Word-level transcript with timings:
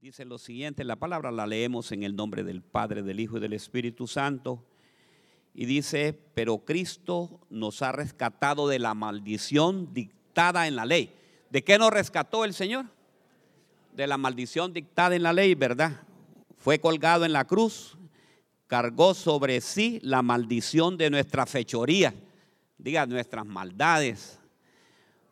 Dice 0.00 0.24
lo 0.24 0.38
siguiente, 0.38 0.82
la 0.82 0.96
palabra 0.96 1.30
la 1.30 1.46
leemos 1.46 1.92
en 1.92 2.04
el 2.04 2.16
nombre 2.16 2.42
del 2.42 2.62
Padre, 2.62 3.02
del 3.02 3.20
Hijo 3.20 3.36
y 3.36 3.40
del 3.40 3.52
Espíritu 3.52 4.06
Santo. 4.06 4.64
Y 5.52 5.66
dice, 5.66 6.18
pero 6.32 6.64
Cristo 6.64 7.38
nos 7.50 7.82
ha 7.82 7.92
rescatado 7.92 8.66
de 8.66 8.78
la 8.78 8.94
maldición 8.94 9.92
dictada 9.92 10.66
en 10.66 10.76
la 10.76 10.86
ley. 10.86 11.14
¿De 11.50 11.62
qué 11.62 11.76
nos 11.76 11.90
rescató 11.90 12.46
el 12.46 12.54
Señor? 12.54 12.86
De 13.94 14.06
la 14.06 14.16
maldición 14.16 14.72
dictada 14.72 15.14
en 15.14 15.22
la 15.22 15.34
ley, 15.34 15.54
¿verdad? 15.54 16.00
Fue 16.56 16.78
colgado 16.78 17.26
en 17.26 17.34
la 17.34 17.44
cruz, 17.44 17.98
cargó 18.68 19.12
sobre 19.12 19.60
sí 19.60 20.00
la 20.02 20.22
maldición 20.22 20.96
de 20.96 21.10
nuestra 21.10 21.44
fechoría, 21.44 22.14
diga 22.78 23.04
nuestras 23.04 23.44
maldades. 23.44 24.40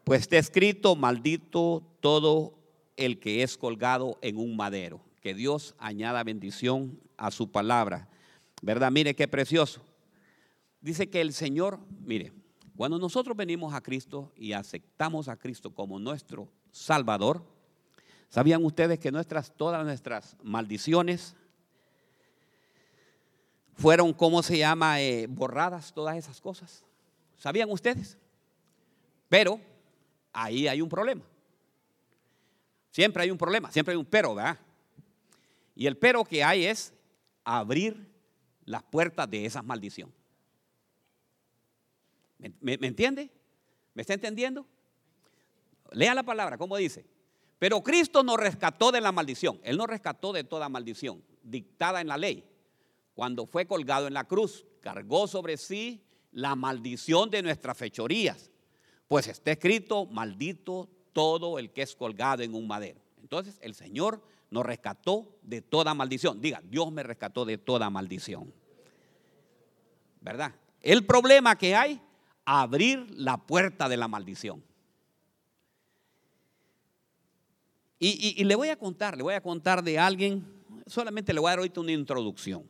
Pues 0.05 0.21
está 0.21 0.37
escrito, 0.37 0.95
maldito 0.95 1.83
todo 2.01 2.58
el 2.99 3.19
que 3.19 3.43
es 3.43 3.57
colgado 3.57 4.19
en 4.21 4.37
un 4.37 4.57
madero. 4.57 5.01
Que 5.23 5.33
Dios 5.33 5.75
añada 5.79 6.23
bendición 6.25 7.01
a 7.17 7.31
su 7.31 7.51
palabra. 7.51 8.09
¿Verdad? 8.61 8.91
Mire 8.91 9.15
qué 9.15 9.27
precioso. 9.27 9.81
Dice 10.81 11.09
que 11.09 11.21
el 11.21 11.33
Señor, 11.33 11.81
mire, 12.05 12.33
cuando 12.77 12.99
nosotros 12.99 13.37
venimos 13.37 13.73
a 13.73 13.81
Cristo 13.81 14.33
y 14.37 14.53
aceptamos 14.53 15.29
a 15.29 15.37
Cristo 15.37 15.75
como 15.75 15.99
nuestro 15.99 16.49
Salvador, 16.71 17.43
¿sabían 18.29 18.65
ustedes 18.65 18.99
que 18.99 19.11
nuestras, 19.11 19.57
todas 19.57 19.85
nuestras 19.85 20.37
maldiciones 20.43 21.35
fueron, 23.75 24.13
¿cómo 24.13 24.43
se 24.43 24.59
llama?, 24.59 25.01
eh, 25.01 25.29
borradas, 25.29 25.93
todas 25.93 26.17
esas 26.17 26.41
cosas. 26.41 26.85
¿Sabían 27.37 27.71
ustedes? 27.71 28.19
Pero 29.29 29.61
ahí 30.33 30.67
hay 30.67 30.81
un 30.81 30.89
problema. 30.89 31.23
Siempre 32.91 33.23
hay 33.23 33.31
un 33.31 33.39
problema, 33.39 33.71
siempre 33.71 33.93
hay 33.93 33.99
un 33.99 34.07
pero, 34.07 34.35
¿verdad? 34.35 34.59
Y 35.75 35.87
el 35.87 35.97
pero 35.97 36.25
que 36.25 36.43
hay 36.43 36.65
es 36.65 36.93
abrir 37.45 38.09
las 38.65 38.83
puertas 38.83 39.31
de 39.31 39.47
esa 39.47 39.63
maldición. 39.63 40.13
¿Me, 42.61 42.75
entiende? 42.75 43.31
¿Me 43.95 44.03
está 44.03 44.15
entendiendo? 44.15 44.67
Lea 45.93 46.15
la 46.15 46.23
palabra, 46.23 46.59
¿cómo 46.59 46.77
dice? 46.77 47.07
Pero 47.59 47.83
Cristo 47.83 48.23
nos 48.23 48.37
rescató 48.37 48.93
de 48.93 49.01
la 49.01 49.11
maldición. 49.11 49.61
Él 49.65 49.77
nos 49.77 49.89
rescató 49.89 50.33
de 50.33 50.45
toda 50.45 50.69
maldición 50.69 51.23
dictada 51.43 52.01
en 52.01 52.09
la 52.09 52.17
ley. 52.17 52.45
Cuando 53.15 53.47
fue 53.47 53.67
colgado 53.67 54.07
en 54.07 54.15
la 54.15 54.25
cruz, 54.25 54.67
cargó 54.81 55.27
sobre 55.27 55.57
sí 55.57 56.05
la 56.31 56.55
maldición 56.55 57.31
de 57.31 57.43
nuestras 57.43 57.77
fechorías. 57.77 58.51
Pues 59.09 59.27
está 59.27 59.53
escrito, 59.53 60.07
maldito 60.07 60.89
todo 61.19 61.59
el 61.59 61.73
que 61.73 61.83
es 61.83 61.97
colgado 61.97 62.45
en 62.45 62.55
un 62.55 62.69
madero. 62.69 63.01
Entonces 63.21 63.59
el 63.61 63.75
Señor 63.75 64.23
nos 64.51 64.65
rescató 64.65 65.37
de 65.43 65.61
toda 65.61 65.93
maldición. 65.93 66.41
Diga, 66.41 66.63
Dios 66.63 66.93
me 66.93 67.03
rescató 67.03 67.45
de 67.45 67.59
toda 67.59 67.91
maldición. 67.91 68.55
¿Verdad? 70.21 70.55
El 70.81 71.05
problema 71.05 71.59
que 71.59 71.75
hay, 71.75 72.01
abrir 72.45 73.05
la 73.11 73.37
puerta 73.37 73.89
de 73.89 73.97
la 73.97 74.07
maldición. 74.07 74.63
Y, 77.99 78.45
le 78.45 78.55
voy 78.55 78.69
a 78.69 78.77
contar, 78.77 79.17
le 79.17 79.25
voy 79.25 79.35
a 79.35 79.41
contar 79.41 79.83
de 79.83 79.99
alguien, 79.99 80.47
solamente 80.87 81.33
le 81.33 81.41
voy 81.41 81.49
a 81.49 81.51
dar 81.51 81.59
ahorita 81.59 81.81
una 81.81 81.91
introducción. 81.91 82.63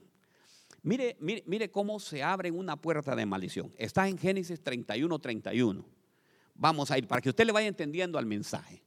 Mire, 0.83 1.19
mire, 1.21 1.43
mire 1.45 1.71
cómo 1.71 2.01
se 2.01 2.23
abre 2.23 2.51
una 2.51 2.77
puerta 2.77 3.15
de 3.15 3.27
maldición. 3.27 3.75
Está 3.77 4.09
en 4.09 4.17
Génesis 4.17 4.63
31, 4.63 5.19
31. 5.19 5.98
Vamos 6.59 6.91
a 6.91 6.99
ir 6.99 7.07
para 7.07 7.23
que 7.23 7.31
usted 7.31 7.47
le 7.47 7.53
vaya 7.53 7.69
entendiendo 7.69 8.19
al 8.19 8.27
mensaje. 8.27 8.83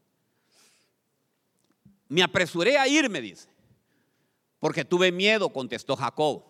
Me 2.10 2.22
apresuré 2.22 2.78
a 2.78 2.86
ir, 2.88 3.10
me 3.10 3.22
dice, 3.22 3.48
porque 4.60 4.84
tuve 4.84 5.14
miedo, 5.14 5.50
contestó 5.50 5.96
Jacob. 5.96 6.44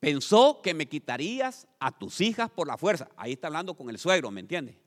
Pensó 0.00 0.60
que 0.62 0.72
me 0.72 0.86
quitarías 0.86 1.68
a 1.78 1.96
tus 1.96 2.22
hijas 2.22 2.50
por 2.50 2.66
la 2.66 2.78
fuerza. 2.78 3.08
Ahí 3.16 3.32
está 3.32 3.48
hablando 3.48 3.74
con 3.74 3.90
el 3.90 3.98
suegro, 3.98 4.30
¿me 4.30 4.40
entiende? 4.40 4.80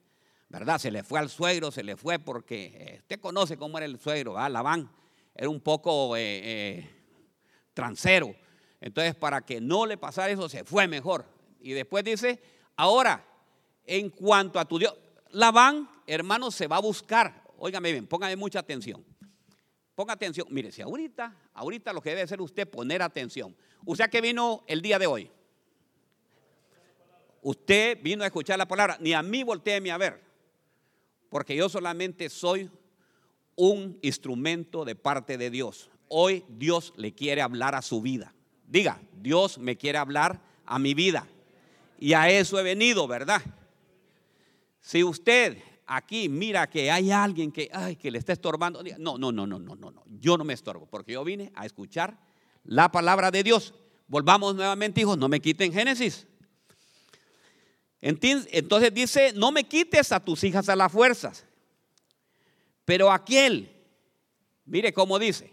¿Verdad? 0.49 0.79
Se 0.79 0.89
le 0.89 1.03
fue 1.03 1.19
al 1.19 1.29
suegro, 1.29 1.69
se 1.69 1.83
le 1.83 1.95
fue 1.95 2.17
porque 2.17 2.73
eh, 2.75 2.97
usted 3.01 3.19
conoce 3.19 3.57
cómo 3.57 3.77
era 3.77 3.85
el 3.85 3.99
suegro, 3.99 4.33
¿verdad? 4.33 4.51
Labán 4.51 4.91
era 5.35 5.49
un 5.49 5.61
poco 5.61 6.17
eh, 6.17 6.41
eh, 6.43 6.89
transero. 7.75 8.35
Entonces, 8.81 9.13
para 9.13 9.41
que 9.41 9.61
no 9.61 9.85
le 9.85 9.97
pasara 9.97 10.31
eso, 10.31 10.49
se 10.49 10.63
fue 10.63 10.87
mejor. 10.87 11.25
Y 11.59 11.73
después 11.73 12.03
dice, 12.03 12.41
ahora, 12.75 13.23
en 13.85 14.09
cuanto 14.09 14.59
a 14.59 14.65
tu 14.65 14.79
Dios, 14.79 14.95
Labán, 15.31 15.89
hermano, 16.05 16.51
se 16.51 16.67
va 16.67 16.77
a 16.77 16.81
buscar. 16.81 17.43
Óigame 17.57 17.91
bien, 17.91 18.07
póngame 18.07 18.35
mucha 18.35 18.59
atención. 18.59 19.03
Ponga 19.95 20.13
atención. 20.13 20.47
Mire, 20.51 20.71
si 20.71 20.81
ahorita, 20.81 21.35
ahorita 21.55 21.91
lo 21.91 22.01
que 22.01 22.09
debe 22.11 22.21
hacer 22.21 22.39
usted 22.39 22.69
poner 22.69 23.01
atención. 23.01 23.55
¿Usted 23.83 24.09
que 24.09 24.21
vino 24.21 24.63
el 24.67 24.81
día 24.81 24.99
de 24.99 25.07
hoy? 25.07 25.31
Usted 27.41 27.97
vino 28.03 28.23
a 28.23 28.27
escuchar 28.27 28.59
la 28.59 28.67
palabra. 28.67 28.97
Ni 28.99 29.13
a 29.13 29.23
mí 29.23 29.43
volteeme 29.43 29.89
a 29.89 29.97
ver. 29.97 30.21
Porque 31.29 31.55
yo 31.55 31.67
solamente 31.67 32.29
soy 32.29 32.69
un 33.55 33.97
instrumento 34.03 34.85
de 34.85 34.95
parte 34.95 35.37
de 35.37 35.49
Dios. 35.49 35.89
Hoy 36.09 36.45
Dios 36.47 36.93
le 36.95 37.13
quiere 37.13 37.41
hablar 37.41 37.73
a 37.73 37.81
su 37.81 38.01
vida. 38.01 38.33
Diga, 38.67 39.01
Dios 39.13 39.57
me 39.57 39.77
quiere 39.77 39.97
hablar 39.97 40.41
a 40.65 40.77
mi 40.77 40.93
vida. 40.93 41.27
Y 41.99 42.13
a 42.13 42.29
eso 42.29 42.59
he 42.59 42.63
venido, 42.63 43.07
¿verdad? 43.07 43.41
Si 44.81 45.03
usted 45.03 45.57
aquí 45.85 46.29
mira 46.29 46.69
que 46.69 46.91
hay 46.91 47.11
alguien 47.11 47.51
que, 47.51 47.69
ay, 47.73 47.95
que 47.95 48.11
le 48.11 48.19
está 48.19 48.33
estorbando, 48.33 48.83
no, 48.97 49.17
no, 49.17 49.31
no, 49.31 49.47
no, 49.47 49.59
no, 49.59 49.75
no, 49.75 49.91
no, 49.91 50.03
yo 50.19 50.37
no 50.37 50.43
me 50.43 50.53
estorbo, 50.53 50.85
porque 50.85 51.13
yo 51.13 51.23
vine 51.23 51.51
a 51.55 51.65
escuchar 51.65 52.19
la 52.63 52.91
palabra 52.91 53.31
de 53.31 53.43
Dios. 53.43 53.73
Volvamos 54.07 54.55
nuevamente, 54.55 55.01
hijos, 55.01 55.17
no 55.17 55.27
me 55.27 55.39
quiten 55.39 55.73
Génesis. 55.73 56.27
Entonces 57.99 58.93
dice, 58.93 59.33
no 59.33 59.51
me 59.51 59.63
quites 59.63 60.11
a 60.11 60.19
tus 60.19 60.43
hijas 60.43 60.69
a 60.69 60.75
las 60.75 60.91
fuerzas. 60.91 61.45
Pero 62.85 63.11
aquel, 63.11 63.69
mire 64.65 64.93
cómo 64.93 65.19
dice, 65.19 65.51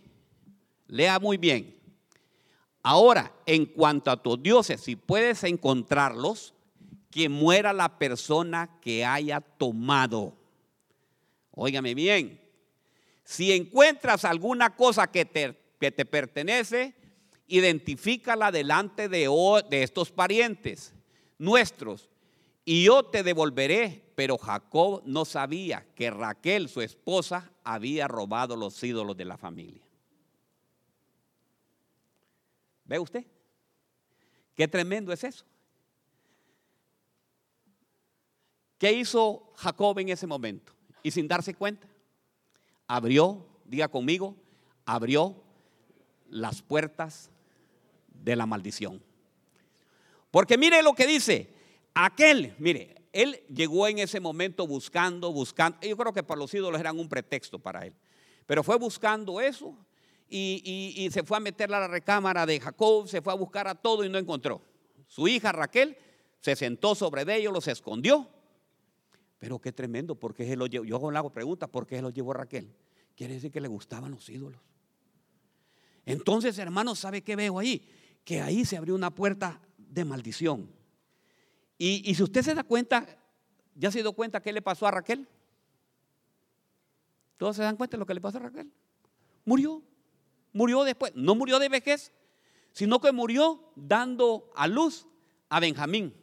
lea 0.87 1.19
muy 1.19 1.37
bien. 1.37 1.75
Ahora, 2.83 3.33
en 3.47 3.67
cuanto 3.67 4.11
a 4.11 4.23
tus 4.23 4.41
dioses, 4.43 4.81
si 4.81 4.95
puedes 4.95 5.43
encontrarlos, 5.43 6.54
que 7.15 7.29
muera 7.29 7.73
la 7.73 7.97
persona 7.97 8.81
que 8.81 9.05
haya 9.05 9.41
tomado. 9.41 10.37
Óigame 11.53 11.95
bien, 11.95 12.41
si 13.23 13.53
encuentras 13.53 14.25
alguna 14.25 14.75
cosa 14.75 15.07
que 15.07 15.25
te, 15.25 15.57
que 15.79 15.93
te 15.93 16.07
pertenece, 16.07 16.93
identifícala 17.47 18.51
delante 18.51 19.09
de, 19.09 19.29
de 19.71 19.83
estos 19.85 20.11
parientes 20.11 20.93
nuestros 21.39 22.11
y 22.65 22.83
yo 22.83 23.05
te 23.05 23.23
devolveré. 23.23 24.03
Pero 24.17 24.37
Jacob 24.37 25.03
no 25.07 25.25
sabía 25.25 25.87
que 25.95 26.11
Raquel, 26.11 26.69
su 26.69 26.81
esposa, 26.81 27.49
había 27.63 28.09
robado 28.09 28.57
los 28.57 28.83
ídolos 28.83 29.17
de 29.17 29.25
la 29.25 29.39
familia. 29.39 29.85
¿Ve 32.87 32.99
usted? 32.99 33.25
Qué 34.57 34.67
tremendo 34.67 35.13
es 35.13 35.23
eso. 35.23 35.45
¿Qué 38.85 38.93
hizo 38.93 39.51
Jacob 39.57 39.99
en 39.99 40.11
ese 40.11 40.27
momento? 40.27 40.75
Y 41.03 41.11
sin 41.11 41.27
darse 41.27 41.55
cuenta, 41.55 41.89
abrió, 42.87 43.47
diga 43.65 43.89
conmigo, 43.89 44.37
abrió 44.85 45.43
las 46.29 46.61
puertas 46.61 47.31
de 48.13 48.37
la 48.37 48.45
maldición. 48.45 49.03
Porque 50.31 50.59
mire 50.59 50.83
lo 50.83 50.93
que 50.93 51.07
dice, 51.07 51.49
aquel, 51.95 52.55
mire, 52.59 52.95
él 53.15 53.41
llegó 53.49 53.89
en 53.89 54.01
ese 54.01 54.21
momento 54.21 54.67
buscando, 54.67 55.33
buscando, 55.33 55.79
yo 55.81 55.97
creo 55.97 56.13
que 56.13 56.23
para 56.23 56.41
los 56.41 56.53
ídolos 56.53 56.79
eran 56.79 56.99
un 56.99 57.09
pretexto 57.09 57.59
para 57.59 57.87
él, 57.87 57.95
pero 58.45 58.63
fue 58.63 58.77
buscando 58.77 59.41
eso 59.41 59.75
y, 60.29 61.09
se 61.11 61.23
fue 61.23 61.39
a 61.39 61.41
meter 61.41 61.73
a 61.73 61.81
la 61.81 61.89
recámara 61.89 62.45
de 62.45 62.61
Jacob, 62.61 63.09
se 63.09 63.23
fue 63.23 63.33
a 63.33 63.37
buscar 63.37 63.67
a 63.67 63.77
todo 63.77 64.05
y 64.05 64.11
no 64.11 64.19
encontró. 64.19 64.61
Su 65.09 65.27
hija 65.27 65.53
Raquel 65.53 65.97
se 66.43 66.55
sentó 66.55 66.95
sobre 66.95 67.23
ellos, 67.35 67.51
los 67.51 67.67
escondió 67.67 68.29
pero 69.45 69.59
qué 69.59 69.73
tremendo, 69.73 70.15
porque 70.15 70.47
se 70.47 70.57
lo 70.57 70.67
llevó. 70.67 70.87
Yo 70.87 71.11
le 71.11 71.19
hago 71.19 71.29
preguntas, 71.29 71.69
¿por 71.69 71.87
qué 71.87 71.97
se 71.97 72.01
lo 72.01 72.09
llevó 72.09 72.33
Raquel? 72.33 72.75
Quiere 73.15 73.35
decir 73.35 73.51
que 73.53 73.61
le 73.61 73.69
gustaban 73.69 74.11
los 74.11 74.27
ídolos. 74.31 74.59
Entonces, 76.07 76.57
hermanos, 76.57 77.01
¿sabe 77.01 77.21
qué 77.21 77.37
veo 77.37 77.59
ahí? 77.59 77.87
Que 78.25 78.41
ahí 78.41 78.65
se 78.65 78.79
abrió 78.79 78.95
una 78.95 79.15
puerta 79.15 79.61
de 79.77 80.03
maldición. 80.07 80.71
Y, 81.77 82.15
si 82.15 82.23
usted 82.23 82.41
se 82.41 82.55
da 82.55 82.65
cuenta, 82.65 83.07
¿ya 83.75 83.91
se 83.91 84.01
dio 84.01 84.15
cuenta 84.15 84.41
qué 84.41 84.51
le 84.51 84.63
pasó 84.63 84.87
a 84.87 84.93
Raquel? 84.93 85.29
¿Todos 87.37 87.57
se 87.57 87.63
dan 87.65 87.77
cuenta 87.77 87.99
de 87.99 88.01
lo 88.01 88.07
que 88.07 88.15
le 88.15 88.23
pasó 88.23 88.39
a 88.39 88.45
Raquel? 88.45 88.73
Murió. 89.45 89.83
Murió 90.55 90.85
después. 90.85 91.13
No 91.17 91.35
murió 91.35 91.59
de 91.59 91.69
vejez, 91.69 92.15
sino 92.73 92.99
que 92.99 93.13
murió 93.13 93.75
dando 93.77 94.51
a 94.57 94.67
luz 94.69 95.07
a 95.51 95.61
Benjamín. 95.61 96.15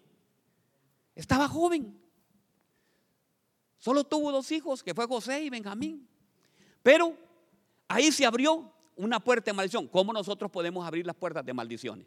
Estaba 1.14 1.48
joven. 1.48 2.01
Solo 3.82 4.04
tuvo 4.04 4.32
dos 4.32 4.52
hijos, 4.52 4.84
que 4.84 4.94
fue 4.94 5.08
José 5.08 5.42
y 5.42 5.50
Benjamín. 5.50 6.08
Pero 6.84 7.18
ahí 7.88 8.12
se 8.12 8.28
abrió 8.28 8.72
una 8.96 9.20
puerta 9.20 9.50
de 9.50 9.54
maldición. 9.54 9.88
¿Cómo 9.88 10.14
nosotros 10.14 10.52
podemos 10.52 10.86
abrir 10.86 11.04
las 11.04 11.16
puertas 11.16 11.44
de 11.44 11.52
maldiciones? 11.52 12.06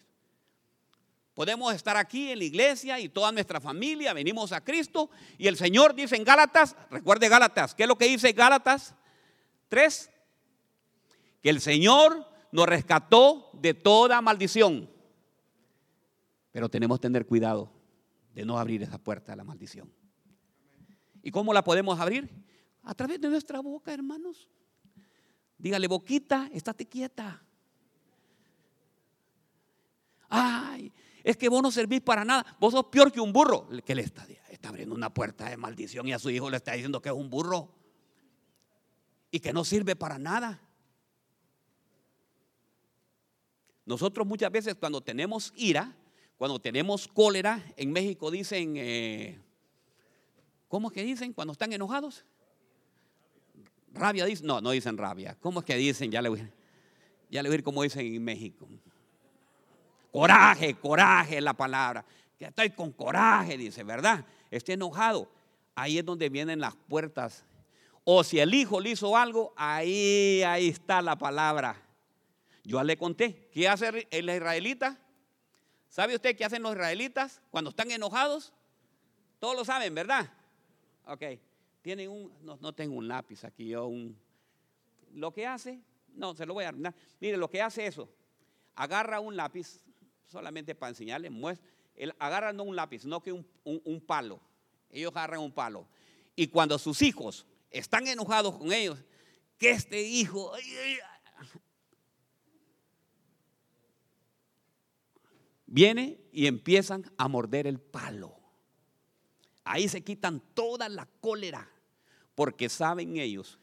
Podemos 1.34 1.74
estar 1.74 1.96
aquí 1.96 2.30
en 2.30 2.38
la 2.38 2.44
iglesia 2.44 3.00
y 3.00 3.08
toda 3.08 3.32
nuestra 3.32 3.60
familia, 3.60 4.12
venimos 4.12 4.52
a 4.52 4.62
Cristo 4.62 5.10
y 5.36 5.48
el 5.48 5.56
Señor 5.56 5.92
dice 5.96 6.14
en 6.14 6.22
Gálatas, 6.22 6.76
recuerde 6.90 7.28
Gálatas, 7.28 7.74
¿qué 7.74 7.82
es 7.82 7.88
lo 7.88 7.98
que 7.98 8.06
dice 8.06 8.30
Gálatas 8.30 8.94
3? 9.68 10.10
Que 11.42 11.50
el 11.50 11.60
Señor 11.60 12.24
nos 12.52 12.66
rescató 12.66 13.50
de 13.52 13.74
toda 13.74 14.20
maldición. 14.20 14.88
Pero 16.52 16.68
tenemos 16.68 17.00
que 17.00 17.02
tener 17.02 17.26
cuidado 17.26 17.68
de 18.32 18.44
no 18.44 18.60
abrir 18.60 18.84
esa 18.84 18.98
puerta 18.98 19.32
de 19.32 19.36
la 19.36 19.42
maldición. 19.42 19.92
¿Y 21.24 21.30
cómo 21.30 21.54
la 21.54 21.64
podemos 21.64 21.98
abrir? 21.98 22.30
A 22.82 22.94
través 22.94 23.18
de 23.18 23.30
nuestra 23.30 23.60
boca, 23.60 23.94
hermanos. 23.94 24.46
Dígale, 25.56 25.88
boquita, 25.88 26.50
estate 26.52 26.86
quieta. 26.86 27.42
Ay, 30.28 30.92
es 31.22 31.38
que 31.38 31.48
vos 31.48 31.62
no 31.62 31.70
servís 31.70 32.02
para 32.02 32.26
nada. 32.26 32.44
Vos 32.60 32.74
sos 32.74 32.84
peor 32.84 33.10
que 33.10 33.20
un 33.20 33.32
burro. 33.32 33.66
Que 33.86 33.94
le 33.94 34.02
está, 34.02 34.26
está 34.50 34.68
abriendo 34.68 34.94
una 34.94 35.14
puerta 35.14 35.48
de 35.48 35.56
maldición 35.56 36.06
y 36.06 36.12
a 36.12 36.18
su 36.18 36.28
hijo 36.28 36.50
le 36.50 36.58
está 36.58 36.72
diciendo 36.72 37.00
que 37.00 37.08
es 37.08 37.14
un 37.14 37.30
burro 37.30 37.74
y 39.30 39.40
que 39.40 39.54
no 39.54 39.64
sirve 39.64 39.96
para 39.96 40.18
nada. 40.18 40.60
Nosotros 43.86 44.26
muchas 44.26 44.52
veces 44.52 44.74
cuando 44.74 45.00
tenemos 45.00 45.54
ira, 45.56 45.96
cuando 46.36 46.60
tenemos 46.60 47.08
cólera, 47.08 47.64
en 47.78 47.92
México 47.92 48.30
dicen, 48.30 48.74
eh, 48.76 49.40
¿cómo 50.74 50.88
es 50.88 50.94
que 50.94 51.04
dicen 51.04 51.32
cuando 51.32 51.52
están 51.52 51.72
enojados? 51.72 52.24
Rabia 53.92 54.24
dicen, 54.24 54.48
no, 54.48 54.60
no 54.60 54.72
dicen 54.72 54.98
rabia. 54.98 55.36
¿Cómo 55.40 55.60
es 55.60 55.64
que 55.64 55.76
dicen? 55.76 56.10
Ya 56.10 56.20
le 56.20 56.28
voy, 56.28 56.50
ya 57.30 57.44
le 57.44 57.48
voy 57.48 57.54
a 57.54 57.58
ir 57.58 57.62
como 57.62 57.84
dicen 57.84 58.04
en 58.12 58.24
México. 58.24 58.66
Coraje, 60.10 60.74
coraje 60.74 61.36
es 61.36 61.44
la 61.44 61.54
palabra. 61.54 62.04
Que 62.36 62.46
estoy 62.46 62.70
con 62.70 62.90
coraje, 62.90 63.56
dice, 63.56 63.84
¿verdad? 63.84 64.26
Estoy 64.50 64.74
enojado. 64.74 65.30
Ahí 65.76 65.96
es 65.96 66.04
donde 66.04 66.28
vienen 66.28 66.58
las 66.58 66.74
puertas. 66.74 67.44
O 68.02 68.24
si 68.24 68.40
el 68.40 68.52
hijo 68.52 68.80
le 68.80 68.90
hizo 68.90 69.16
algo, 69.16 69.54
ahí, 69.56 70.42
ahí 70.42 70.70
está 70.70 71.00
la 71.02 71.16
palabra. 71.16 71.80
Yo 72.64 72.82
le 72.82 72.96
conté, 72.96 73.48
¿qué 73.52 73.68
hace 73.68 74.08
el 74.10 74.28
israelita? 74.28 74.98
¿Sabe 75.88 76.16
usted 76.16 76.36
qué 76.36 76.44
hacen 76.44 76.64
los 76.64 76.72
israelitas 76.72 77.40
cuando 77.52 77.70
están 77.70 77.92
enojados? 77.92 78.52
Todos 79.38 79.54
lo 79.54 79.64
saben, 79.64 79.94
¿verdad? 79.94 80.32
Ok. 81.06 81.22
Tienen 81.82 82.10
un, 82.10 82.32
no, 82.42 82.72
tengo 82.72 82.96
un 82.96 83.06
lápiz 83.06 83.44
aquí, 83.44 83.68
yo 83.68 83.86
un, 83.86 84.16
lo 85.12 85.34
que 85.34 85.46
hace, 85.46 85.82
no, 86.14 86.34
se 86.34 86.46
lo 86.46 86.54
voy 86.54 86.64
a 86.64 86.72
dar. 86.72 86.94
Mire, 87.20 87.36
lo 87.36 87.50
que 87.50 87.60
hace 87.60 87.86
eso, 87.86 88.08
agarra 88.74 89.20
un 89.20 89.36
lápiz, 89.36 89.84
solamente 90.26 90.74
para 90.74 90.90
enseñarle, 90.90 91.28
muestra, 91.28 91.68
agarra 92.18 92.54
no 92.54 92.62
un 92.64 92.74
lápiz, 92.74 93.02
sino 93.02 93.22
que 93.22 93.32
un, 93.32 93.46
un 93.64 94.00
palo. 94.00 94.40
Ellos 94.88 95.12
agarran 95.14 95.40
un 95.40 95.52
palo. 95.52 95.86
Y 96.34 96.46
cuando 96.48 96.78
sus 96.78 97.02
hijos 97.02 97.46
están 97.70 98.06
enojados 98.06 98.56
con 98.56 98.72
ellos, 98.72 98.98
que 99.58 99.70
este 99.70 100.02
hijo, 100.02 100.52
viene 105.66 106.18
y 106.32 106.46
empiezan 106.46 107.04
a 107.18 107.28
morder 107.28 107.66
el 107.66 107.80
palo. 107.80 108.43
Ahí 109.64 109.88
se 109.88 110.02
quitan 110.02 110.40
toda 110.54 110.88
la 110.88 111.06
cólera, 111.20 111.68
porque 112.34 112.68
saben 112.68 113.16
ellos 113.16 113.58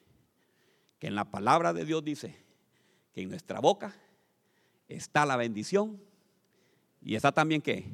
que 1.00 1.08
en 1.08 1.16
la 1.16 1.30
palabra 1.30 1.74
de 1.74 1.86
Dios 1.86 2.04
dice 2.04 2.36
que 3.14 3.22
en 3.22 3.30
nuestra 3.30 3.60
boca 3.60 3.96
está 4.88 5.26
la 5.26 5.36
bendición 5.36 6.02
y 7.02 7.16
está 7.16 7.32
también 7.32 7.62
que 7.62 7.86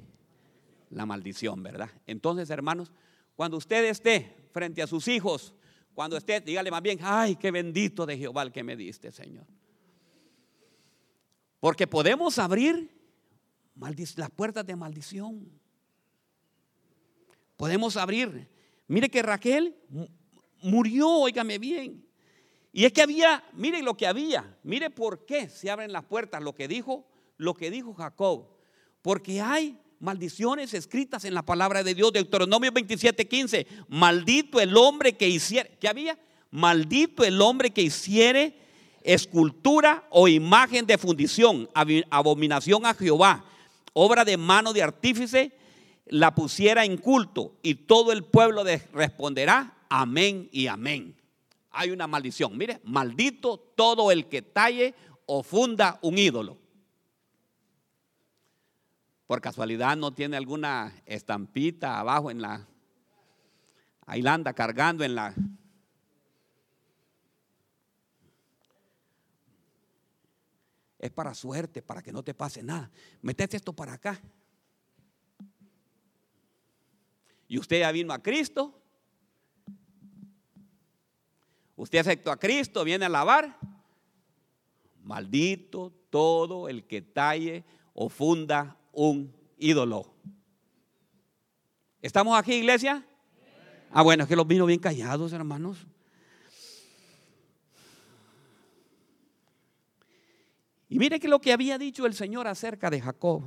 la 0.90 1.06
maldición, 1.06 1.62
¿verdad? 1.64 1.90
Entonces, 2.06 2.50
hermanos, 2.50 2.92
cuando 3.36 3.58
usted 3.58 3.86
esté 3.86 4.50
frente 4.52 4.82
a 4.82 4.88
sus 4.88 5.08
hijos, 5.08 5.54
cuando 5.94 6.18
esté, 6.18 6.42
dígale 6.42 6.72
más 6.72 6.82
bien, 6.82 7.00
ay, 7.02 7.36
qué 7.36 7.52
bendito 7.52 8.06
de 8.06 8.18
Jehová 8.18 8.44
el 8.44 8.52
que 8.52 8.64
me 8.64 8.76
diste, 8.76 9.12
Señor. 9.12 9.46
Porque 11.60 11.88
podemos 11.88 12.38
abrir 12.40 12.92
las 14.16 14.30
puertas 14.32 14.66
de 14.66 14.76
maldición. 14.76 15.50
Podemos 17.58 17.98
abrir. 17.98 18.48
Mire 18.88 19.10
que 19.10 19.22
Raquel 19.22 19.76
murió, 20.62 21.10
óigame 21.10 21.58
bien. 21.58 22.06
Y 22.72 22.86
es 22.86 22.94
que 22.94 23.02
había, 23.02 23.44
mire 23.54 23.82
lo 23.82 23.98
que 23.98 24.06
había, 24.06 24.56
mire 24.64 24.90
por 24.90 25.26
qué 25.26 25.50
se 25.50 25.72
abren 25.72 25.92
las 25.92 26.06
puertas, 26.06 26.42
lo 26.44 26.54
que 26.54 26.68
dijo, 26.68 27.08
lo 27.38 27.56
que 27.56 27.72
dijo 27.72 27.94
Jacob. 27.94 28.48
Porque 29.02 29.42
hay 29.42 29.80
maldiciones 30.00 30.74
escritas 30.74 31.26
en 31.26 31.34
la 31.34 31.42
palabra 31.42 31.84
de 31.84 31.96
Dios, 31.96 32.14
Deuteronomio 32.14 32.72
27, 32.72 33.28
15. 33.28 33.68
Maldito 33.88 34.60
el 34.60 34.78
hombre 34.78 35.18
que 35.18 35.28
hiciera, 35.28 35.68
¿qué 35.80 35.88
había? 35.88 36.20
Maldito 36.52 37.24
el 37.24 37.42
hombre 37.42 37.72
que 37.72 37.82
hiciere 37.82 38.56
escultura 39.02 40.06
o 40.10 40.28
imagen 40.28 40.86
de 40.86 40.98
fundición, 40.98 41.70
abominación 42.10 42.86
a 42.86 42.94
Jehová, 42.94 43.46
obra 43.94 44.26
de 44.26 44.38
mano 44.38 44.74
de 44.74 44.84
artífice, 44.84 45.57
la 46.10 46.34
pusiera 46.36 46.86
en 46.86 46.98
culto 46.98 47.58
y 47.62 47.76
todo 47.76 48.12
el 48.12 48.24
pueblo 48.24 48.64
responderá 48.94 49.78
amén 49.90 50.50
y 50.52 50.68
amén. 50.68 51.16
Hay 51.72 51.92
una 51.92 52.08
maldición. 52.08 52.58
Mire, 52.58 52.82
maldito 52.84 53.58
todo 53.76 54.12
el 54.12 54.28
que 54.28 54.42
talle 54.42 54.96
o 55.26 55.44
funda 55.44 56.00
un 56.02 56.18
ídolo. 56.18 56.58
Por 59.28 59.42
casualidad 59.42 59.98
no 59.98 60.12
tiene 60.14 60.38
alguna 60.38 61.02
estampita 61.06 62.00
abajo 62.00 62.32
en 62.32 62.42
la 62.42 62.66
ahí 64.06 64.26
anda 64.26 64.54
cargando 64.54 65.04
en 65.04 65.16
la 65.16 65.36
es 71.00 71.12
para 71.12 71.34
suerte, 71.34 71.82
para 71.82 72.02
que 72.02 72.12
no 72.12 72.24
te 72.24 72.34
pase 72.34 72.64
nada. 72.64 72.90
Metete 73.22 73.58
esto 73.58 73.74
para 73.74 73.94
acá. 73.94 74.20
Y 77.48 77.58
usted 77.58 77.80
ya 77.80 77.92
vino 77.92 78.14
a 78.14 78.22
Cristo. 78.22 78.74
Usted 81.76 82.00
aceptó 82.00 82.32
a 82.32 82.38
Cristo, 82.38 82.84
viene 82.84 83.06
a 83.06 83.10
lavar. 83.10 83.58
Maldito 85.04 85.94
todo 86.10 86.68
el 86.68 86.86
que 86.86 87.02
talle 87.02 87.64
o 87.94 88.10
funda 88.10 88.78
un 88.92 89.34
ídolo. 89.58 90.14
¿Estamos 92.02 92.38
aquí, 92.38 92.56
iglesia? 92.56 93.06
Ah, 93.92 94.02
bueno, 94.02 94.24
es 94.24 94.30
que 94.30 94.36
los 94.36 94.48
vino 94.48 94.66
bien 94.66 94.80
callados, 94.80 95.32
hermanos. 95.34 95.88
Y 100.90 101.00
mire 101.00 101.20
que 101.20 101.28
lo 101.28 101.40
que 101.40 101.54
había 101.54 101.78
dicho 101.78 102.06
el 102.06 102.14
Señor 102.14 102.48
acerca 102.48 102.90
de 102.90 103.02
Jacob. 103.02 103.44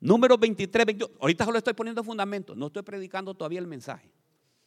Número 0.00 0.38
23, 0.38 0.86
21. 0.86 1.14
Ahorita 1.20 1.44
solo 1.44 1.58
estoy 1.58 1.74
poniendo 1.74 2.04
fundamento, 2.04 2.54
no 2.54 2.68
estoy 2.68 2.82
predicando 2.82 3.34
todavía 3.34 3.58
el 3.58 3.66
mensaje. 3.66 4.10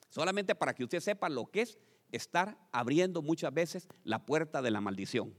Solamente 0.09 0.55
para 0.55 0.73
que 0.73 0.83
usted 0.83 0.99
sepa 0.99 1.29
lo 1.29 1.49
que 1.49 1.61
es 1.61 1.77
estar 2.11 2.57
abriendo 2.71 3.21
muchas 3.21 3.53
veces 3.53 3.87
la 4.03 4.25
puerta 4.25 4.61
de 4.61 4.71
la 4.71 4.81
maldición. 4.81 5.33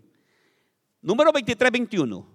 Número 1.03 1.33
23, 1.33 1.71
21. 1.71 2.27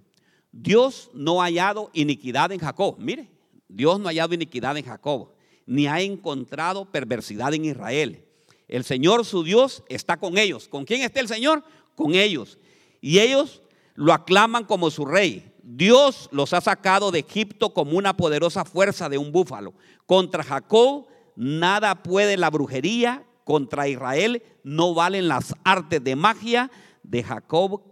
Dios 0.51 1.09
no 1.13 1.41
ha 1.41 1.45
hallado 1.45 1.89
iniquidad 1.93 2.51
en 2.51 2.59
Jacob. 2.59 2.95
Mire, 2.99 3.31
Dios 3.67 3.99
no 3.99 4.07
ha 4.07 4.11
hallado 4.11 4.33
iniquidad 4.35 4.77
en 4.77 4.85
Jacob, 4.85 5.33
ni 5.65 5.87
ha 5.87 5.99
encontrado 6.01 6.91
perversidad 6.91 7.53
en 7.53 7.65
Israel. 7.65 8.23
El 8.67 8.83
Señor 8.83 9.25
su 9.25 9.43
Dios 9.43 9.83
está 9.89 10.17
con 10.17 10.37
ellos. 10.37 10.67
¿Con 10.67 10.85
quién 10.85 11.01
está 11.01 11.19
el 11.19 11.27
Señor? 11.27 11.63
Con 11.95 12.13
ellos. 12.13 12.59
Y 13.01 13.19
ellos 13.19 13.63
lo 13.95 14.13
aclaman 14.13 14.65
como 14.65 14.91
su 14.91 15.05
rey. 15.05 15.53
Dios 15.69 16.29
los 16.31 16.53
ha 16.53 16.61
sacado 16.61 17.11
de 17.11 17.19
Egipto 17.19 17.73
como 17.73 17.97
una 17.97 18.15
poderosa 18.15 18.63
fuerza 18.63 19.09
de 19.09 19.17
un 19.17 19.33
búfalo. 19.33 19.73
Contra 20.05 20.41
Jacob 20.41 21.07
nada 21.35 22.03
puede 22.03 22.37
la 22.37 22.49
brujería, 22.49 23.25
contra 23.43 23.89
Israel 23.89 24.41
no 24.63 24.93
valen 24.93 25.27
las 25.27 25.53
artes 25.65 26.01
de 26.01 26.15
magia 26.15 26.71
de 27.03 27.21
Jacob, 27.21 27.83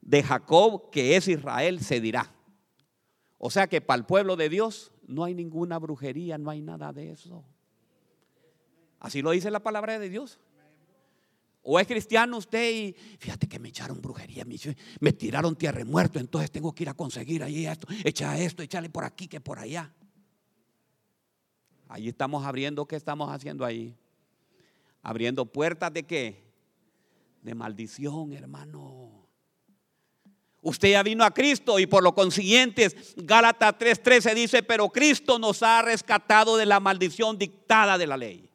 de 0.00 0.22
Jacob 0.22 0.88
que 0.90 1.16
es 1.16 1.28
Israel 1.28 1.80
se 1.80 2.00
dirá. 2.00 2.32
O 3.36 3.50
sea 3.50 3.66
que 3.66 3.82
para 3.82 3.98
el 3.98 4.06
pueblo 4.06 4.34
de 4.34 4.48
Dios 4.48 4.90
no 5.06 5.24
hay 5.24 5.34
ninguna 5.34 5.78
brujería, 5.78 6.38
no 6.38 6.48
hay 6.48 6.62
nada 6.62 6.94
de 6.94 7.10
eso. 7.10 7.44
Así 9.00 9.20
lo 9.20 9.32
dice 9.32 9.50
la 9.50 9.60
palabra 9.60 9.98
de 9.98 10.08
Dios. 10.08 10.40
O 11.62 11.78
es 11.78 11.86
cristiano 11.86 12.36
usted 12.36 12.70
y 12.70 12.96
fíjate 13.18 13.46
que 13.48 13.58
me 13.58 13.68
echaron 13.68 14.00
brujería, 14.00 14.44
me, 15.00 15.12
tiraron 15.12 15.56
tierra 15.56 15.84
muerto, 15.84 16.18
entonces 16.18 16.50
tengo 16.50 16.74
que 16.74 16.84
ir 16.84 16.88
a 16.88 16.94
conseguir 16.94 17.42
ahí 17.42 17.66
esto, 17.66 17.86
echa 18.04 18.38
esto, 18.38 18.62
echarle 18.62 18.88
por 18.88 19.04
aquí 19.04 19.28
que 19.28 19.40
por 19.40 19.58
allá. 19.58 19.92
Ahí 21.88 22.08
estamos 22.08 22.44
abriendo, 22.44 22.86
¿qué 22.86 22.96
estamos 22.96 23.30
haciendo 23.30 23.64
ahí? 23.64 23.96
Abriendo 25.02 25.46
puertas 25.46 25.92
de 25.92 26.04
qué? 26.04 26.52
De 27.42 27.54
maldición, 27.54 28.32
hermano. 28.32 29.26
Usted 30.60 30.90
ya 30.90 31.02
vino 31.02 31.24
a 31.24 31.32
Cristo 31.32 31.78
y 31.78 31.86
por 31.86 32.02
lo 32.02 32.14
consiguiente 32.14 32.88
Gálatas 33.16 33.74
3:13 33.78 34.34
dice, 34.34 34.62
pero 34.62 34.88
Cristo 34.88 35.38
nos 35.38 35.62
ha 35.62 35.82
rescatado 35.82 36.56
de 36.56 36.66
la 36.66 36.80
maldición 36.80 37.38
dictada 37.38 37.96
de 37.96 38.06
la 38.06 38.16
ley. 38.16 38.47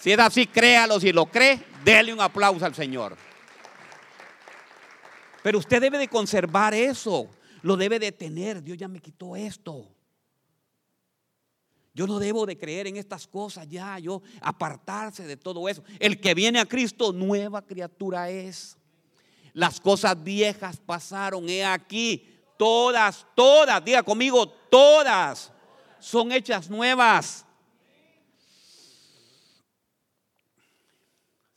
Si 0.00 0.10
es 0.10 0.18
así, 0.18 0.46
créalo, 0.46 0.98
si 0.98 1.12
lo 1.12 1.26
cree, 1.26 1.62
déle 1.84 2.12
un 2.12 2.20
aplauso 2.20 2.64
al 2.64 2.74
Señor. 2.74 3.16
Pero 5.42 5.58
usted 5.58 5.80
debe 5.80 5.98
de 5.98 6.08
conservar 6.08 6.72
eso, 6.72 7.28
lo 7.62 7.76
debe 7.76 7.98
de 7.98 8.10
tener. 8.10 8.62
Dios 8.62 8.78
ya 8.78 8.88
me 8.88 9.00
quitó 9.00 9.36
esto. 9.36 9.86
Yo 11.92 12.06
no 12.06 12.18
debo 12.18 12.46
de 12.46 12.56
creer 12.56 12.86
en 12.86 12.96
estas 12.96 13.26
cosas 13.26 13.68
ya, 13.68 13.98
yo 13.98 14.22
apartarse 14.40 15.26
de 15.26 15.36
todo 15.36 15.68
eso. 15.68 15.82
El 15.98 16.18
que 16.18 16.34
viene 16.34 16.60
a 16.60 16.66
Cristo, 16.66 17.12
nueva 17.12 17.60
criatura 17.60 18.30
es. 18.30 18.78
Las 19.52 19.80
cosas 19.80 20.22
viejas 20.22 20.78
pasaron, 20.78 21.48
he 21.48 21.64
aquí, 21.64 22.26
todas, 22.56 23.26
todas, 23.34 23.84
diga 23.84 24.02
conmigo, 24.02 24.48
todas 24.48 25.52
son 25.98 26.32
hechas 26.32 26.70
nuevas. 26.70 27.44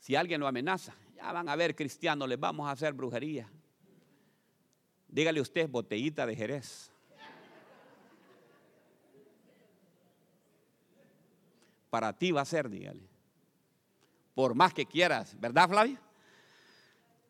Si 0.04 0.14
alguien 0.14 0.38
lo 0.38 0.46
amenaza, 0.46 0.94
ya 1.16 1.32
van 1.32 1.48
a 1.48 1.56
ver 1.56 1.74
cristianos, 1.74 2.28
les 2.28 2.38
vamos 2.38 2.68
a 2.68 2.72
hacer 2.72 2.92
brujería. 2.92 3.50
Dígale 5.08 5.40
usted, 5.40 5.66
botellita 5.66 6.26
de 6.26 6.36
Jerez. 6.36 6.90
Para 11.88 12.12
ti 12.12 12.32
va 12.32 12.42
a 12.42 12.44
ser, 12.44 12.68
dígale. 12.68 13.08
Por 14.34 14.54
más 14.54 14.74
que 14.74 14.84
quieras, 14.84 15.40
¿verdad, 15.40 15.70
Flavia? 15.70 15.98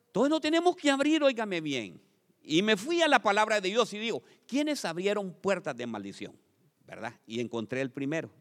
Entonces 0.09 0.31
no 0.31 0.41
tenemos 0.41 0.75
que 0.75 0.91
abrir, 0.91 1.23
óigame 1.23 1.61
bien. 1.61 2.01
Y 2.43 2.61
me 2.63 2.77
fui 2.77 3.03
a 3.03 3.07
la 3.07 3.23
palabra 3.23 3.61
de 3.61 3.69
Dios 3.69 3.93
y 3.93 4.01
digo, 4.01 4.25
¿quiénes 4.49 4.85
abrieron 4.85 5.33
puertas 5.33 5.77
de 5.77 5.87
maldición? 5.87 6.37
¿Verdad? 6.85 7.15
Y 7.25 7.39
encontré 7.39 7.83
el 7.83 7.93
primero. 7.93 8.33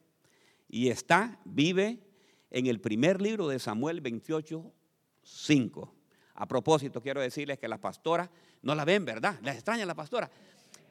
Y 0.68 0.90
está, 0.90 1.40
vive 1.46 2.00
en 2.53 2.67
el 2.67 2.79
primer 2.79 3.22
libro 3.22 3.48
de 3.48 3.60
Samuel 3.60 4.00
28, 4.00 4.72
5. 5.24 5.95
A 6.36 6.48
propósito, 6.48 7.01
quiero 7.01 7.19
decirles 7.19 7.57
que 7.57 7.67
la 7.67 7.79
pastora, 7.79 8.29
no 8.62 8.75
la 8.75 8.86
ven, 8.86 9.03
¿verdad? 9.03 9.39
Les 9.41 9.55
extraña 9.55 9.86
la 9.86 9.95
pastora. 9.95 10.29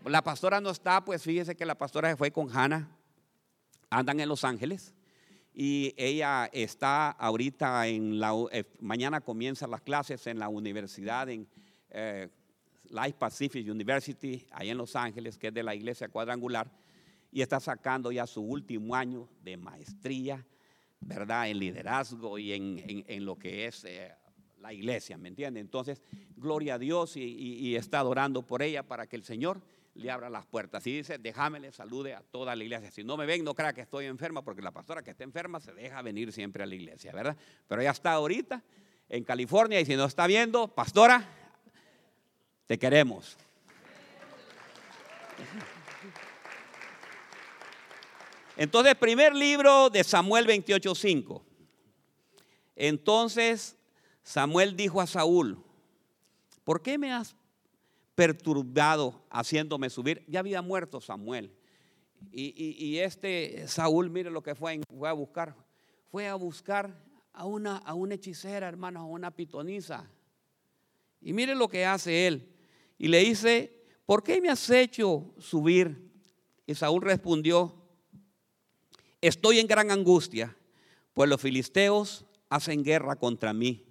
La 0.05 0.23
pastora 0.23 0.61
no 0.61 0.71
está, 0.71 1.05
pues 1.05 1.23
fíjese 1.23 1.55
que 1.55 1.65
la 1.65 1.79
pastora 1.79 2.11
se 2.11 2.17
fue 2.17 2.33
con 2.33 2.55
Hannah, 2.55 2.89
andan 3.91 4.19
en 4.19 4.29
Los 4.29 4.45
Ángeles 4.45 4.93
y 5.55 5.95
ella 5.97 6.51
está 6.53 7.11
ahorita 7.11 7.87
en 7.87 8.19
la, 8.19 8.33
eh, 8.51 8.65
mañana 8.81 9.21
comienza 9.21 9.69
las 9.69 9.83
clases 9.83 10.27
en 10.27 10.41
la 10.41 10.49
universidad, 10.49 11.29
en 11.29 11.47
eh, 11.91 12.29
Life 12.91 13.15
Pacific 13.19 13.71
University, 13.71 14.45
ahí 14.51 14.71
en 14.71 14.79
Los 14.79 14.97
Ángeles, 14.97 15.39
que 15.39 15.49
es 15.49 15.55
de 15.55 15.63
la 15.63 15.77
iglesia 15.77 16.09
cuadrangular, 16.09 16.69
y 17.31 17.41
está 17.41 17.61
sacando 17.61 18.11
ya 18.11 18.27
su 18.27 18.43
último 18.43 18.97
año 18.97 19.29
de 19.45 19.57
maestría, 19.57 20.45
¿verdad? 21.03 21.49
En 21.49 21.59
liderazgo 21.59 22.39
y 22.39 22.53
en, 22.53 23.25
lo 23.25 23.37
que 23.39 23.67
es 23.67 23.85
eh, 23.85 24.13
la 24.61 24.73
iglesia, 24.73 25.19
¿me 25.19 25.29
entiende? 25.29 25.61
Entonces, 25.61 26.03
gloria 26.37 26.75
a 26.75 26.79
Dios 26.79 27.17
y, 27.17 27.77
está 27.77 28.01
adorando 28.01 28.43
por 28.43 28.63
ella 28.63 28.83
para 28.83 29.07
que 29.07 29.17
el 29.17 29.25
Señor 29.25 29.61
le 29.95 30.11
abra 30.11 30.31
las 30.31 30.47
puertas. 30.47 30.87
Y 30.87 30.97
dice, 30.97 31.19
déjame 31.19 31.61
le 31.61 31.73
salude 31.73 32.15
a 32.15 32.23
toda 32.23 32.57
la 32.57 32.65
iglesia. 32.65 32.91
Si 32.91 33.05
no 33.05 33.17
me 33.17 33.27
ven, 33.27 33.45
no 33.45 33.55
crea 33.55 33.73
que 33.73 33.83
estoy 33.83 34.07
enferma, 34.07 34.43
porque 34.43 34.63
la 34.63 34.71
pastora 34.71 35.03
que 35.03 35.11
está 35.11 35.25
enferma 35.25 35.61
se 35.61 35.73
deja 35.75 36.01
venir 36.01 36.33
siempre 36.33 36.63
a 36.63 36.67
la 36.67 36.75
iglesia, 36.75 37.13
¿verdad? 37.13 37.37
Pero 37.67 37.83
ella 37.83 37.91
está 37.91 38.13
ahorita 38.13 38.63
en 39.09 39.25
California 39.25 39.81
y 39.81 39.85
si 39.85 39.97
no 39.97 40.07
está 40.07 40.27
viendo, 40.27 40.69
pastora, 40.69 41.29
te 42.67 42.79
queremos. 42.79 43.37
Entonces, 48.57 48.95
primer 48.95 49.35
libro 49.35 49.91
de 49.91 50.05
Samuel 50.05 50.47
28:5. 50.47 51.43
Entonces 52.77 53.77
Samuel 54.23 54.77
dijo 54.77 55.01
a 55.01 55.07
Saúl, 55.07 55.63
¿por 56.65 56.83
qué 56.83 56.97
me 56.99 57.13
has 57.13 57.35
perturbado 58.15 59.25
haciéndome 59.31 59.91
subir. 59.91 60.25
Ya 60.29 60.41
había 60.41 60.63
muerto 60.63 61.01
Samuel. 61.01 61.53
Y, 62.31 62.99
este 62.99 63.67
Saúl, 63.67 64.11
mire 64.11 64.31
lo 64.31 64.43
que 64.43 64.55
fue, 64.55 64.81
fue 64.97 65.09
a 65.09 65.13
buscar. 65.13 65.57
Fue 66.09 66.29
a 66.29 66.35
buscar 66.35 66.97
a 67.33 67.47
una, 67.47 67.79
a 67.79 67.95
una 67.95 68.15
hechicera, 68.15 68.69
hermano, 68.69 69.01
a 69.01 69.05
una 69.05 69.31
pitonisa. 69.31 70.09
Y 71.21 71.33
mire 71.33 71.55
lo 71.55 71.69
que 71.69 71.85
hace 71.85 72.27
él. 72.27 72.49
Y 72.99 73.09
le 73.09 73.21
dice, 73.21 73.85
¿por 74.07 74.23
qué 74.23 74.41
me 74.41 74.51
has 74.51 74.69
hecho 74.71 75.35
subir? 75.39 76.13
Y 76.67 76.75
Saúl 76.75 77.03
respondió, 77.03 77.82
estoy 79.23 79.61
en 79.61 79.67
gran 79.67 79.91
angustia, 79.91 80.55
pues 81.15 81.31
los 81.31 81.41
filisteos 81.41 82.27
hacen 82.51 82.85
guerra 82.85 83.17
contra 83.17 83.55
mí 83.55 83.87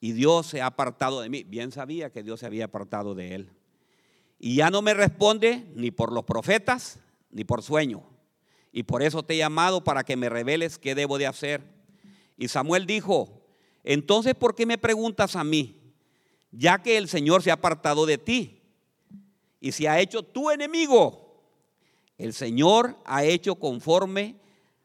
y 0.00 0.12
Dios 0.12 0.46
se 0.46 0.60
ha 0.60 0.66
apartado 0.66 1.20
de 1.20 1.28
mí. 1.28 1.42
Bien 1.44 1.72
sabía 1.72 2.10
que 2.10 2.22
Dios 2.22 2.40
se 2.40 2.46
había 2.46 2.66
apartado 2.66 3.14
de 3.14 3.34
él. 3.34 3.50
Y 4.38 4.56
ya 4.56 4.70
no 4.70 4.82
me 4.82 4.94
responde 4.94 5.66
ni 5.74 5.90
por 5.90 6.12
los 6.12 6.24
profetas 6.24 6.98
ni 7.30 7.44
por 7.44 7.62
sueño. 7.62 8.04
Y 8.72 8.82
por 8.82 9.02
eso 9.02 9.22
te 9.22 9.34
he 9.34 9.38
llamado 9.38 9.84
para 9.84 10.02
que 10.04 10.16
me 10.16 10.28
reveles 10.28 10.78
qué 10.78 10.94
debo 10.94 11.18
de 11.18 11.26
hacer. 11.26 11.62
Y 12.36 12.48
Samuel 12.48 12.86
dijo, 12.86 13.46
entonces 13.84 14.34
¿por 14.34 14.54
qué 14.54 14.66
me 14.66 14.78
preguntas 14.78 15.36
a 15.36 15.44
mí? 15.44 15.80
Ya 16.50 16.82
que 16.82 16.98
el 16.98 17.08
Señor 17.08 17.42
se 17.42 17.50
ha 17.50 17.54
apartado 17.54 18.04
de 18.04 18.18
ti 18.18 18.60
y 19.60 19.72
se 19.72 19.88
ha 19.88 20.00
hecho 20.00 20.24
tu 20.24 20.50
enemigo. 20.50 21.44
El 22.18 22.32
Señor 22.32 22.98
ha 23.04 23.24
hecho 23.24 23.54
conforme 23.54 24.41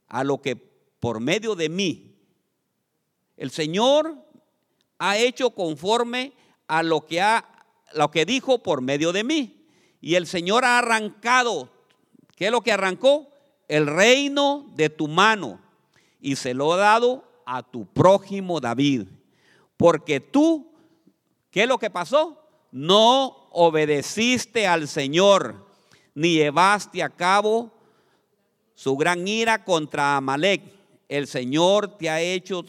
a 0.07 0.23
lo 0.23 0.41
que 0.41 0.55
por 0.55 1.19
medio 1.19 1.55
de 1.55 1.69
mí. 1.69 2.15
El 3.35 3.51
Señor 3.51 4.15
ha 4.97 5.17
hecho 5.17 5.51
conforme 5.51 6.33
a 6.67 6.83
lo 6.83 7.05
que, 7.05 7.21
ha, 7.21 7.45
lo 7.93 8.09
que 8.11 8.25
dijo 8.25 8.63
por 8.63 8.81
medio 8.81 9.11
de 9.11 9.23
mí. 9.23 9.67
Y 10.01 10.15
el 10.15 10.27
Señor 10.27 10.65
ha 10.65 10.79
arrancado, 10.79 11.69
¿qué 12.35 12.47
es 12.47 12.51
lo 12.51 12.61
que 12.61 12.71
arrancó? 12.71 13.29
El 13.67 13.87
reino 13.87 14.65
de 14.75 14.89
tu 14.89 15.07
mano 15.07 15.59
y 16.21 16.35
se 16.35 16.53
lo 16.53 16.73
ha 16.73 16.77
dado 16.77 17.23
a 17.45 17.63
tu 17.63 17.85
prójimo 17.85 18.59
David. 18.59 19.07
Porque 19.75 20.19
tú, 20.19 20.71
¿qué 21.51 21.63
es 21.63 21.67
lo 21.67 21.77
que 21.77 21.89
pasó? 21.89 22.41
No 22.71 23.47
obedeciste 23.51 24.67
al 24.67 24.87
Señor, 24.87 25.67
ni 26.15 26.33
llevaste 26.33 27.03
a 27.03 27.09
cabo 27.09 27.71
su 28.77 28.95
gran 28.95 29.27
ira 29.27 29.65
contra 29.65 30.15
Amalek. 30.15 30.61
El 31.09 31.25
Señor 31.25 31.97
te 31.97 32.09
ha 32.09 32.21
hecho 32.21 32.63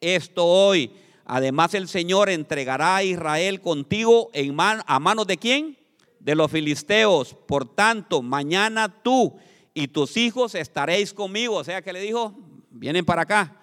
esto 0.00 0.44
hoy 0.44 0.90
Además 1.24 1.74
el 1.74 1.88
Señor 1.88 2.28
entregará 2.28 2.96
a 2.96 3.04
Israel 3.04 3.60
contigo 3.60 4.30
en 4.32 4.54
a 4.60 4.98
manos 4.98 5.26
de 5.26 5.38
quién? 5.38 5.78
De 6.18 6.34
los 6.34 6.50
filisteos. 6.50 7.34
Por 7.34 7.74
tanto, 7.74 8.22
mañana 8.22 9.02
tú 9.02 9.36
y 9.72 9.88
tus 9.88 10.16
hijos 10.16 10.54
estaréis 10.54 11.14
conmigo. 11.14 11.56
O 11.56 11.64
sea 11.64 11.82
que 11.82 11.92
le 11.92 12.00
dijo, 12.00 12.34
vienen 12.70 13.04
para 13.04 13.22
acá. 13.22 13.56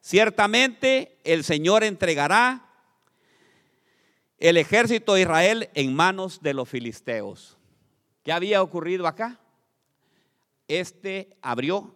Ciertamente 0.00 1.18
el 1.24 1.44
Señor 1.44 1.82
entregará 1.82 2.70
el 4.38 4.56
ejército 4.56 5.14
de 5.14 5.22
Israel 5.22 5.70
en 5.74 5.94
manos 5.94 6.40
de 6.42 6.54
los 6.54 6.68
filisteos. 6.68 7.56
¿Qué 8.22 8.32
había 8.32 8.62
ocurrido 8.62 9.06
acá? 9.06 9.40
Este 10.68 11.36
abrió, 11.42 11.94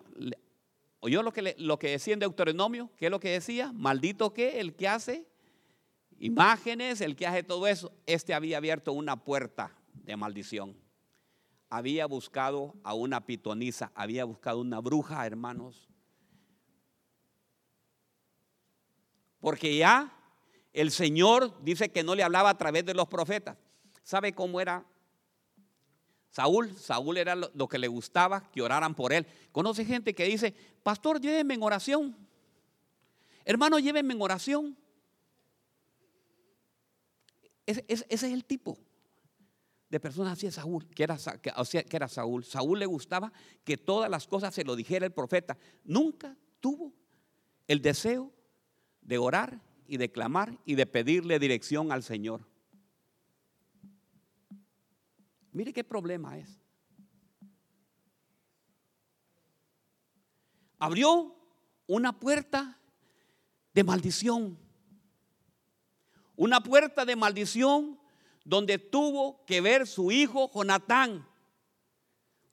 ¿Oyó 1.00 1.22
lo 1.22 1.32
que, 1.32 1.54
lo 1.58 1.78
que 1.78 1.90
decía 1.90 2.14
en 2.14 2.20
Deuteronomio? 2.20 2.90
¿Qué 2.96 3.06
es 3.06 3.10
lo 3.10 3.20
que 3.20 3.30
decía? 3.30 3.72
Maldito 3.72 4.32
que 4.34 4.60
el 4.60 4.74
que 4.74 4.88
hace 4.88 5.28
imágenes, 6.18 7.00
el 7.00 7.14
que 7.14 7.26
hace 7.26 7.44
todo 7.44 7.66
eso. 7.66 7.92
Este 8.06 8.34
había 8.34 8.56
abierto 8.56 8.92
una 8.92 9.24
puerta 9.24 9.72
de 9.92 10.16
maldición. 10.16 10.76
Había 11.70 12.06
buscado 12.06 12.74
a 12.82 12.94
una 12.94 13.26
pitonisa, 13.26 13.92
había 13.94 14.24
buscado 14.24 14.60
una 14.60 14.80
bruja, 14.80 15.24
hermanos. 15.24 15.88
Porque 19.38 19.76
ya 19.76 20.12
el 20.72 20.90
Señor 20.90 21.62
dice 21.62 21.90
que 21.90 22.02
no 22.02 22.16
le 22.16 22.24
hablaba 22.24 22.50
a 22.50 22.58
través 22.58 22.84
de 22.84 22.94
los 22.94 23.06
profetas. 23.06 23.56
¿Sabe 24.02 24.32
cómo 24.32 24.60
era 24.60 24.84
Saúl, 26.38 26.72
Saúl 26.76 27.16
era 27.16 27.34
lo, 27.34 27.68
que 27.68 27.78
le 27.78 27.88
gustaba, 27.88 28.48
que 28.52 28.62
oraran 28.62 28.94
por 28.94 29.12
él. 29.12 29.26
Conoce 29.50 29.84
gente 29.84 30.14
que 30.14 30.22
dice, 30.22 30.54
pastor, 30.84 31.20
llévenme 31.20 31.54
en 31.54 31.64
oración. 31.64 32.16
Hermano, 33.44 33.80
llévenme 33.80 34.14
en 34.14 34.22
oración. 34.22 34.78
Ese, 37.66 37.84
es 37.88 38.22
el 38.22 38.44
tipo 38.44 38.78
de 39.90 39.98
personas 39.98 40.34
así 40.34 40.46
es 40.46 40.54
Saúl, 40.54 40.86
que 40.90 41.02
era, 41.02 41.18
que, 41.42 41.50
que 41.82 41.96
era 41.96 42.06
Saúl. 42.06 42.44
Saúl 42.44 42.78
le 42.78 42.86
gustaba 42.86 43.32
que 43.64 43.76
todas 43.76 44.08
las 44.08 44.28
cosas 44.28 44.54
se 44.54 44.62
lo 44.62 44.76
dijera 44.76 45.06
el 45.06 45.12
profeta. 45.12 45.58
Nunca 45.82 46.36
tuvo 46.60 46.94
el 47.66 47.82
deseo 47.82 48.32
de 49.00 49.18
orar 49.18 49.60
y 49.88 49.96
de 49.96 50.12
clamar 50.12 50.56
y 50.64 50.76
de 50.76 50.86
pedirle 50.86 51.40
dirección 51.40 51.90
al 51.90 52.04
Señor. 52.04 52.46
Mire 55.52 55.72
qué 55.72 55.84
problema 55.84 56.38
es. 56.38 56.60
Abrió 60.78 61.34
una 61.86 62.18
puerta 62.18 62.78
de 63.74 63.84
maldición. 63.84 64.58
Una 66.36 66.62
puerta 66.62 67.04
de 67.04 67.16
maldición 67.16 67.98
donde 68.44 68.78
tuvo 68.78 69.44
que 69.44 69.60
ver 69.60 69.86
su 69.86 70.12
hijo 70.12 70.50
Jonatán. 70.52 71.28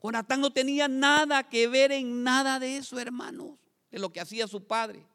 Jonatán 0.01 0.41
no 0.41 0.51
tenía 0.51 0.87
nada 0.87 1.47
que 1.49 1.67
ver 1.67 1.91
en 1.91 2.23
nada 2.23 2.59
de 2.59 2.77
eso, 2.77 2.99
hermanos, 2.99 3.57
de 3.91 3.99
lo 3.99 4.11
que 4.11 4.21
hacía 4.21 4.47
su 4.47 4.65
padre. 4.65 5.05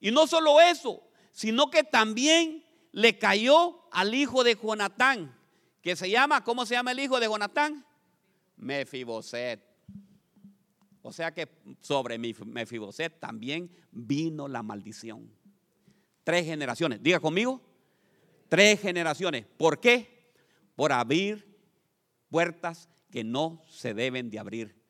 Y 0.00 0.10
no 0.10 0.26
solo 0.26 0.60
eso, 0.60 1.02
sino 1.32 1.70
que 1.70 1.82
también 1.82 2.64
le 2.92 3.18
cayó 3.18 3.88
al 3.90 4.14
hijo 4.14 4.44
de 4.44 4.54
Jonatán, 4.54 5.36
que 5.84 5.94
se 5.96 6.08
llama, 6.08 6.42
¿cómo 6.42 6.64
se 6.64 6.72
llama 6.72 6.92
el 6.92 6.98
hijo 6.98 7.20
de 7.20 7.26
Jonatán? 7.26 7.84
Mefiboset. 8.56 9.62
O 11.02 11.12
sea 11.12 11.34
que 11.34 11.46
sobre 11.82 12.16
Mefiboset 12.16 13.20
también 13.20 13.70
vino 13.92 14.48
la 14.48 14.62
maldición. 14.62 15.30
Tres 16.24 16.46
generaciones. 16.46 17.02
Diga 17.02 17.20
conmigo. 17.20 17.60
Tres 18.48 18.80
generaciones. 18.80 19.44
¿Por 19.58 19.78
qué? 19.78 20.32
Por 20.74 20.90
abrir 20.90 21.54
puertas 22.30 22.88
que 23.10 23.22
no 23.22 23.60
se 23.68 23.92
deben 23.92 24.30
de 24.30 24.38
abrir. 24.38 24.82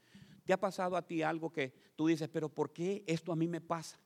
¿Te 0.44 0.52
ha 0.52 0.60
pasado 0.60 0.96
a 0.96 1.04
ti 1.04 1.22
algo 1.22 1.52
que 1.52 1.74
tú 1.96 2.06
dices, 2.06 2.28
pero 2.28 2.48
¿por 2.48 2.72
qué 2.72 3.02
esto 3.08 3.32
a 3.32 3.36
mí 3.36 3.48
me 3.48 3.60
pasa? 3.60 3.98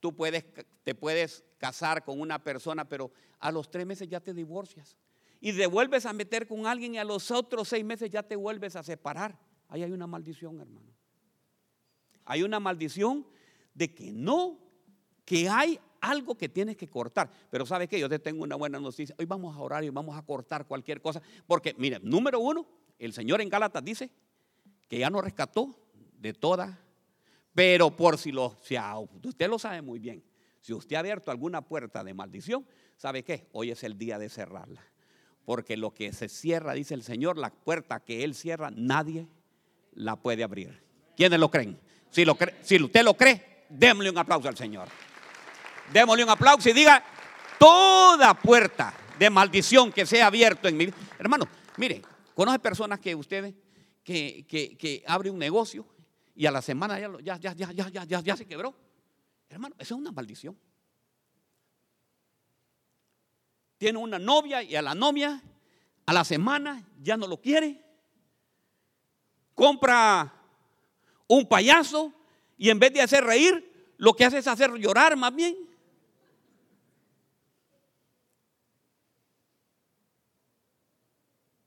Tú 0.00 0.14
puedes, 0.14 0.44
te 0.84 0.94
puedes 0.94 1.44
casar 1.56 2.04
con 2.04 2.20
una 2.20 2.44
persona, 2.44 2.86
pero 2.86 3.10
a 3.38 3.50
los 3.50 3.70
tres 3.70 3.86
meses 3.86 4.06
ya 4.06 4.20
te 4.20 4.34
divorcias. 4.34 4.98
Y 5.40 5.52
te 5.52 5.66
vuelves 5.66 6.06
a 6.06 6.12
meter 6.12 6.46
con 6.46 6.66
alguien 6.66 6.94
y 6.94 6.98
a 6.98 7.04
los 7.04 7.30
otros 7.30 7.68
seis 7.68 7.84
meses 7.84 8.10
ya 8.10 8.22
te 8.22 8.36
vuelves 8.36 8.76
a 8.76 8.82
separar. 8.82 9.38
Ahí 9.68 9.82
hay 9.82 9.92
una 9.92 10.06
maldición, 10.06 10.60
hermano. 10.60 10.92
Hay 12.24 12.42
una 12.42 12.58
maldición 12.58 13.26
de 13.74 13.94
que 13.94 14.10
no, 14.12 14.58
que 15.24 15.48
hay 15.48 15.78
algo 16.00 16.36
que 16.36 16.48
tienes 16.48 16.76
que 16.76 16.88
cortar. 16.88 17.30
Pero 17.50 17.66
¿sabe 17.66 17.86
qué? 17.86 18.00
Yo 18.00 18.08
te 18.08 18.18
tengo 18.18 18.42
una 18.42 18.56
buena 18.56 18.80
noticia. 18.80 19.14
Hoy 19.18 19.26
vamos 19.26 19.56
a 19.56 19.60
orar 19.60 19.84
y 19.84 19.90
vamos 19.90 20.16
a 20.16 20.22
cortar 20.22 20.66
cualquier 20.66 21.00
cosa. 21.00 21.22
Porque, 21.46 21.74
mire, 21.78 22.00
número 22.02 22.40
uno, 22.40 22.66
el 22.98 23.12
Señor 23.12 23.40
en 23.40 23.48
Gálatas 23.48 23.84
dice 23.84 24.10
que 24.88 24.98
ya 24.98 25.10
nos 25.10 25.22
rescató 25.22 25.76
de 26.18 26.32
toda 26.32 26.80
pero 27.56 27.96
por 27.96 28.18
si 28.18 28.32
lo, 28.32 28.54
usted 29.24 29.48
lo 29.48 29.58
sabe 29.58 29.80
muy 29.80 29.98
bien, 29.98 30.22
si 30.60 30.74
usted 30.74 30.94
ha 30.94 30.98
abierto 30.98 31.30
alguna 31.30 31.62
puerta 31.62 32.04
de 32.04 32.12
maldición, 32.12 32.66
¿sabe 32.98 33.24
qué? 33.24 33.48
Hoy 33.52 33.70
es 33.70 33.82
el 33.82 33.96
día 33.96 34.18
de 34.18 34.28
cerrarla. 34.28 34.82
Porque 35.46 35.78
lo 35.78 35.94
que 35.94 36.12
se 36.12 36.28
cierra, 36.28 36.74
dice 36.74 36.92
el 36.92 37.02
Señor, 37.02 37.38
la 37.38 37.50
puerta 37.50 38.00
que 38.00 38.24
Él 38.24 38.34
cierra, 38.34 38.70
nadie 38.70 39.28
la 39.92 40.16
puede 40.16 40.42
abrir. 40.42 40.82
¿Quiénes 41.16 41.40
lo 41.40 41.50
creen? 41.50 41.78
Si, 42.10 42.24
lo 42.24 42.36
si 42.62 42.82
usted 42.82 43.02
lo 43.02 43.14
cree, 43.14 43.64
démosle 43.70 44.10
un 44.10 44.18
aplauso 44.18 44.48
al 44.48 44.56
Señor. 44.56 44.88
Démosle 45.92 46.24
un 46.24 46.30
aplauso 46.30 46.68
y 46.68 46.72
diga, 46.72 47.02
toda 47.58 48.34
puerta 48.34 48.92
de 49.18 49.30
maldición 49.30 49.92
que 49.92 50.04
sea 50.04 50.26
abierto 50.26 50.68
en 50.68 50.76
mi 50.76 50.86
vida. 50.86 50.96
Hermano, 51.18 51.48
mire, 51.76 52.02
conoce 52.34 52.58
personas 52.58 52.98
que 52.98 53.14
ustedes, 53.14 53.54
que, 54.02 54.44
que, 54.48 54.76
que 54.76 55.04
abre 55.06 55.30
un 55.30 55.38
negocio 55.38 55.86
y 56.34 56.46
a 56.46 56.50
la 56.50 56.60
semana 56.60 56.98
ya, 56.98 57.38
ya, 57.38 57.38
ya, 57.38 57.54
ya, 57.54 57.88
ya, 57.88 58.04
ya, 58.04 58.20
ya 58.20 58.36
se 58.36 58.46
quebró. 58.46 58.74
Hermano, 59.48 59.76
eso 59.78 59.94
es 59.94 60.00
una 60.00 60.10
maldición. 60.10 60.58
Tiene 63.78 63.98
una 63.98 64.18
novia 64.18 64.62
y 64.62 64.76
a 64.76 64.82
la 64.82 64.94
novia 64.94 65.42
a 66.06 66.12
la 66.12 66.24
semana 66.24 66.86
ya 67.02 67.16
no 67.16 67.26
lo 67.26 67.40
quiere. 67.40 67.82
Compra 69.54 70.32
un 71.28 71.48
payaso 71.48 72.12
y 72.56 72.70
en 72.70 72.78
vez 72.78 72.92
de 72.92 73.02
hacer 73.02 73.24
reír, 73.24 73.94
lo 73.98 74.14
que 74.14 74.24
hace 74.24 74.38
es 74.38 74.46
hacer 74.46 74.72
llorar 74.74 75.16
más 75.16 75.34
bien. 75.34 75.56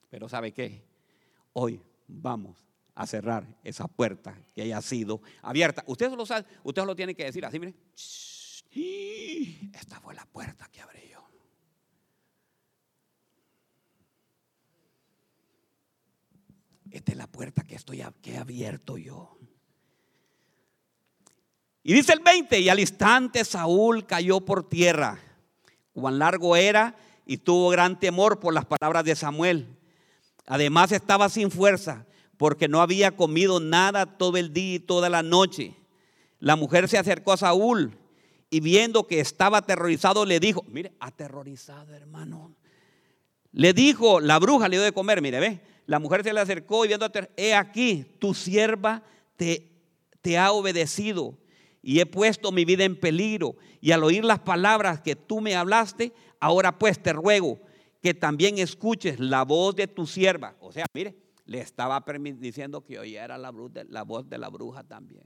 Pero 0.10 0.28
¿sabe 0.28 0.52
qué? 0.52 0.84
Hoy 1.54 1.82
vamos 2.08 2.65
a 2.95 3.06
cerrar 3.06 3.45
esa 3.63 3.88
puerta 3.88 4.36
que 4.54 4.63
haya 4.63 4.82
sido 4.82 5.22
abierta. 5.41 5.84
Usted 5.88 6.12
lo 6.12 6.26
sabe, 6.26 6.45
usted 6.63 6.84
lo 6.84 6.95
tiene 6.95 7.15
que 7.15 7.26
decir 7.26 7.45
así, 7.45 7.60
mire. 7.60 7.76
Esta 9.74 10.00
fue 10.00 10.13
la 10.13 10.26
puerta 10.26 10.67
que 10.72 10.82
abrí 10.82 11.08
yo. 11.10 11.19
Esta 16.91 17.12
es 17.12 17.17
la 17.17 17.28
puerta 17.28 17.63
que 17.63 17.75
estoy 17.75 18.04
que 18.21 18.34
he 18.34 18.38
abierto 18.38 18.97
yo. 18.97 19.38
Y 21.84 21.93
dice 21.93 22.13
el 22.13 22.19
20, 22.19 22.60
y 22.60 22.69
al 22.69 22.80
instante 22.80 23.43
Saúl 23.45 24.06
cayó 24.06 24.41
por 24.41 24.67
tierra. 24.67 25.19
Cuán 25.93 26.19
largo 26.19 26.56
era 26.56 26.95
y 27.25 27.38
tuvo 27.38 27.69
gran 27.69 27.99
temor 27.99 28.39
por 28.39 28.54
las 28.54 28.65
palabras 28.65 29.04
de 29.04 29.15
Samuel. 29.15 29.78
Además 30.45 30.91
estaba 30.91 31.30
sin 31.30 31.52
fuerza 31.52 32.06
porque 32.38 32.67
no 32.67 32.82
había 32.82 33.15
comido 33.15 33.60
nada 33.60 34.17
todo 34.17 34.38
el 34.38 34.54
día 34.54 34.75
y 34.75 34.80
toda 34.80 35.10
la 35.10 35.23
noche. 35.23 35.75
La 36.39 36.56
mujer 36.56 36.88
se 36.88 36.97
acercó 36.97 37.34
a 37.34 37.38
Saúl 37.38 37.97
y 38.49 38.62
viendo 38.62 39.08
que 39.08 39.19
estaba 39.19 39.60
aterrorizado 39.60 40.25
le 40.25 40.39
dijo, 40.39 40.63
mire, 40.67 40.93
aterrorizado 40.99 41.93
hermano. 41.93 42.56
Le 43.51 43.73
dijo, 43.73 44.19
la 44.19 44.39
bruja 44.39 44.67
le 44.67 44.77
dio 44.77 44.83
de 44.83 44.91
comer, 44.91 45.21
mire, 45.21 45.39
ve. 45.39 45.62
La 45.85 45.99
mujer 45.99 46.23
se 46.23 46.33
le 46.33 46.39
acercó 46.39 46.85
y 46.85 46.88
viendo, 46.89 47.09
he 47.35 47.55
aquí, 47.55 48.05
tu 48.19 48.33
sierva 48.35 49.03
te, 49.38 49.71
te 50.21 50.38
ha 50.38 50.51
obedecido 50.51 51.35
y 51.81 51.99
he 51.99 52.05
puesto 52.05 52.51
mi 52.51 52.63
vida 52.63 52.83
en 52.83 52.99
peligro. 52.99 53.55
Y 53.81 53.91
al 53.91 54.03
oír 54.03 54.23
las 54.23 54.39
palabras 54.39 55.01
que 55.01 55.15
tú 55.15 55.41
me 55.41 55.55
hablaste, 55.55 56.13
ahora 56.39 56.77
pues 56.77 57.01
te 57.01 57.12
ruego 57.12 57.59
que 58.01 58.13
también 58.13 58.59
escuches 58.59 59.19
la 59.19 59.43
voz 59.43 59.75
de 59.75 59.88
tu 59.88 60.05
sierva. 60.05 60.55
O 60.59 60.71
sea, 60.71 60.85
mire, 60.93 61.15
le 61.45 61.59
estaba 61.59 62.03
diciendo 62.38 62.83
que 62.85 62.99
oyera 62.99 63.38
la, 63.38 63.51
la 63.89 64.03
voz 64.03 64.29
de 64.29 64.38
la 64.38 64.49
bruja 64.49 64.83
también. 64.83 65.23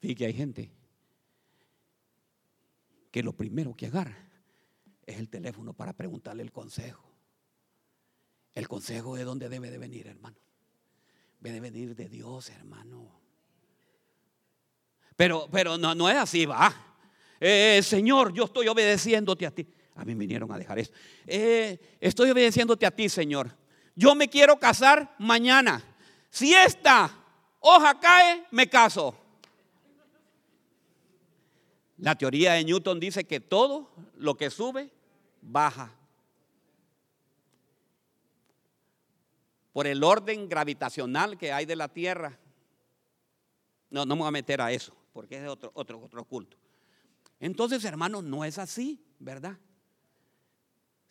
Fíjate 0.00 0.14
que 0.14 0.26
hay 0.26 0.32
gente 0.32 0.83
que 3.14 3.22
lo 3.22 3.32
primero 3.32 3.76
que 3.76 3.86
agarra 3.86 4.18
es 5.06 5.20
el 5.20 5.28
teléfono 5.28 5.72
para 5.72 5.92
preguntarle 5.92 6.42
el 6.42 6.50
consejo. 6.50 7.14
El 8.52 8.66
consejo 8.66 9.14
de 9.14 9.22
dónde 9.22 9.48
debe 9.48 9.70
de 9.70 9.78
venir, 9.78 10.08
hermano. 10.08 10.36
Debe 11.38 11.54
de 11.54 11.60
venir 11.60 11.94
de 11.94 12.08
Dios, 12.08 12.50
hermano. 12.50 13.08
Pero, 15.14 15.46
pero 15.48 15.78
no, 15.78 15.94
no 15.94 16.10
es 16.10 16.16
así, 16.16 16.44
va. 16.44 16.74
Eh, 17.38 17.82
Señor, 17.84 18.32
yo 18.32 18.46
estoy 18.46 18.66
obedeciéndote 18.66 19.46
a 19.46 19.52
ti. 19.52 19.64
A 19.94 20.04
mí 20.04 20.16
vinieron 20.16 20.50
a 20.50 20.58
dejar 20.58 20.80
eso. 20.80 20.90
Eh, 21.24 21.98
estoy 22.00 22.30
obedeciéndote 22.30 22.84
a 22.84 22.90
ti, 22.90 23.08
Señor. 23.08 23.56
Yo 23.94 24.16
me 24.16 24.28
quiero 24.28 24.58
casar 24.58 25.14
mañana. 25.20 25.84
Si 26.30 26.52
esta 26.52 27.16
hoja 27.60 27.96
cae, 28.00 28.44
me 28.50 28.68
caso. 28.68 29.16
La 31.96 32.16
teoría 32.16 32.54
de 32.54 32.64
Newton 32.64 33.00
dice 33.00 33.24
que 33.24 33.40
todo 33.40 33.90
lo 34.16 34.36
que 34.36 34.50
sube, 34.50 34.90
baja. 35.40 35.94
Por 39.72 39.86
el 39.86 40.02
orden 40.02 40.48
gravitacional 40.48 41.38
que 41.38 41.52
hay 41.52 41.66
de 41.66 41.76
la 41.76 41.88
Tierra. 41.88 42.38
No, 43.90 44.04
no 44.04 44.16
me 44.16 44.20
voy 44.20 44.28
a 44.28 44.32
meter 44.32 44.60
a 44.60 44.72
eso, 44.72 44.94
porque 45.12 45.42
es 45.42 45.48
otro, 45.48 45.70
otro, 45.74 46.00
otro 46.00 46.24
culto. 46.24 46.56
Entonces, 47.40 47.84
hermanos, 47.84 48.24
no 48.24 48.44
es 48.44 48.58
así, 48.58 49.04
¿verdad? 49.18 49.58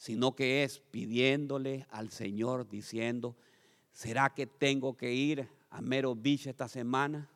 sino 0.04 0.36
que 0.36 0.66
es 0.66 0.82
pidiéndole 0.92 1.88
al 1.90 2.10
Señor 2.12 2.68
diciendo, 2.68 3.38
¿será 3.94 4.34
que 4.34 4.46
tengo 4.46 4.98
que 4.98 5.14
ir 5.14 5.48
a 5.70 5.82
Mero 5.82 6.14
Beach 6.14 6.48
esta 6.48 6.68
semana? 6.68 7.30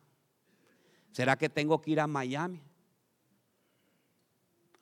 ¿Será 1.10 1.38
que 1.38 1.48
tengo 1.48 1.80
que 1.80 1.92
ir 1.92 2.00
a 2.00 2.06
Miami? 2.06 2.60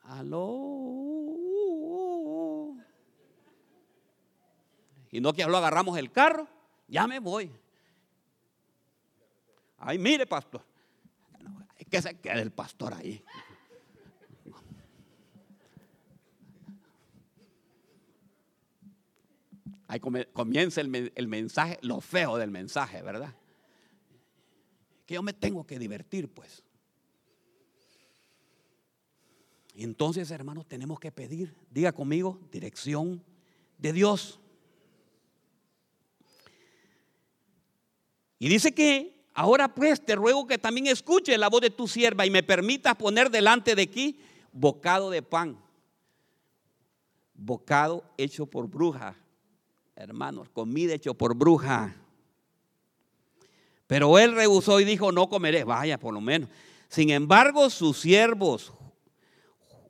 Aló. 0.09 1.27
Y 5.11 5.21
no 5.21 5.33
que 5.33 5.45
lo 5.45 5.57
agarramos 5.57 5.97
el 5.99 6.13
carro, 6.13 6.47
ya 6.89 7.07
me 7.07 7.19
voy. 7.21 7.51
Ay, 9.79 9.99
mire, 9.99 10.27
pastor. 10.27 10.63
Que 11.91 12.03
se 12.03 12.19
quede 12.19 12.43
el 12.43 12.51
pastor 12.51 12.95
ahí. 12.95 13.23
Ahí 19.89 20.01
comienza 20.01 20.81
el, 20.81 21.29
mensaje, 21.29 21.79
lo 21.83 22.01
feo 22.01 22.39
del 22.39 22.51
mensaje, 22.51 23.03
¿verdad? 23.03 23.33
Que 25.07 25.15
yo 25.15 25.23
me 25.23 25.33
tengo 25.33 25.65
que 25.65 25.79
divertir, 25.79 26.29
pues. 26.29 26.65
Entonces, 29.79 30.31
hermanos, 30.31 30.67
tenemos 30.67 30.99
que 30.99 31.13
pedir, 31.13 31.55
diga 31.71 31.93
conmigo, 31.93 32.41
dirección 32.51 33.23
de 33.77 33.93
Dios. 33.93 34.41
Y 38.39 38.49
dice 38.49 38.73
que 38.73 39.27
ahora 39.35 39.75
pues 39.75 40.05
te 40.05 40.15
ruego 40.15 40.47
que 40.47 40.57
también 40.57 40.87
escuche 40.87 41.37
la 41.37 41.49
voz 41.49 41.61
de 41.61 41.71
tu 41.71 41.87
sierva 41.87 42.25
y 42.25 42.31
me 42.31 42.43
permitas 42.43 42.97
poner 42.97 43.31
delante 43.31 43.75
de 43.75 43.83
aquí 43.83 44.19
bocado 44.51 45.11
de 45.11 45.21
pan. 45.21 45.59
Bocado 47.35 48.03
hecho 48.17 48.47
por 48.47 48.67
bruja, 48.69 49.15
hermanos, 49.95 50.49
comida 50.49 50.95
hecho 50.95 51.13
por 51.13 51.35
bruja. 51.35 51.95
Pero 53.87 54.19
él 54.19 54.35
rehusó 54.35 54.81
y 54.81 54.85
dijo, 54.85 55.13
no 55.13 55.29
comeré, 55.29 55.65
vaya 55.65 56.01
por 56.01 56.15
lo 56.15 56.23
menos. 56.23 56.49
Sin 56.89 57.11
embargo, 57.11 57.69
sus 57.69 58.01
siervos, 58.01 58.73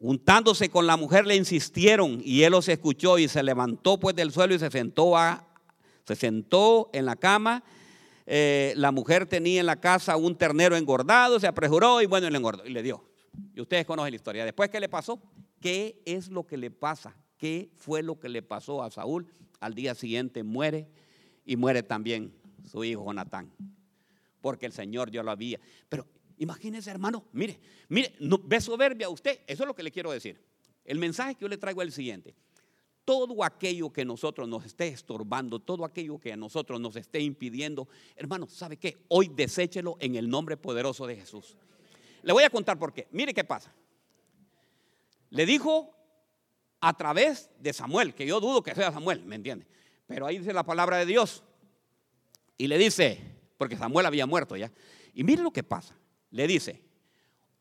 juntándose 0.01 0.69
con 0.69 0.87
la 0.87 0.97
mujer, 0.97 1.27
le 1.27 1.37
insistieron 1.37 2.21
y 2.23 2.43
él 2.43 2.53
los 2.53 2.69
escuchó 2.69 3.19
y 3.19 3.29
se 3.29 3.43
levantó 3.43 3.99
pues 3.99 4.15
del 4.17 4.33
suelo 4.33 4.55
y 4.55 4.59
se 4.59 4.71
sentó, 4.71 5.17
a, 5.17 5.47
se 6.05 6.17
sentó 6.17 6.91
en 6.93 7.07
la 7.07 7.17
cama 7.17 7.65
eh, 8.27 8.75
la 8.77 8.91
mujer 8.91 9.27
tenía 9.27 9.61
en 9.61 9.67
la 9.67 9.81
casa 9.81 10.17
un 10.17 10.37
ternero 10.37 10.77
engordado, 10.77 11.39
se 11.39 11.47
apresuró 11.47 12.03
y 12.03 12.07
bueno, 12.07 12.29
le 12.29 12.37
engordó 12.37 12.67
y 12.67 12.71
le 12.71 12.83
dio. 12.83 13.05
Y 13.55 13.61
ustedes 13.61 13.87
conocen 13.87 14.11
la 14.13 14.17
historia. 14.17 14.45
Después, 14.45 14.69
¿qué 14.69 14.81
le 14.81 14.89
pasó? 14.89 15.23
¿Qué 15.61 16.03
es 16.05 16.29
lo 16.29 16.45
que 16.47 16.57
le 16.57 16.71
pasa? 16.71 17.17
¿Qué 17.39 17.71
fue 17.77 18.03
lo 18.03 18.19
que 18.19 18.29
le 18.29 18.43
pasó 18.43 18.83
a 18.83 18.91
Saúl? 18.91 19.27
Al 19.61 19.75
día 19.75 19.95
siguiente 19.95 20.43
muere 20.43 20.89
y 21.45 21.57
muere 21.57 21.83
también 21.83 22.35
su 22.65 22.83
hijo 22.83 23.05
Jonatán. 23.05 23.53
Porque 24.41 24.67
el 24.67 24.73
Señor 24.73 25.11
ya 25.11 25.23
lo 25.23 25.31
había. 25.31 25.61
Pero 25.89 26.07
imagínense, 26.39 26.91
hermano, 26.91 27.25
mire, 27.33 27.59
mire, 27.89 28.15
no, 28.21 28.39
ve 28.39 28.61
soberbia 28.61 29.09
usted. 29.09 29.41
Eso 29.47 29.63
es 29.63 29.67
lo 29.67 29.75
que 29.75 29.83
le 29.83 29.91
quiero 29.91 30.11
decir. 30.11 30.41
El 30.85 30.99
mensaje 30.99 31.35
que 31.35 31.43
yo 31.43 31.49
le 31.49 31.59
traigo 31.59 31.83
es 31.83 31.87
el 31.87 31.93
siguiente 31.93 32.35
todo 33.07 33.45
aquello 33.45 33.93
que 33.93 34.05
nosotros 34.05 34.49
nos 34.49 34.67
esté 34.67 34.89
estorbando, 34.89 35.61
todo 35.61 35.85
aquello 35.85 36.19
que 36.19 36.33
a 36.33 36.37
nosotros 36.37 36.81
nos 36.81 36.97
esté 36.97 37.21
impidiendo, 37.21 37.89
hermano, 38.17 38.49
¿sabe 38.49 38.79
qué? 38.79 38.99
Hoy 39.07 39.29
deséchelo 39.29 39.97
en 40.01 40.17
el 40.17 40.29
nombre 40.29 40.57
poderoso 40.57 41.07
de 41.07 41.15
Jesús. 41.15 41.57
Le 42.23 42.33
voy 42.33 42.43
a 42.43 42.51
contar 42.51 42.77
por 42.81 42.93
qué. 42.93 43.07
Mire 43.13 43.33
qué 43.33 43.45
pasa. 43.45 43.73
Le 45.31 45.47
dijo 45.47 45.97
a 46.81 46.97
través 46.97 47.49
de 47.61 47.73
Samuel, 47.73 48.13
que 48.13 48.27
yo 48.27 48.41
dudo 48.41 48.61
que 48.65 48.75
sea 48.75 48.91
Samuel, 48.91 49.25
¿me 49.25 49.37
entiende? 49.37 49.69
Pero 50.09 50.27
ahí 50.27 50.39
dice 50.39 50.53
la 50.53 50.65
palabra 50.65 50.97
de 50.97 51.07
Dios. 51.07 51.45
Y 52.59 52.67
le 52.67 52.77
dice, 52.77 53.21
porque 53.57 53.77
Samuel 53.77 54.07
había 54.07 54.27
muerto 54.27 54.57
ya. 54.57 54.73
Y 55.15 55.23
mire 55.23 55.45
lo 55.45 55.53
que 55.53 55.63
pasa. 55.63 55.97
Le 56.31 56.47
dice, 56.47 56.83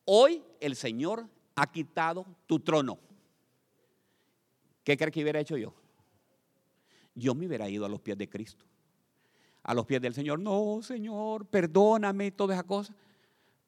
hoy 0.05 0.43
el 0.59 0.75
Señor 0.75 1.27
ha 1.55 1.71
quitado 1.71 2.25
tu 2.45 2.59
trono. 2.59 2.99
¿Qué 4.83 4.97
cree 4.97 5.11
que 5.11 5.21
hubiera 5.21 5.39
hecho 5.39 5.57
yo? 5.57 5.73
Yo 7.15 7.33
me 7.33 7.47
hubiera 7.47 7.69
ido 7.69 7.85
a 7.85 7.89
los 7.89 8.01
pies 8.01 8.17
de 8.17 8.29
Cristo. 8.29 8.65
A 9.63 9.73
los 9.73 9.85
pies 9.85 10.01
del 10.01 10.13
Señor. 10.13 10.39
No, 10.39 10.79
Señor, 10.83 11.45
perdóname 11.47 12.27
y 12.27 12.31
toda 12.31 12.53
esa 12.53 12.63
cosa. 12.63 12.93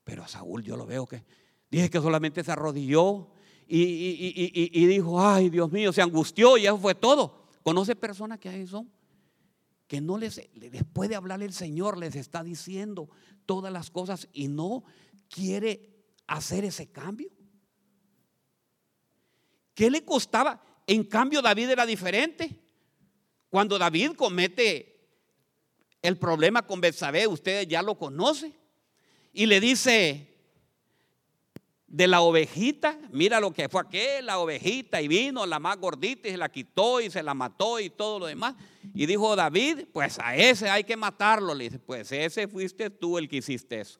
Pero 0.04 0.24
a 0.24 0.28
Saúl 0.28 0.64
yo 0.64 0.78
lo 0.78 0.86
veo 0.86 1.06
que 1.06 1.24
dije 1.70 1.90
que 1.90 2.00
solamente 2.00 2.44
se 2.44 2.52
arrodilló 2.52 3.28
y, 3.68 4.86
dijo, 4.86 5.20
ay 5.22 5.50
Dios 5.50 5.72
mío, 5.72 5.92
se 5.92 6.02
angustió 6.02 6.58
y 6.58 6.66
eso 6.66 6.78
fue 6.78 6.96
todo. 6.96 7.48
¿Conoce 7.64 7.96
personas 7.96 8.40
que 8.40 8.48
ahí 8.48 8.66
son? 8.66 8.90
Que 9.88 10.02
no 10.02 10.18
les, 10.18 10.42
después 10.54 11.10
de 11.10 11.16
hablarle 11.16 11.46
el 11.46 11.54
Señor, 11.54 11.98
les 11.98 12.16
está 12.16 12.44
diciendo 12.44 13.10
todas 13.46 13.72
las 13.72 13.90
cosas 13.90 14.28
y 14.34 14.48
no 14.48 14.84
quiere 15.30 15.98
hacer 16.28 16.66
ese 16.66 16.92
cambio. 16.92 17.30
¿Qué 19.74 19.90
le 19.90 20.04
costaba? 20.04 20.62
En 20.86 21.04
cambio, 21.04 21.42
David 21.42 21.70
era 21.70 21.86
diferente. 21.86 22.60
Cuando 23.50 23.78
David 23.78 24.14
comete 24.14 24.98
el 26.02 26.18
problema 26.18 26.66
con 26.66 26.82
Betsabé, 26.82 27.28
ustedes 27.28 27.68
ya 27.68 27.82
lo 27.82 27.98
conocen. 27.98 28.56
Y 29.34 29.46
le 29.46 29.60
dice 29.60 30.36
de 31.88 32.08
la 32.08 32.22
ovejita, 32.22 33.00
mira 33.12 33.40
lo 33.40 33.52
que 33.52 33.70
fue 33.70 33.82
aquel, 33.82 34.26
la 34.26 34.40
ovejita, 34.40 35.02
y 35.02 35.08
vino 35.08 35.46
la 35.46 35.60
más 35.60 35.78
gordita 35.78 36.28
y 36.28 36.32
se 36.32 36.38
la 36.38 36.50
quitó 36.50 37.00
y 37.00 37.10
se 37.10 37.24
la 37.24 37.34
mató 37.34 37.80
y 37.80 37.90
todo 37.90 38.20
lo 38.20 38.26
demás. 38.26 38.56
Y 38.94 39.06
dijo 39.06 39.36
David, 39.36 39.88
pues 39.92 40.20
a 40.20 40.36
ese 40.36 40.70
hay 40.70 40.84
que 40.84 40.98
matarlo. 40.98 41.54
Le 41.54 41.66
dice, 41.66 41.80
pues 41.80 42.12
ese 42.12 42.48
fuiste 42.48 42.90
tú 42.90 43.18
el 43.18 43.28
que 43.28 43.38
hiciste 43.38 43.80
eso. 43.80 44.00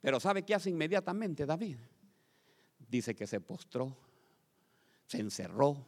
Pero 0.00 0.20
¿sabe 0.20 0.42
qué 0.42 0.54
hace 0.54 0.70
inmediatamente 0.70 1.44
David? 1.44 1.76
dice 2.88 3.14
que 3.14 3.26
se 3.26 3.40
postró, 3.40 3.96
se 5.06 5.18
encerró, 5.20 5.84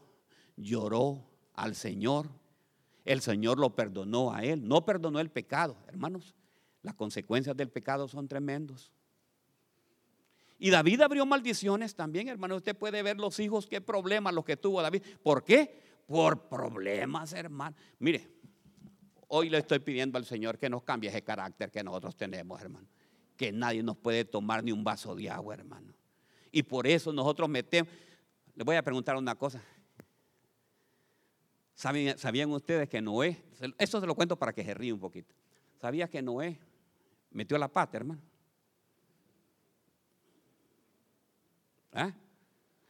lloró 0.57 1.25
al 1.55 1.75
Señor. 1.75 2.29
El 3.05 3.21
Señor 3.21 3.59
lo 3.59 3.75
perdonó 3.75 4.33
a 4.33 4.45
él, 4.45 4.67
no 4.67 4.85
perdonó 4.85 5.21
el 5.21 5.31
pecado. 5.31 5.77
Hermanos, 5.89 6.35
las 6.83 6.95
consecuencias 6.95 7.57
del 7.57 7.71
pecado 7.71 8.07
son 8.09 8.29
tremendos. 8.29 8.93
Y 10.63 10.69
David 10.69 11.01
abrió 11.01 11.25
maldiciones 11.25 11.95
también, 11.95 12.29
hermano. 12.29 12.55
Usted 12.55 12.77
puede 12.77 13.03
ver 13.03 13.17
los 13.17 13.41
hijos, 13.41 13.67
qué 13.67 13.81
problemas 13.81 14.35
los 14.35 14.45
que 14.45 14.59
tuvo 14.59 14.83
David. 14.83 15.03
¿Por 15.23 15.43
qué? 15.43 15.81
Por 16.07 16.49
problemas, 16.49 17.33
hermano. 17.33 17.75
Mire, 17.99 18.29
hoy 19.29 19.49
le 19.49 19.57
estoy 19.57 19.79
pidiendo 19.79 20.19
al 20.19 20.27
Señor 20.27 20.59
que 20.59 20.69
nos 20.69 20.83
cambie 20.83 21.09
ese 21.09 21.25
carácter 21.25 21.71
que 21.71 21.83
nosotros 21.83 22.15
tenemos, 22.15 22.61
hermano. 22.61 22.87
Que 23.39 23.53
nadie 23.53 23.83
nos 23.83 23.97
puede 23.97 24.27
tomar 24.27 24.63
ni 24.63 24.71
un 24.71 24.85
vaso 24.85 25.15
de 25.15 25.31
agua, 25.31 25.55
hermano. 25.55 25.95
Y 26.53 26.63
por 26.63 26.87
eso 26.87 27.11
nosotros 27.11 27.49
metemos. 27.49 27.91
Les 28.55 28.67
voy 28.67 28.77
a 28.77 28.83
preguntar 28.83 29.17
una 29.17 29.35
cosa. 29.37 29.63
¿Sabían, 31.73 32.51
ustedes 32.51 32.87
que 32.87 33.01
Noé, 33.01 33.43
esto 33.79 33.99
se 33.99 34.07
lo 34.07 34.15
cuento 34.15 34.37
para 34.37 34.53
que 34.53 34.63
se 34.63 34.75
ríe 34.75 34.93
un 34.93 35.01
poquito. 35.01 35.35
¿Sabía 35.81 36.07
que 36.07 36.21
Noé 36.21 36.59
metió 37.31 37.57
la 37.57 37.69
pata, 37.69 37.97
hermano? 37.97 38.21
¿Ah? 41.93 42.13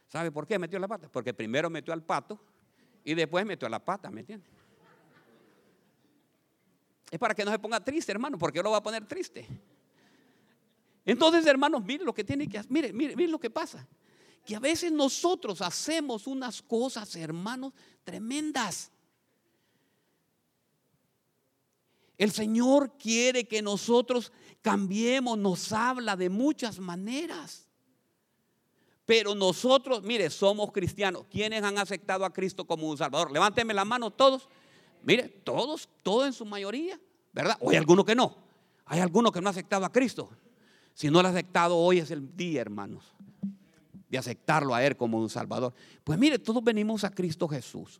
¿Sabe 0.07 0.31
por 0.31 0.45
qué 0.45 0.59
metió 0.59 0.77
la 0.77 0.87
pata? 0.87 1.09
Porque 1.09 1.33
primero 1.33 1.69
metió 1.69 1.93
al 1.93 2.03
pato 2.03 2.39
y 3.03 3.13
después 3.13 3.45
metió 3.45 3.67
la 3.69 3.79
pata, 3.79 4.11
¿me 4.11 4.21
entiendes? 4.21 4.49
Es 7.09 7.19
para 7.19 7.33
que 7.33 7.43
no 7.43 7.51
se 7.51 7.59
ponga 7.59 7.83
triste, 7.83 8.11
hermano, 8.11 8.37
porque 8.37 8.61
lo 8.61 8.71
va 8.71 8.77
a 8.77 8.83
poner 8.83 9.05
triste. 9.05 9.47
Entonces, 11.05 11.45
hermanos, 11.45 11.83
miren 11.83 12.05
lo 12.05 12.13
que 12.13 12.23
tiene 12.23 12.47
que 12.47 12.57
hacer. 12.57 12.71
Miren, 12.71 12.95
miren, 12.95 13.17
miren 13.17 13.31
lo 13.31 13.39
que 13.39 13.49
pasa. 13.49 13.87
Que 14.45 14.55
a 14.55 14.59
veces 14.59 14.91
nosotros 14.91 15.61
hacemos 15.61 16.27
unas 16.27 16.61
cosas, 16.61 17.15
hermanos, 17.15 17.73
tremendas. 18.03 18.91
El 22.17 22.31
Señor 22.31 22.97
quiere 22.97 23.47
que 23.47 23.61
nosotros 23.61 24.31
cambiemos, 24.61 25.37
nos 25.37 25.71
habla 25.73 26.15
de 26.15 26.29
muchas 26.29 26.79
maneras. 26.79 27.70
Pero 29.11 29.35
nosotros, 29.35 30.03
mire, 30.03 30.29
somos 30.29 30.71
cristianos. 30.71 31.25
¿Quiénes 31.29 31.61
han 31.63 31.77
aceptado 31.77 32.23
a 32.23 32.31
Cristo 32.31 32.63
como 32.63 32.89
un 32.89 32.97
Salvador? 32.97 33.29
Levánteme 33.29 33.73
la 33.73 33.83
mano 33.83 34.09
todos. 34.09 34.47
Mire, 35.03 35.27
todos, 35.27 35.89
todos 36.01 36.27
en 36.27 36.31
su 36.31 36.45
mayoría, 36.45 36.97
¿verdad? 37.33 37.57
O 37.59 37.71
hay 37.71 37.75
algunos 37.75 38.05
que 38.05 38.15
no. 38.15 38.37
Hay 38.85 39.01
algunos 39.01 39.33
que 39.33 39.41
no 39.41 39.49
han 39.49 39.51
aceptado 39.51 39.83
a 39.83 39.91
Cristo. 39.91 40.29
Si 40.93 41.09
no 41.09 41.21
lo 41.21 41.27
ha 41.27 41.31
aceptado, 41.31 41.75
hoy 41.75 41.99
es 41.99 42.09
el 42.09 42.37
día, 42.37 42.61
hermanos, 42.61 43.03
de 44.07 44.17
aceptarlo 44.17 44.73
a 44.73 44.81
Él 44.81 44.95
como 44.95 45.19
un 45.19 45.29
Salvador. 45.29 45.73
Pues 46.05 46.17
mire, 46.17 46.39
todos 46.39 46.63
venimos 46.63 47.03
a 47.03 47.09
Cristo 47.09 47.49
Jesús. 47.49 47.99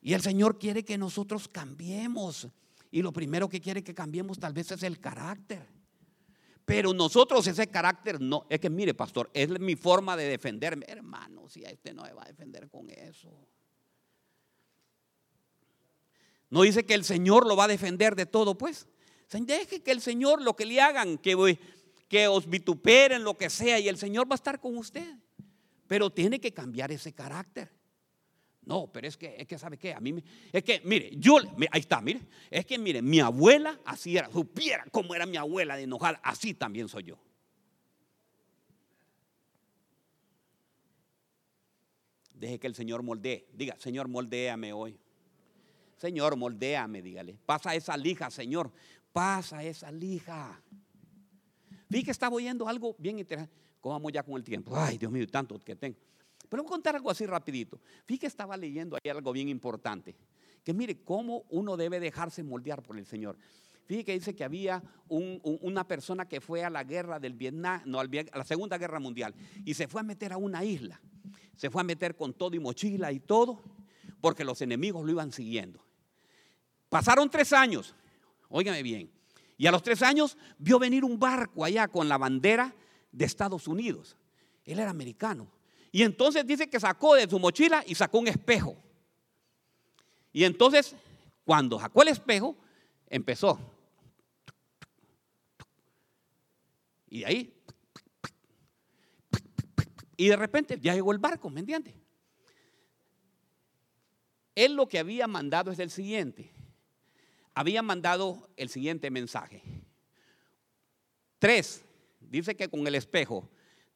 Y 0.00 0.14
el 0.14 0.20
Señor 0.20 0.58
quiere 0.58 0.84
que 0.84 0.98
nosotros 0.98 1.46
cambiemos. 1.46 2.48
Y 2.90 3.02
lo 3.02 3.12
primero 3.12 3.48
que 3.48 3.60
quiere 3.60 3.84
que 3.84 3.94
cambiemos 3.94 4.36
tal 4.40 4.52
vez 4.52 4.68
es 4.72 4.82
el 4.82 4.98
carácter. 4.98 5.64
Pero 6.64 6.92
nosotros 6.92 7.46
ese 7.46 7.66
carácter 7.66 8.20
no, 8.20 8.46
es 8.48 8.60
que 8.60 8.70
mire, 8.70 8.94
pastor, 8.94 9.30
es 9.34 9.48
mi 9.60 9.74
forma 9.76 10.16
de 10.16 10.28
defenderme. 10.28 10.86
Hermano, 10.88 11.48
si 11.48 11.64
a 11.64 11.70
este 11.70 11.92
no 11.92 12.02
me 12.02 12.12
va 12.12 12.22
a 12.22 12.28
defender 12.28 12.68
con 12.68 12.88
eso. 12.90 13.30
No 16.50 16.62
dice 16.62 16.84
que 16.84 16.94
el 16.94 17.04
Señor 17.04 17.46
lo 17.46 17.56
va 17.56 17.64
a 17.64 17.68
defender 17.68 18.14
de 18.14 18.26
todo, 18.26 18.56
pues. 18.56 18.86
Deje 19.40 19.82
que 19.82 19.90
el 19.90 20.00
Señor 20.00 20.42
lo 20.42 20.54
que 20.54 20.66
le 20.66 20.80
hagan, 20.80 21.16
que, 21.16 21.58
que 22.08 22.28
os 22.28 22.48
vituperen, 22.48 23.24
lo 23.24 23.36
que 23.36 23.48
sea, 23.48 23.80
y 23.80 23.88
el 23.88 23.96
Señor 23.96 24.30
va 24.30 24.34
a 24.34 24.36
estar 24.36 24.60
con 24.60 24.76
usted. 24.76 25.16
Pero 25.86 26.10
tiene 26.10 26.40
que 26.40 26.52
cambiar 26.52 26.92
ese 26.92 27.12
carácter. 27.12 27.70
No, 28.64 28.86
pero 28.92 29.08
es 29.08 29.16
que, 29.16 29.34
es 29.38 29.46
que 29.46 29.58
¿sabe 29.58 29.76
qué? 29.76 29.92
A 29.92 30.00
mí, 30.00 30.22
es 30.52 30.62
que, 30.62 30.80
mire, 30.84 31.10
yo, 31.16 31.38
ahí 31.70 31.80
está, 31.80 32.00
mire, 32.00 32.20
es 32.50 32.64
que, 32.64 32.78
mire, 32.78 33.02
mi 33.02 33.18
abuela 33.18 33.80
así 33.84 34.16
era, 34.16 34.30
supiera 34.30 34.84
cómo 34.90 35.14
era 35.14 35.26
mi 35.26 35.36
abuela 35.36 35.76
de 35.76 35.82
enojada, 35.82 36.20
así 36.22 36.54
también 36.54 36.88
soy 36.88 37.04
yo. 37.04 37.18
Deje 42.34 42.58
que 42.58 42.66
el 42.66 42.74
Señor 42.74 43.02
moldee, 43.02 43.48
diga, 43.52 43.76
Señor, 43.78 44.08
moldéame 44.08 44.72
hoy. 44.72 44.98
Señor, 45.96 46.36
moldéame, 46.36 47.00
dígale. 47.00 47.38
Pasa 47.46 47.74
esa 47.74 47.96
lija, 47.96 48.30
Señor 48.30 48.72
pasa 49.12 49.62
esa 49.62 49.92
lija. 49.92 50.60
Fíjate 51.88 52.04
que 52.04 52.10
estaba 52.10 52.34
oyendo 52.34 52.66
algo 52.66 52.96
bien 52.98 53.18
interesante. 53.18 53.54
¿Cómo 53.80 53.94
vamos 53.94 54.12
ya 54.12 54.22
con 54.22 54.34
el 54.36 54.44
tiempo? 54.44 54.72
Ay, 54.74 54.96
Dios 54.96 55.12
mío, 55.12 55.26
tanto 55.28 55.58
que 55.58 55.76
tengo. 55.76 55.98
Pero 56.52 56.64
voy 56.64 56.68
a 56.68 56.72
contar 56.72 56.96
algo 56.96 57.10
así 57.10 57.24
rapidito. 57.24 57.80
Fíjate 58.04 58.26
estaba 58.26 58.58
leyendo 58.58 58.94
ahí 58.96 59.10
algo 59.10 59.32
bien 59.32 59.48
importante. 59.48 60.14
Que 60.62 60.74
mire 60.74 61.02
cómo 61.02 61.46
uno 61.48 61.78
debe 61.78 61.98
dejarse 61.98 62.42
moldear 62.42 62.82
por 62.82 62.98
el 62.98 63.06
Señor. 63.06 63.38
Fíjate 63.86 64.04
que 64.04 64.12
dice 64.12 64.36
que 64.36 64.44
había 64.44 64.82
una 65.08 65.88
persona 65.88 66.28
que 66.28 66.42
fue 66.42 66.62
a 66.62 66.68
la 66.68 66.84
guerra 66.84 67.18
del 67.18 67.32
Vietnam, 67.32 67.80
no, 67.86 68.00
a 68.00 68.04
la 68.04 68.44
Segunda 68.44 68.76
Guerra 68.76 69.00
Mundial, 69.00 69.34
y 69.64 69.72
se 69.72 69.88
fue 69.88 70.02
a 70.02 70.04
meter 70.04 70.34
a 70.34 70.36
una 70.36 70.62
isla. 70.62 71.00
Se 71.56 71.70
fue 71.70 71.80
a 71.80 71.84
meter 71.84 72.16
con 72.16 72.34
todo 72.34 72.54
y 72.54 72.58
mochila 72.58 73.10
y 73.12 73.20
todo, 73.20 73.62
porque 74.20 74.44
los 74.44 74.60
enemigos 74.60 75.06
lo 75.06 75.10
iban 75.10 75.32
siguiendo. 75.32 75.82
Pasaron 76.90 77.30
tres 77.30 77.54
años, 77.54 77.94
óigame 78.50 78.82
bien, 78.82 79.10
y 79.56 79.68
a 79.68 79.70
los 79.70 79.82
tres 79.82 80.02
años 80.02 80.36
vio 80.58 80.78
venir 80.78 81.02
un 81.02 81.18
barco 81.18 81.64
allá 81.64 81.88
con 81.88 82.10
la 82.10 82.18
bandera 82.18 82.74
de 83.10 83.24
Estados 83.24 83.68
Unidos. 83.68 84.18
Él 84.66 84.80
era 84.80 84.90
americano. 84.90 85.61
Y 85.92 86.02
entonces 86.02 86.46
dice 86.46 86.70
que 86.70 86.80
sacó 86.80 87.14
de 87.14 87.28
su 87.28 87.38
mochila 87.38 87.84
y 87.86 87.94
sacó 87.94 88.18
un 88.18 88.26
espejo. 88.26 88.74
Y 90.32 90.44
entonces, 90.44 90.96
cuando 91.44 91.78
sacó 91.78 92.00
el 92.00 92.08
espejo, 92.08 92.56
empezó. 93.10 93.60
Y 97.10 97.20
de 97.20 97.26
ahí. 97.26 97.54
Y 100.16 100.28
de 100.28 100.36
repente 100.36 100.78
ya 100.80 100.94
llegó 100.94 101.12
el 101.12 101.18
barco, 101.18 101.50
¿me 101.50 101.60
entiende? 101.60 101.94
Él 104.54 104.74
lo 104.74 104.88
que 104.88 104.98
había 104.98 105.26
mandado 105.26 105.70
es 105.72 105.78
el 105.78 105.90
siguiente. 105.90 106.50
Había 107.54 107.82
mandado 107.82 108.48
el 108.56 108.70
siguiente 108.70 109.10
mensaje. 109.10 109.62
Tres, 111.38 111.84
dice 112.20 112.54
que 112.56 112.68
con 112.68 112.86
el 112.86 112.94
espejo, 112.94 113.50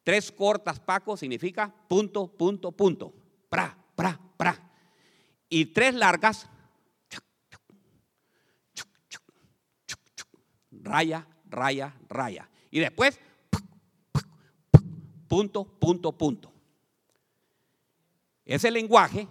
tres 0.07 0.31
cortas 0.31 0.79
Paco 0.79 1.17
significa 1.17 1.67
punto, 1.67 2.27
punto, 2.29 2.71
punto. 2.71 3.13
Pra, 3.49 3.77
pra, 3.93 4.17
pra. 4.37 4.57
Y 5.49 5.65
tres 5.65 5.93
largas, 5.95 6.47
raya, 10.71 11.27
raya, 11.49 11.93
raya. 12.07 12.49
Y 12.71 12.79
después, 12.79 13.19
punto, 15.27 15.65
punto, 15.65 16.17
punto. 16.17 16.53
Ese 18.45 18.71
lenguaje 18.71 19.27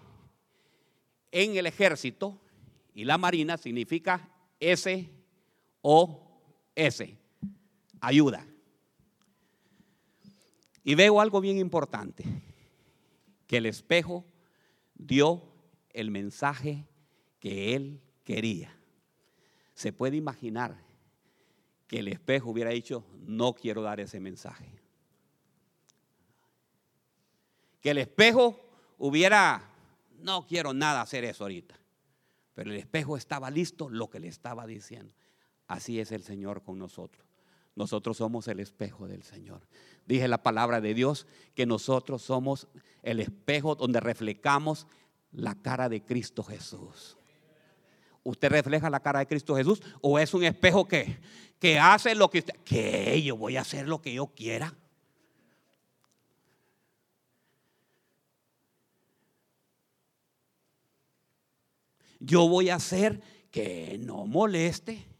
en 1.33 1.57
el 1.57 1.65
ejército 1.65 2.39
y 2.93 3.05
la 3.07 3.17
marina 3.17 3.57
significa 3.57 4.29
S 4.61 5.11
O 5.81 6.39
S, 6.75 7.17
ayuda. 7.99 8.47
Y 10.87 10.95
veo 10.95 11.21
algo 11.21 11.41
bien 11.41 11.59
importante, 11.59 12.25
que 13.49 13.57
el 13.57 13.67
espejo 13.67 14.25
dio 14.95 15.43
el 15.91 16.13
mensaje 16.13 16.87
que 17.41 17.75
él 17.75 18.01
quería. 18.23 18.73
Se 19.75 19.93
puede 19.93 20.17
imaginar 20.17 20.81
que 21.89 21.99
el 21.99 22.07
espejo 22.07 22.51
hubiera 22.51 22.71
dicho, 22.71 23.05
no 23.19 23.53
quiero 23.53 23.83
dar 23.83 23.99
ese 23.99 24.21
mensaje. 24.21 24.71
Que 27.81 27.91
el 27.91 27.99
espejo 27.99 28.57
hubiera, 28.97 29.69
no 30.21 30.47
quiero 30.47 30.73
nada 30.73 31.01
hacer 31.01 31.25
eso 31.25 31.43
ahorita. 31.43 31.77
Pero 32.55 32.71
el 32.71 32.77
espejo 32.77 33.17
estaba 33.17 33.51
listo 33.51 33.89
lo 33.91 34.09
que 34.09 34.21
le 34.21 34.29
estaba 34.29 34.69
diciendo. 34.69 35.13
Así 35.67 35.99
es 35.99 36.13
el 36.13 36.23
Señor 36.23 36.63
con 36.63 36.79
nosotros. 36.79 37.27
Nosotros 37.75 38.17
somos 38.17 38.47
el 38.49 38.61
espejo 38.61 39.09
del 39.09 39.25
Señor. 39.25 39.67
Dije 40.07 40.29
la 40.29 40.43
palabra 40.43 40.81
de 40.81 40.95
Dios 40.95 41.27
que 41.55 41.67
nosotros 41.67 42.23
somos 42.23 42.69
el 43.03 43.21
espejo 43.21 43.75
donde 43.75 44.01
reflejamos 44.01 44.87
la 45.33 45.55
cara 45.55 45.89
de 45.89 46.03
Cristo 46.03 46.43
Jesús. 46.43 47.17
¿Usted 48.23 48.51
refleja 48.51 48.91
la 48.91 49.01
cara 49.01 49.21
de 49.21 49.27
Cristo 49.27 49.55
Jesús 49.55 49.83
o 50.01 50.19
es 50.19 50.33
un 50.35 50.45
espejo 50.45 50.87
que, 50.87 51.19
que 51.59 51.79
hace 51.79 52.15
lo 52.15 52.31
que 52.31 52.41
usted, 52.41 52.55
que 52.65 53.23
yo 53.23 53.37
voy 53.37 53.57
a 53.57 53.61
hacer 53.61 53.87
lo 53.87 54.01
que 54.01 54.15
yo 54.15 54.27
quiera? 54.29 54.75
Yo 62.19 62.49
voy 62.49 62.71
a 62.71 62.77
hacer 62.77 63.21
que 63.51 63.99
no 64.01 64.27
moleste. 64.27 65.16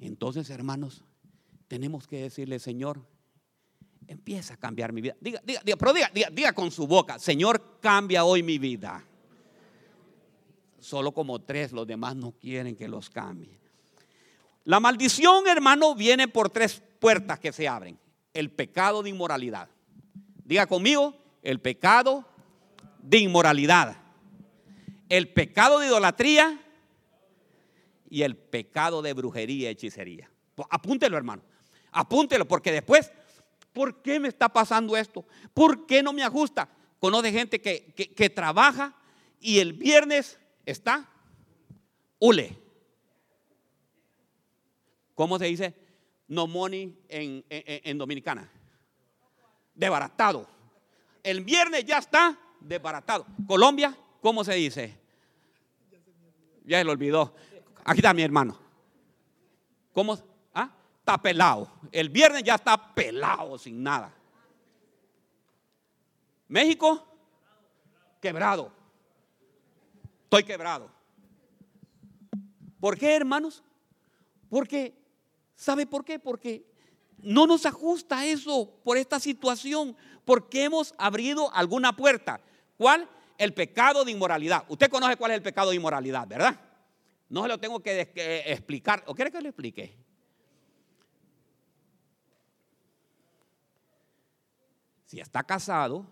Entonces, 0.00 0.48
hermanos, 0.50 1.04
tenemos 1.68 2.06
que 2.06 2.22
decirle, 2.22 2.58
Señor, 2.58 3.00
empieza 4.06 4.54
a 4.54 4.56
cambiar 4.56 4.92
mi 4.92 5.00
vida. 5.00 5.14
Diga, 5.20 5.40
diga, 5.44 5.62
pero 5.78 5.92
diga 6.32 6.52
con 6.52 6.70
su 6.70 6.86
boca, 6.86 7.18
Señor, 7.18 7.78
cambia 7.80 8.24
hoy 8.24 8.42
mi 8.42 8.58
vida. 8.58 9.04
Solo 10.80 11.12
como 11.12 11.38
tres, 11.40 11.72
los 11.72 11.86
demás 11.86 12.16
no 12.16 12.32
quieren 12.32 12.74
que 12.74 12.88
los 12.88 13.10
cambie. 13.10 13.60
La 14.64 14.80
maldición, 14.80 15.46
hermano, 15.46 15.94
viene 15.94 16.28
por 16.28 16.50
tres 16.50 16.82
puertas 16.98 17.38
que 17.38 17.52
se 17.52 17.68
abren. 17.68 17.98
El 18.32 18.50
pecado 18.50 19.02
de 19.02 19.10
inmoralidad. 19.10 19.68
Diga 20.44 20.66
conmigo, 20.66 21.14
el 21.42 21.60
pecado 21.60 22.24
de 23.02 23.18
inmoralidad. 23.18 23.96
El 25.08 25.28
pecado 25.28 25.80
de 25.80 25.88
idolatría 25.88 26.60
y 28.10 28.22
el 28.22 28.36
pecado 28.36 29.00
de 29.00 29.14
brujería 29.14 29.70
y 29.70 29.72
hechicería. 29.72 30.28
Apúntelo, 30.68 31.16
hermano. 31.16 31.42
Apúntelo, 31.92 32.46
porque 32.46 32.72
después, 32.72 33.10
¿por 33.72 34.02
qué 34.02 34.20
me 34.20 34.28
está 34.28 34.48
pasando 34.48 34.96
esto? 34.96 35.24
¿Por 35.54 35.86
qué 35.86 36.02
no 36.02 36.12
me 36.12 36.24
ajusta? 36.24 36.68
Conoce 36.98 37.32
gente 37.32 37.60
que, 37.60 37.94
que, 37.94 38.30
trabaja 38.30 38.94
y 39.40 39.60
el 39.60 39.72
viernes 39.72 40.38
está 40.66 41.08
hule. 42.18 42.58
¿Cómo 45.14 45.38
se 45.38 45.46
dice? 45.46 45.74
No 46.28 46.46
money 46.46 46.98
en, 47.08 47.44
en, 47.48 47.96
dominicana. 47.96 48.50
Debaratado. 49.74 50.46
El 51.22 51.42
viernes 51.42 51.84
ya 51.84 51.98
está 51.98 52.38
desbaratado. 52.60 53.26
Colombia, 53.46 53.96
¿cómo 54.20 54.44
se 54.44 54.54
dice? 54.54 54.98
Ya 56.64 56.78
se 56.78 56.84
lo 56.84 56.92
olvidó. 56.92 57.34
Aquí 57.84 57.98
está 57.98 58.14
mi 58.14 58.22
hermano. 58.22 58.58
¿Cómo? 59.92 60.18
¿Ah? 60.54 60.70
Está 60.98 61.18
pelado. 61.18 61.70
El 61.92 62.08
viernes 62.08 62.42
ya 62.42 62.54
está 62.54 62.94
pelado, 62.94 63.58
sin 63.58 63.82
nada. 63.82 64.12
México, 66.48 67.06
quebrado. 68.20 68.72
Estoy 70.24 70.44
quebrado. 70.44 70.90
¿Por 72.80 72.96
qué, 72.96 73.14
hermanos? 73.14 73.62
Porque, 74.48 74.94
¿sabe 75.54 75.86
por 75.86 76.04
qué? 76.04 76.18
Porque 76.18 76.66
no 77.18 77.46
nos 77.46 77.66
ajusta 77.66 78.24
eso 78.24 78.80
por 78.82 78.96
esta 78.96 79.20
situación, 79.20 79.96
porque 80.24 80.64
hemos 80.64 80.94
abrido 80.98 81.52
alguna 81.54 81.94
puerta. 81.94 82.40
¿Cuál? 82.76 83.08
El 83.38 83.54
pecado 83.54 84.04
de 84.04 84.12
inmoralidad. 84.12 84.64
Usted 84.68 84.90
conoce 84.90 85.16
cuál 85.16 85.32
es 85.32 85.36
el 85.38 85.42
pecado 85.42 85.70
de 85.70 85.76
inmoralidad, 85.76 86.26
¿verdad? 86.26 86.58
No 87.30 87.42
se 87.42 87.48
lo 87.48 87.58
tengo 87.58 87.80
que, 87.80 88.00
explicar. 88.46 89.04
¿O 89.06 89.14
quiere 89.14 89.30
que 89.30 89.40
le 89.40 89.48
explique? 89.50 89.96
Si 95.06 95.20
está 95.20 95.44
casado, 95.44 96.06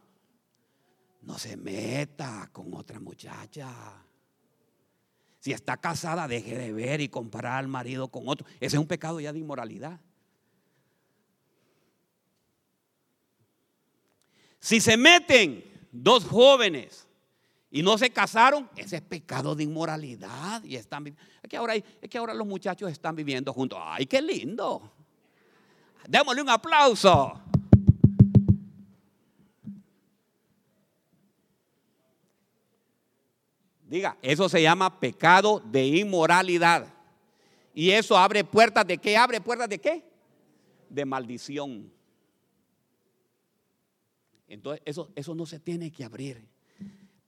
no 1.22 1.36
se 1.38 1.56
meta 1.56 2.48
con 2.52 2.72
otra 2.72 3.00
muchacha. 3.00 4.04
Si 5.40 5.52
está 5.52 5.76
casada, 5.76 6.28
deje 6.28 6.56
de 6.56 6.72
ver 6.72 7.00
y 7.00 7.08
comparar 7.08 7.58
al 7.58 7.68
marido 7.68 8.08
con 8.08 8.28
otro. 8.28 8.46
Ese 8.60 8.76
es 8.76 8.80
un 8.80 8.86
pecado 8.86 9.18
ya 9.18 9.32
de 9.32 9.40
inmoralidad. 9.40 10.00
Si 14.60 14.80
se 14.80 14.96
meten 14.96 15.64
dos 15.90 16.24
jóvenes 16.24 17.07
y 17.70 17.82
no 17.82 17.98
se 17.98 18.10
casaron, 18.10 18.68
ese 18.76 18.96
es 18.96 19.02
pecado 19.02 19.54
de 19.54 19.64
inmoralidad. 19.64 20.62
Y 20.64 20.76
están, 20.76 21.06
es, 21.06 21.14
que 21.48 21.56
ahora 21.56 21.74
es 21.74 21.84
que 22.08 22.16
ahora 22.16 22.32
los 22.32 22.46
muchachos 22.46 22.90
están 22.90 23.14
viviendo 23.14 23.52
juntos. 23.52 23.78
¡Ay, 23.82 24.06
qué 24.06 24.22
lindo! 24.22 24.90
Démosle 26.08 26.40
un 26.40 26.48
aplauso. 26.48 27.42
Diga, 33.86 34.16
eso 34.22 34.48
se 34.48 34.62
llama 34.62 34.98
pecado 34.98 35.60
de 35.60 35.86
inmoralidad. 35.86 36.86
Y 37.74 37.90
eso 37.90 38.16
abre 38.16 38.44
puertas 38.44 38.86
de 38.86 38.96
qué? 38.96 39.16
¿Abre 39.16 39.40
puertas 39.40 39.68
de 39.68 39.78
qué? 39.78 40.04
De 40.88 41.04
maldición. 41.04 41.92
Entonces, 44.46 44.82
eso, 44.86 45.10
eso 45.14 45.34
no 45.34 45.44
se 45.44 45.60
tiene 45.60 45.90
que 45.90 46.04
abrir. 46.04 46.48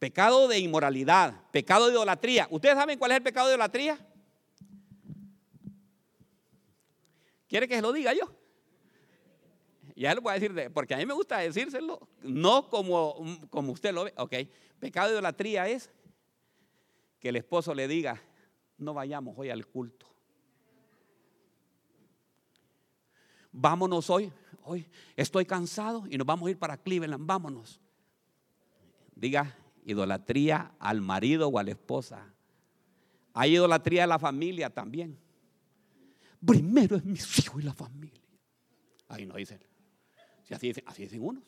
Pecado 0.01 0.49
de 0.49 0.59
inmoralidad, 0.59 1.35
pecado 1.51 1.87
de 1.87 1.93
idolatría. 1.93 2.49
¿Ustedes 2.51 2.75
saben 2.75 2.99
cuál 2.99 3.11
es 3.11 3.19
el 3.19 3.23
pecado 3.23 3.49
de 3.49 3.53
idolatría? 3.53 3.99
¿Quiere 7.47 7.69
que 7.69 7.77
se 7.77 7.83
lo 7.83 7.93
diga 7.93 8.15
yo? 8.15 8.35
Ya 9.95 10.15
lo 10.15 10.23
voy 10.23 10.31
a 10.31 10.39
decir, 10.39 10.71
porque 10.73 10.95
a 10.95 10.97
mí 10.97 11.05
me 11.05 11.13
gusta 11.13 11.37
decírselo, 11.39 12.09
no 12.23 12.71
como, 12.71 13.15
como 13.51 13.73
usted 13.73 13.93
lo 13.93 14.05
ve. 14.05 14.15
Ok, 14.17 14.35
pecado 14.79 15.09
de 15.09 15.13
idolatría 15.13 15.69
es 15.69 15.91
que 17.19 17.29
el 17.29 17.37
esposo 17.37 17.75
le 17.75 17.87
diga, 17.87 18.23
no 18.79 18.95
vayamos 18.95 19.35
hoy 19.37 19.51
al 19.51 19.67
culto. 19.67 20.07
Vámonos 23.53 24.09
hoy, 24.09 24.33
hoy 24.65 24.89
estoy 25.15 25.45
cansado 25.45 26.05
y 26.09 26.17
nos 26.17 26.27
vamos 26.27 26.47
a 26.47 26.53
ir 26.53 26.59
para 26.59 26.79
Cleveland, 26.79 27.27
vámonos. 27.27 27.79
Diga, 29.15 29.55
idolatría 29.85 30.73
al 30.79 31.01
marido 31.01 31.49
o 31.49 31.59
a 31.59 31.63
la 31.63 31.71
esposa. 31.71 32.33
Hay 33.33 33.55
idolatría 33.55 34.05
a 34.05 34.07
la 34.07 34.19
familia 34.19 34.71
también. 34.71 35.19
Primero 36.45 36.97
es 36.97 37.05
mis 37.05 37.39
hijos 37.39 37.63
y 37.63 37.65
la 37.65 37.75
familia. 37.75 38.21
Ahí 39.09 39.27
no 39.27 39.37
dicen. 39.37 39.61
Si 40.45 40.55
así 40.55 40.73
dicen, 41.03 41.23
unos. 41.23 41.45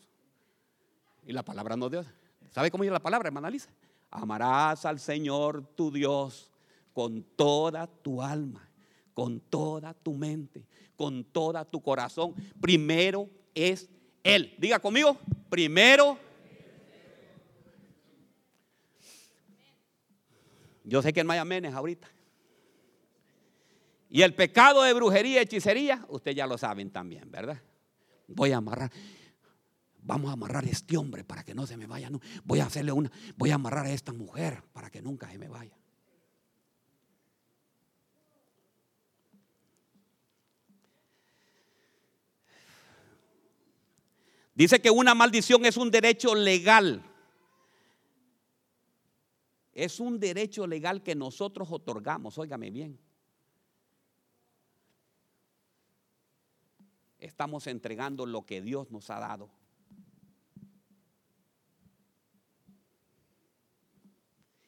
Y 1.27 1.33
la 1.33 1.45
palabra 1.45 1.77
no 1.77 1.89
Dios. 1.89 2.07
¿Sabe 2.51 2.71
cómo 2.71 2.85
dice 2.85 2.93
la 2.93 3.03
palabra, 3.03 3.29
hermana 3.29 3.51
Lisa? 3.51 3.71
Amarás 4.11 4.85
al 4.85 5.01
Señor 5.01 5.67
tu 5.75 5.91
Dios 5.91 6.51
con 6.93 7.23
toda 7.37 7.87
tu 7.87 8.23
alma, 8.23 8.69
con 9.15 9.41
toda 9.41 9.95
tu 9.95 10.15
mente, 10.15 10.67
con 10.97 11.25
toda 11.25 11.65
tu 11.65 11.81
corazón. 11.81 12.35
Primero 12.61 13.29
es 13.55 13.89
Él. 14.23 14.55
Diga 14.59 14.79
conmigo, 14.79 15.17
primero. 15.49 16.19
Yo 20.85 21.03
sé 21.03 21.13
que 21.13 21.25
no 21.25 21.33
hay 21.33 21.39
amenes 21.39 21.75
ahorita. 21.75 22.09
Y 24.11 24.23
el 24.23 24.35
pecado 24.35 24.83
de 24.83 24.93
brujería 24.93 25.41
y 25.41 25.45
hechicería, 25.45 26.05
ustedes 26.09 26.37
ya 26.37 26.47
lo 26.47 26.59
saben 26.59 26.91
también, 26.91 27.31
¿verdad? 27.31 27.61
Voy 28.29 28.53
a 28.53 28.59
amarrar. 28.59 28.91
Vamos 30.03 30.31
a 30.31 30.33
amarrar 30.33 30.65
a 30.65 30.69
este 30.69 30.97
hombre 30.97 31.25
para 31.25 31.45
que 31.45 31.55
no 31.55 31.67
se 31.67 31.77
me 31.77 31.87
vaya. 31.87 32.11
Voy 32.45 32.61
a 32.61 32.67
hacerle 32.67 32.93
una, 32.93 33.11
voy 33.37 33.51
a 33.51 33.55
amarrar 33.55 33.87
a 33.87 33.93
esta 33.93 34.13
mujer 34.13 34.63
para 34.73 34.91
que 34.91 35.01
nunca 35.01 35.31
se 35.31 35.39
me 35.39 35.49
vaya. 35.49 35.77
Dice 44.55 44.81
que 44.81 44.91
una 44.91 45.15
maldición 45.15 45.65
es 45.65 45.77
un 45.77 45.91
derecho 45.91 46.35
legal. 46.35 47.03
Es 49.73 50.01
un 50.01 50.21
derecho 50.21 50.67
legal 50.67 51.03
que 51.03 51.15
nosotros 51.15 51.69
otorgamos, 51.71 52.37
óigame 52.37 52.71
bien. 52.71 52.99
Estamos 57.19 57.67
entregando 57.67 58.27
lo 58.27 58.45
que 58.45 58.61
Dios 58.61 58.91
nos 58.91 59.09
ha 59.09 59.19
dado. 59.19 59.49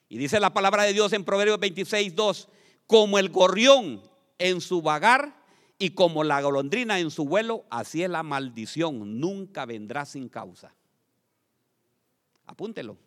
Y 0.09 0.17
dice 0.17 0.38
la 0.38 0.55
palabra 0.55 0.85
de 0.85 0.93
Dios 0.93 1.12
en 1.12 1.25
Proverbios 1.25 1.59
26, 1.59 2.14
2, 2.14 2.49
como 2.87 3.19
el 3.19 3.31
gorrión 3.31 4.01
en 4.38 4.61
su 4.61 4.81
vagar 4.81 5.45
y 5.79 5.90
como 5.90 6.23
la 6.23 6.40
golondrina 6.40 7.01
en 7.01 7.11
su 7.11 7.25
vuelo, 7.25 7.64
así 7.69 8.05
es 8.05 8.11
la 8.11 8.23
maldición, 8.23 9.21
nunca 9.21 9.67
vendrá 9.67 10.07
sin 10.07 10.29
causa. 10.29 10.73
Apúntelo. 12.47 13.04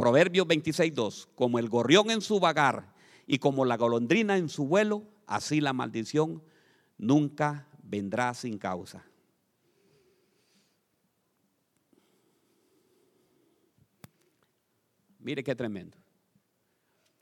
Proverbios 0.00 0.46
26, 0.46 0.94
2, 0.94 1.28
como 1.34 1.58
el 1.58 1.68
gorrión 1.68 2.10
en 2.10 2.22
su 2.22 2.40
vagar 2.40 2.94
y 3.26 3.38
como 3.38 3.66
la 3.66 3.76
golondrina 3.76 4.38
en 4.38 4.48
su 4.48 4.66
vuelo, 4.66 5.04
así 5.26 5.60
la 5.60 5.74
maldición 5.74 6.42
nunca 6.96 7.68
vendrá 7.82 8.32
sin 8.32 8.56
causa. 8.56 9.04
Mire 15.18 15.44
qué 15.44 15.54
tremendo. 15.54 15.98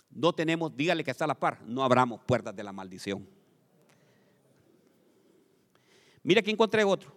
No 0.09 0.33
tenemos, 0.33 0.77
dígale 0.77 1.03
que 1.03 1.11
está 1.11 1.25
a 1.25 1.29
la 1.29 1.35
par, 1.35 1.61
no 1.67 1.83
abramos 1.83 2.21
puertas 2.21 2.55
de 2.55 2.63
la 2.63 2.73
maldición. 2.73 3.29
Mire 6.23 6.45
que 6.45 6.53
encontré 6.53 6.85
otro. 6.85 7.13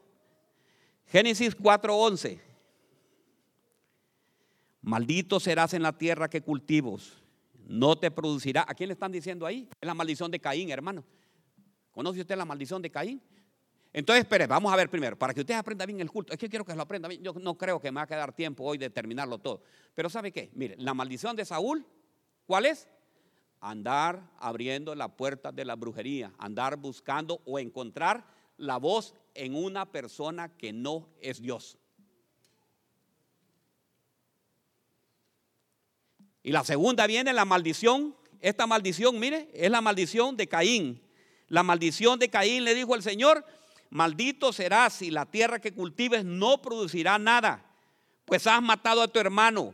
Génesis 1.05 1.55
4:11. 1.55 2.50
Maldito 4.81 5.39
serás 5.39 5.73
en 5.73 5.83
la 5.83 5.97
tierra 5.97 6.29
que 6.29 6.41
cultivos. 6.41 7.21
No 7.67 7.95
te 7.95 8.11
producirá. 8.11 8.65
¿A 8.67 8.73
quién 8.73 8.87
le 8.89 8.93
están 8.93 9.11
diciendo 9.11 9.45
ahí? 9.45 9.69
Es 9.79 9.85
la 9.85 9.93
maldición 9.93 10.31
de 10.31 10.39
Caín, 10.39 10.71
hermano. 10.71 11.03
¿Conoce 11.91 12.21
usted 12.21 12.35
la 12.35 12.45
maldición 12.45 12.81
de 12.81 12.89
Caín? 12.89 13.21
Entonces, 13.93 14.23
espere, 14.23 14.47
vamos 14.47 14.71
a 14.71 14.75
ver 14.75 14.89
primero, 14.89 15.17
para 15.17 15.33
que 15.33 15.41
usted 15.41 15.53
aprenda 15.53 15.85
bien 15.85 15.99
el 15.99 16.09
culto. 16.09 16.33
Es 16.33 16.39
que 16.39 16.49
quiero 16.49 16.63
que 16.63 16.73
lo 16.73 16.81
aprenda 16.81 17.07
bien. 17.09 17.21
Yo 17.21 17.33
no 17.33 17.57
creo 17.57 17.79
que 17.79 17.91
me 17.91 17.97
va 17.97 18.03
a 18.03 18.07
quedar 18.07 18.33
tiempo 18.33 18.63
hoy 18.63 18.77
de 18.77 18.89
terminarlo 18.89 19.37
todo. 19.37 19.61
Pero 19.93 20.09
¿sabe 20.09 20.31
qué? 20.31 20.49
Mire, 20.53 20.75
la 20.77 20.93
maldición 20.93 21.35
de 21.35 21.45
Saúl, 21.45 21.85
¿cuál 22.45 22.65
es? 22.65 22.87
Andar 23.59 24.31
abriendo 24.39 24.95
la 24.95 25.09
puerta 25.09 25.51
de 25.51 25.65
la 25.65 25.75
brujería, 25.75 26.33
andar 26.37 26.77
buscando 26.77 27.41
o 27.45 27.59
encontrar 27.59 28.25
la 28.57 28.77
voz 28.77 29.13
en 29.33 29.55
una 29.55 29.91
persona 29.91 30.55
que 30.57 30.71
no 30.71 31.09
es 31.19 31.41
Dios. 31.41 31.77
Y 36.43 36.51
la 36.51 36.63
segunda 36.63 37.07
viene 37.07 37.33
la 37.33 37.45
maldición. 37.45 38.15
Esta 38.39 38.65
maldición, 38.67 39.19
mire, 39.19 39.49
es 39.53 39.69
la 39.69 39.81
maldición 39.81 40.35
de 40.37 40.47
Caín. 40.47 41.01
La 41.47 41.63
maldición 41.63 42.17
de 42.17 42.29
Caín 42.29 42.63
le 42.63 42.73
dijo 42.73 42.95
el 42.95 43.03
Señor, 43.03 43.45
maldito 43.89 44.53
serás 44.53 45.01
y 45.01 45.11
la 45.11 45.25
tierra 45.25 45.59
que 45.59 45.73
cultives 45.73 46.23
no 46.23 46.61
producirá 46.61 47.19
nada, 47.19 47.63
pues 48.25 48.47
has 48.47 48.61
matado 48.61 49.01
a 49.01 49.07
tu 49.07 49.19
hermano 49.19 49.73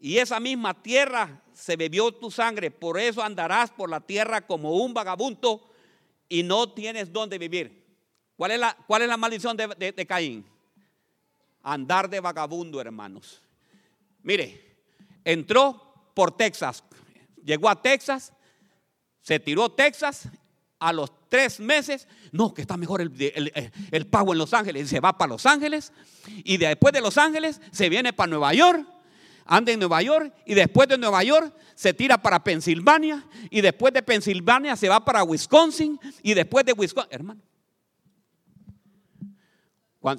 y 0.00 0.18
esa 0.18 0.38
misma 0.38 0.80
tierra 0.80 1.42
se 1.52 1.76
bebió 1.76 2.12
tu 2.12 2.30
sangre, 2.30 2.70
por 2.70 2.98
eso 2.98 3.22
andarás 3.22 3.70
por 3.70 3.90
la 3.90 4.00
tierra 4.00 4.46
como 4.46 4.76
un 4.76 4.94
vagabundo 4.94 5.68
y 6.28 6.42
no 6.42 6.70
tienes 6.72 7.12
dónde 7.12 7.38
vivir. 7.38 7.84
¿Cuál 8.36 8.52
es 8.52 8.60
la, 8.60 8.76
cuál 8.86 9.02
es 9.02 9.08
la 9.08 9.16
maldición 9.16 9.56
de, 9.56 9.92
de 9.92 10.06
Caín? 10.06 10.46
Andar 11.62 12.08
de 12.08 12.20
vagabundo, 12.20 12.80
hermanos. 12.80 13.42
Mire, 14.22 14.76
entró 15.24 15.87
por 16.18 16.36
Texas, 16.36 16.82
llegó 17.44 17.68
a 17.68 17.80
Texas, 17.80 18.32
se 19.20 19.38
tiró 19.38 19.68
Texas 19.68 20.28
a 20.80 20.92
los 20.92 21.12
tres 21.28 21.60
meses, 21.60 22.08
no, 22.32 22.52
que 22.52 22.62
está 22.62 22.76
mejor 22.76 23.00
el, 23.00 24.06
pago 24.10 24.32
en 24.32 24.38
Los 24.38 24.52
Ángeles, 24.52 24.86
y 24.86 24.88
se 24.88 24.98
va 24.98 25.16
para 25.16 25.28
Los 25.28 25.46
Ángeles, 25.46 25.92
y 26.26 26.56
después 26.56 26.92
de 26.92 27.00
Los 27.00 27.18
Ángeles 27.18 27.60
se 27.70 27.88
viene 27.88 28.12
para 28.12 28.30
Nueva 28.30 28.52
York, 28.52 28.84
anda 29.44 29.70
en 29.70 29.78
Nueva 29.78 30.02
York, 30.02 30.34
y 30.44 30.54
después 30.54 30.88
de 30.88 30.98
Nueva 30.98 31.22
York 31.22 31.54
se 31.76 31.94
tira 31.94 32.20
para 32.20 32.42
Pensilvania, 32.42 33.24
y 33.48 33.60
después 33.60 33.94
de 33.94 34.02
Pensilvania 34.02 34.74
se 34.74 34.88
va 34.88 35.04
para 35.04 35.22
Wisconsin, 35.22 36.00
y 36.20 36.34
después 36.34 36.64
de 36.64 36.72
Wisconsin, 36.72 37.14
hermano. 37.14 37.40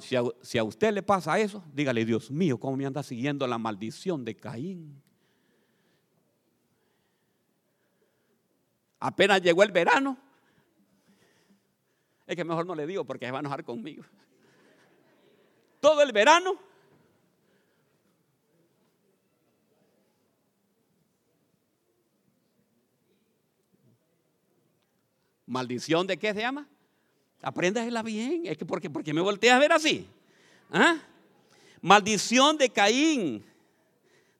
si, 0.00 0.16
a, 0.16 0.22
si 0.40 0.56
a 0.56 0.64
usted 0.64 0.94
le 0.94 1.02
pasa 1.02 1.38
eso, 1.38 1.62
dígale, 1.74 2.06
Dios 2.06 2.30
mío, 2.30 2.58
¿cómo 2.58 2.78
me 2.78 2.86
anda 2.86 3.02
siguiendo 3.02 3.46
la 3.46 3.58
maldición 3.58 4.24
de 4.24 4.34
Caín? 4.34 5.02
Apenas 9.00 9.40
llegó 9.40 9.62
el 9.62 9.72
verano, 9.72 10.18
es 12.30 12.36
que 12.36 12.44
mejor 12.44 12.64
no 12.64 12.76
le 12.76 12.86
digo 12.86 13.04
porque 13.04 13.26
se 13.26 13.32
va 13.32 13.38
a 13.38 13.40
enojar 13.40 13.64
conmigo. 13.64 14.04
Todo 15.80 16.00
el 16.00 16.12
verano. 16.12 16.54
Maldición 25.44 26.06
de 26.06 26.16
qué 26.16 26.32
se 26.32 26.40
llama? 26.42 26.68
Apréndasela 27.42 28.04
bien. 28.04 28.42
Es 28.44 28.56
que 28.56 28.64
porque, 28.64 28.88
porque 28.88 29.12
me 29.12 29.20
volteas 29.20 29.56
a 29.56 29.58
ver 29.58 29.72
así. 29.72 30.06
¿Ah? 30.70 30.98
Maldición 31.80 32.56
de 32.58 32.70
Caín. 32.70 33.44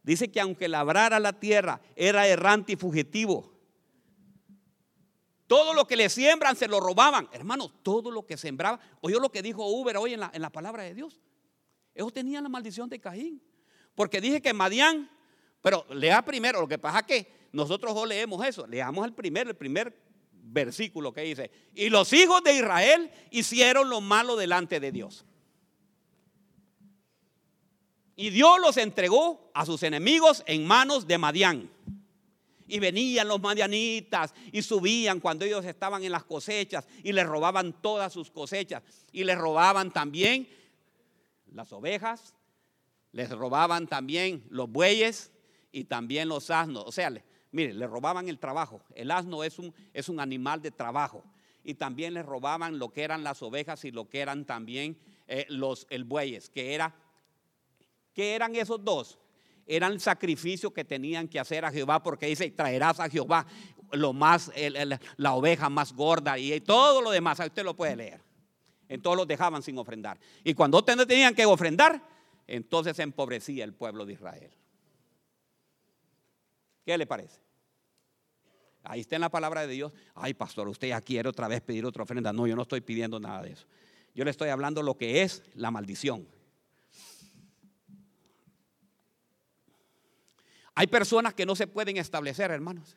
Dice 0.05 0.31
que 0.31 0.41
aunque 0.41 0.69
labrara 0.69 1.19
la 1.19 1.33
tierra, 1.33 1.81
era 1.97 2.29
errante 2.29 2.75
y 2.75 2.77
fugitivo. 2.77 3.51
Todo 5.51 5.75
lo 5.75 5.85
que 5.85 5.97
le 5.97 6.09
siembran 6.09 6.55
se 6.55 6.69
lo 6.69 6.79
robaban. 6.79 7.29
Hermanos, 7.33 7.73
todo 7.83 8.13
lo 8.13 8.25
que 8.25 8.37
sembraba. 8.37 8.79
Oyó 9.01 9.19
lo 9.19 9.33
que 9.33 9.43
dijo 9.43 9.67
Uber 9.67 9.97
hoy 9.97 10.15
en 10.15 10.21
la, 10.21 10.31
en 10.33 10.43
la 10.43 10.51
palabra 10.51 10.85
de 10.85 10.95
Dios. 10.95 11.19
Ellos 11.93 12.13
tenían 12.13 12.45
la 12.45 12.49
maldición 12.49 12.89
de 12.89 13.01
Caín. 13.01 13.43
Porque 13.97 14.21
dije 14.21 14.41
que 14.41 14.53
Madián, 14.55 15.11
pero 15.61 15.85
lea 15.91 16.25
primero, 16.25 16.61
lo 16.61 16.69
que 16.69 16.79
pasa 16.79 17.01
es 17.01 17.05
que 17.05 17.49
nosotros 17.51 17.93
no 17.97 18.07
leemos 18.07 18.47
eso. 18.47 18.65
Leamos 18.65 19.05
el 19.05 19.13
primer, 19.13 19.49
el 19.49 19.57
primer 19.57 20.01
versículo 20.31 21.13
que 21.13 21.23
dice, 21.23 21.51
y 21.75 21.89
los 21.89 22.13
hijos 22.13 22.45
de 22.45 22.55
Israel 22.55 23.11
hicieron 23.33 23.91
lo 23.91 24.01
malo 24.01 24.37
delante 24.37 24.79
de 24.79 24.93
Dios. 24.93 25.25
Y 28.15 28.31
Dios 28.31 28.61
los 28.61 28.77
entregó 28.77 29.51
a 29.53 29.67
sus 29.67 29.83
enemigos 29.83 30.45
en 30.47 30.65
manos 30.65 31.09
de 31.09 31.19
Madián. 31.19 31.73
Y 32.71 32.79
venían 32.79 33.29
los 33.29 33.41
madianitas 33.41 34.33
y 34.53 34.63
subían 34.63 35.21
cuando 35.21 35.45
ellos 35.45 35.65
estaban 35.65 36.05
en 36.05 36.13
las 36.13 36.25
cosechas 36.25 36.87
y 37.03 37.13
les 37.13 37.27
robaban 37.27 37.73
todas 37.83 38.13
sus 38.13 38.31
cosechas. 38.31 38.83
Y 39.13 39.25
les 39.25 39.37
robaban 39.37 39.93
también 39.93 40.49
las 41.53 41.73
ovejas, 41.73 42.35
les 43.13 43.31
robaban 43.31 43.87
también 43.87 44.45
los 44.51 44.71
bueyes 44.71 45.33
y 45.73 45.85
también 45.85 46.29
los 46.29 46.51
asnos. 46.51 46.85
O 46.87 46.93
sea, 46.93 47.13
mire, 47.51 47.75
le 47.75 47.87
robaban 47.87 48.29
el 48.29 48.39
trabajo. 48.39 48.81
El 48.95 49.11
asno 49.11 49.45
es 49.45 49.59
un, 49.59 49.75
es 49.93 50.09
un 50.09 50.21
animal 50.21 50.63
de 50.63 50.71
trabajo. 50.71 51.25
Y 51.65 51.75
también 51.75 52.15
les 52.15 52.25
robaban 52.25 52.79
lo 52.79 52.91
que 52.93 53.03
eran 53.03 53.23
las 53.25 53.43
ovejas 53.43 53.85
y 53.85 53.91
lo 53.91 54.09
que 54.09 54.21
eran 54.21 54.45
también 54.47 54.99
eh, 55.27 55.47
los 55.49 55.87
el 55.91 56.05
bueyes, 56.05 56.49
que 56.49 56.75
era 56.75 56.95
¿qué 58.15 58.35
eran 58.35 58.55
esos 58.57 58.85
dos? 58.85 59.19
Eran 59.73 59.93
el 59.93 60.01
sacrificio 60.01 60.73
que 60.73 60.85
tenían 60.85 61.29
que 61.29 61.39
hacer 61.39 61.65
a 61.65 61.71
Jehová, 61.71 62.03
porque 62.03 62.27
dice, 62.27 62.51
traerás 62.51 62.99
a 62.99 63.09
Jehová 63.09 63.47
lo 63.93 64.13
más, 64.13 64.51
la 65.17 65.35
oveja 65.35 65.71
más 65.71 65.93
gorda 65.93 66.37
y 66.39 66.61
todo 66.61 67.01
lo 67.01 67.13
demás. 67.13 67.39
Usted 67.39 67.63
lo 67.63 67.77
puede 67.77 67.95
leer. 67.95 68.21
Entonces 68.89 69.19
los 69.19 69.29
dejaban 69.29 69.63
sin 69.63 69.79
ofrendar. 69.79 70.19
Y 70.43 70.55
cuando 70.55 70.83
tenían 70.85 71.37
que 71.37 71.47
ofrendar, 71.47 72.03
entonces 72.49 72.97
se 72.97 73.05
empobrecía 73.05 73.63
el 73.63 73.73
pueblo 73.73 74.05
de 74.05 74.15
Israel. 74.15 74.51
¿Qué 76.85 76.99
le 76.99 77.07
parece? 77.07 77.39
Ahí 78.83 79.03
está 79.03 79.15
en 79.15 79.21
la 79.21 79.31
palabra 79.31 79.61
de 79.61 79.73
Dios. 79.73 79.93
Ay, 80.17 80.35
pastor, 80.35 80.67
usted 80.67 80.89
ya 80.89 81.01
quiere 81.01 81.29
otra 81.29 81.47
vez 81.47 81.61
pedir 81.61 81.87
otra 81.87 82.03
ofrenda. 82.03 82.33
No, 82.33 82.49
yo 82.49 82.57
no 82.57 82.63
estoy 82.63 82.81
pidiendo 82.81 83.21
nada 83.21 83.43
de 83.43 83.53
eso. 83.53 83.67
Yo 84.17 84.25
le 84.25 84.33
estoy 84.33 84.49
hablando 84.49 84.83
lo 84.83 84.97
que 84.97 85.23
es 85.23 85.45
la 85.55 85.71
maldición. 85.71 86.27
Hay 90.81 90.87
personas 90.87 91.35
que 91.35 91.45
no 91.45 91.55
se 91.55 91.67
pueden 91.67 91.99
establecer, 91.99 92.51
hermanos. 92.51 92.97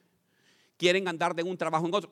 Quieren 0.78 1.06
andar 1.10 1.36
de 1.36 1.44
un 1.44 1.58
trabajo 1.58 1.86
en 1.86 1.94
otro. 1.94 2.10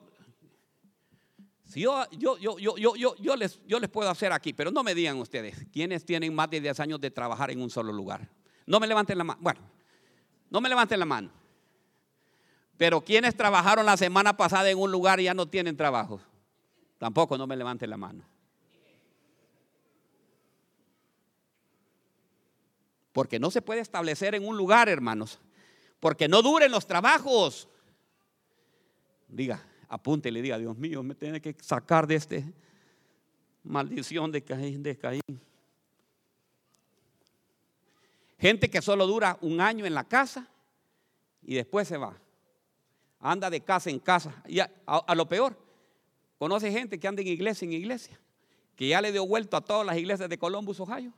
Si 1.64 1.80
yo, 1.80 2.04
yo, 2.10 2.36
yo, 2.36 2.58
yo, 2.58 2.76
yo, 2.76 3.16
yo, 3.16 3.36
les, 3.36 3.58
yo 3.66 3.80
les 3.80 3.88
puedo 3.88 4.10
hacer 4.10 4.32
aquí, 4.32 4.52
pero 4.52 4.70
no 4.70 4.82
me 4.84 4.94
digan 4.94 5.16
ustedes, 5.16 5.66
¿quiénes 5.72 6.04
tienen 6.04 6.34
más 6.34 6.50
de 6.50 6.60
10 6.60 6.78
años 6.80 7.00
de 7.00 7.10
trabajar 7.10 7.50
en 7.50 7.62
un 7.62 7.70
solo 7.70 7.90
lugar? 7.90 8.28
No 8.66 8.80
me 8.80 8.86
levanten 8.86 9.16
la 9.16 9.24
mano. 9.24 9.40
Bueno, 9.42 9.60
no 10.50 10.60
me 10.60 10.68
levanten 10.68 10.98
la 10.98 11.06
mano. 11.06 11.30
Pero 12.76 13.00
quienes 13.00 13.34
trabajaron 13.34 13.86
la 13.86 13.96
semana 13.96 14.36
pasada 14.36 14.68
en 14.68 14.78
un 14.78 14.92
lugar 14.92 15.20
y 15.20 15.24
ya 15.24 15.32
no 15.32 15.46
tienen 15.48 15.74
trabajo, 15.74 16.20
tampoco 16.98 17.38
no 17.38 17.46
me 17.46 17.56
levanten 17.56 17.88
la 17.88 17.96
mano. 17.96 18.26
Porque 23.12 23.38
no 23.38 23.50
se 23.50 23.62
puede 23.62 23.80
establecer 23.80 24.34
en 24.34 24.46
un 24.46 24.58
lugar, 24.58 24.90
hermanos, 24.90 25.40
porque 26.02 26.26
no 26.26 26.42
duren 26.42 26.72
los 26.72 26.84
trabajos. 26.84 27.68
Diga, 29.28 29.64
apunte 29.88 30.30
y 30.30 30.32
le 30.32 30.42
diga, 30.42 30.58
Dios 30.58 30.76
mío, 30.76 31.00
me 31.04 31.14
tiene 31.14 31.40
que 31.40 31.54
sacar 31.62 32.08
de 32.08 32.16
este 32.16 32.52
maldición 33.62 34.32
de 34.32 34.42
Caín, 34.42 34.82
de 34.82 34.98
Caín. 34.98 35.40
Gente 38.36 38.68
que 38.68 38.82
solo 38.82 39.06
dura 39.06 39.38
un 39.42 39.60
año 39.60 39.86
en 39.86 39.94
la 39.94 40.02
casa 40.02 40.48
y 41.40 41.54
después 41.54 41.86
se 41.86 41.98
va. 41.98 42.18
Anda 43.20 43.48
de 43.48 43.60
casa 43.60 43.88
en 43.88 44.00
casa. 44.00 44.42
Y 44.48 44.58
a, 44.58 45.14
lo 45.14 45.28
peor, 45.28 45.56
conoce 46.36 46.72
gente 46.72 46.98
que 46.98 47.06
anda 47.06 47.22
en 47.22 47.28
iglesia 47.28 47.64
en 47.64 47.74
iglesia, 47.74 48.18
que 48.74 48.88
ya 48.88 49.00
le 49.00 49.12
dio 49.12 49.24
vuelto 49.24 49.56
a 49.56 49.60
todas 49.60 49.86
las 49.86 49.96
iglesias 49.96 50.28
de 50.28 50.36
Columbus, 50.36 50.80
Ohio. 50.80 51.12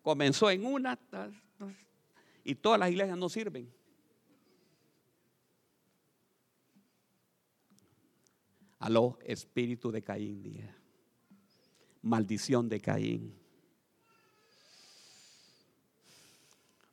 Comenzó 0.00 0.50
en 0.50 0.64
una, 0.64 0.98
y 2.44 2.54
todas 2.54 2.78
las 2.78 2.90
iglesias 2.90 3.16
no 3.16 3.28
sirven. 3.28 3.72
Aló, 8.78 9.18
espíritu 9.24 9.90
de 9.90 10.02
Caín, 10.02 10.70
maldición 12.02 12.68
de 12.68 12.80
Caín. 12.80 13.34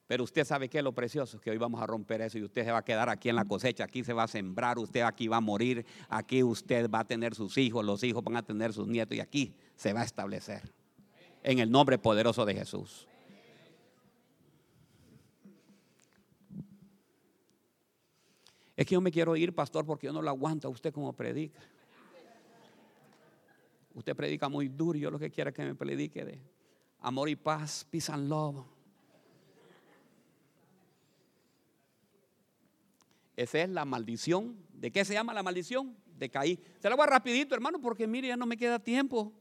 Pero 0.07 0.23
usted 0.23 0.45
sabe 0.45 0.69
que 0.69 0.77
es 0.77 0.83
lo 0.83 0.93
precioso, 0.93 1.39
que 1.39 1.51
hoy 1.51 1.57
vamos 1.57 1.81
a 1.81 1.87
romper 1.87 2.21
eso 2.21 2.37
y 2.37 2.43
usted 2.43 2.65
se 2.65 2.71
va 2.71 2.79
a 2.79 2.85
quedar 2.85 3.09
aquí 3.09 3.29
en 3.29 3.35
la 3.35 3.45
cosecha, 3.45 3.85
aquí 3.85 4.03
se 4.03 4.11
va 4.11 4.23
a 4.23 4.27
sembrar, 4.27 4.77
usted 4.77 5.01
aquí 5.01 5.27
va 5.27 5.37
a 5.37 5.41
morir, 5.41 5.85
aquí 6.09 6.43
usted 6.43 6.89
va 6.89 6.99
a 6.99 7.05
tener 7.05 7.33
sus 7.33 7.57
hijos, 7.57 7.83
los 7.85 8.03
hijos 8.03 8.23
van 8.23 8.37
a 8.37 8.43
tener 8.43 8.73
sus 8.73 8.87
nietos 8.87 9.17
y 9.17 9.21
aquí 9.21 9.53
se 9.75 9.93
va 9.93 10.01
a 10.01 10.05
establecer. 10.05 10.73
En 11.43 11.59
el 11.59 11.71
nombre 11.71 11.97
poderoso 11.97 12.45
de 12.45 12.55
Jesús. 12.55 13.07
Es 18.81 18.87
que 18.87 18.93
yo 18.93 19.01
me 19.01 19.11
quiero 19.11 19.35
ir, 19.35 19.53
pastor, 19.53 19.85
porque 19.85 20.07
yo 20.07 20.13
no 20.13 20.23
lo 20.23 20.29
aguanto 20.31 20.67
a 20.67 20.71
usted 20.71 20.91
como 20.91 21.13
predica. 21.13 21.59
Usted 23.93 24.15
predica 24.15 24.49
muy 24.49 24.69
duro 24.69 24.97
yo 24.97 25.11
lo 25.11 25.19
que 25.19 25.29
quiero 25.29 25.51
es 25.51 25.55
que 25.55 25.63
me 25.63 25.75
predique 25.75 26.25
de 26.25 26.41
amor 26.99 27.29
y 27.29 27.35
paz, 27.35 27.85
peace 27.91 28.11
and 28.11 28.27
love. 28.27 28.65
Esa 33.35 33.59
es 33.59 33.69
la 33.69 33.85
maldición. 33.85 34.57
¿De 34.73 34.91
qué 34.91 35.05
se 35.05 35.13
llama 35.13 35.31
la 35.35 35.43
maldición? 35.43 35.95
De 36.17 36.31
Caín. 36.31 36.59
Se 36.79 36.89
la 36.89 36.95
voy 36.95 37.05
rapidito, 37.05 37.53
hermano, 37.53 37.79
porque 37.79 38.07
mire, 38.07 38.29
ya 38.29 38.35
no 38.35 38.47
me 38.47 38.57
queda 38.57 38.79
tiempo. 38.79 39.31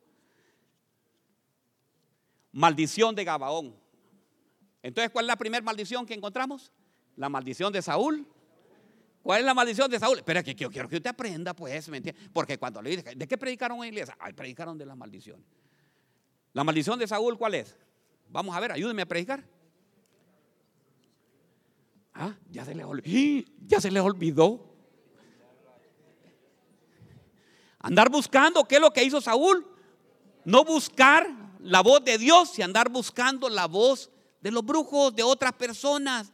Maldición 2.52 3.14
de 3.14 3.24
Gabaón. 3.24 3.74
Entonces, 4.82 5.10
¿cuál 5.10 5.24
es 5.24 5.28
la 5.28 5.36
primera 5.36 5.64
maldición 5.64 6.04
que 6.04 6.12
encontramos? 6.12 6.70
La 7.16 7.30
maldición 7.30 7.72
de 7.72 7.80
Saúl 7.80 8.28
¿Cuál 9.22 9.40
es 9.40 9.46
la 9.46 9.54
maldición 9.54 9.90
de 9.90 9.98
Saúl? 9.98 10.22
Pero 10.24 10.42
que 10.42 10.54
yo 10.54 10.70
quiero 10.70 10.88
que 10.88 10.96
usted 10.96 11.10
aprenda, 11.10 11.54
pues, 11.54 11.88
¿me 11.88 11.98
entiende? 11.98 12.20
Porque 12.32 12.58
cuando 12.58 12.80
le 12.80 12.90
dije, 12.90 13.14
¿de 13.14 13.28
qué 13.28 13.36
predicaron 13.36 13.78
en 13.78 13.84
iglesia? 13.84 14.16
Ay, 14.18 14.32
predicaron 14.32 14.78
de 14.78 14.86
las 14.86 14.96
maldiciones. 14.96 15.44
¿La 16.52 16.64
maldición 16.64 16.98
de 16.98 17.06
Saúl 17.06 17.36
cuál 17.36 17.54
es? 17.54 17.76
Vamos 18.28 18.56
a 18.56 18.60
ver, 18.60 18.72
ayúdenme 18.72 19.02
a 19.02 19.06
predicar. 19.06 19.44
Ah, 22.14 22.34
ya 22.50 22.64
se 22.64 22.74
le 22.74 22.84
olvidó. 22.84 23.50
Ya 23.66 23.80
se 23.80 23.90
le 23.90 24.00
olvidó. 24.00 24.66
Andar 27.78 28.10
buscando, 28.10 28.64
¿qué 28.64 28.76
es 28.76 28.80
lo 28.80 28.92
que 28.92 29.04
hizo 29.04 29.20
Saúl? 29.20 29.66
No 30.44 30.64
buscar 30.64 31.26
la 31.60 31.82
voz 31.82 32.04
de 32.04 32.18
Dios 32.18 32.58
y 32.58 32.62
andar 32.62 32.90
buscando 32.90 33.48
la 33.48 33.66
voz 33.66 34.10
de 34.40 34.50
los 34.50 34.64
brujos, 34.64 35.14
de 35.14 35.22
otras 35.22 35.52
personas. 35.52 36.32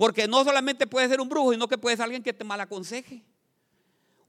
Porque 0.00 0.26
no 0.26 0.44
solamente 0.44 0.86
puede 0.86 1.10
ser 1.10 1.20
un 1.20 1.28
brujo, 1.28 1.52
sino 1.52 1.68
que 1.68 1.76
puede 1.76 1.94
ser 1.94 2.04
alguien 2.04 2.22
que 2.22 2.32
te 2.32 2.42
mal 2.42 2.58
aconseje. 2.58 3.22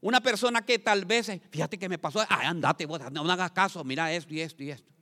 Una 0.02 0.20
persona 0.20 0.60
que 0.66 0.78
tal 0.78 1.06
vez, 1.06 1.30
fíjate 1.50 1.78
que 1.78 1.88
me 1.88 1.96
pasó, 1.96 2.20
ay, 2.28 2.46
andate, 2.46 2.86
no 2.86 3.32
hagas 3.32 3.52
caso, 3.52 3.82
mira 3.82 4.12
esto 4.12 4.34
y 4.34 4.42
esto 4.42 4.62
y 4.62 4.70
esto. 4.70 4.92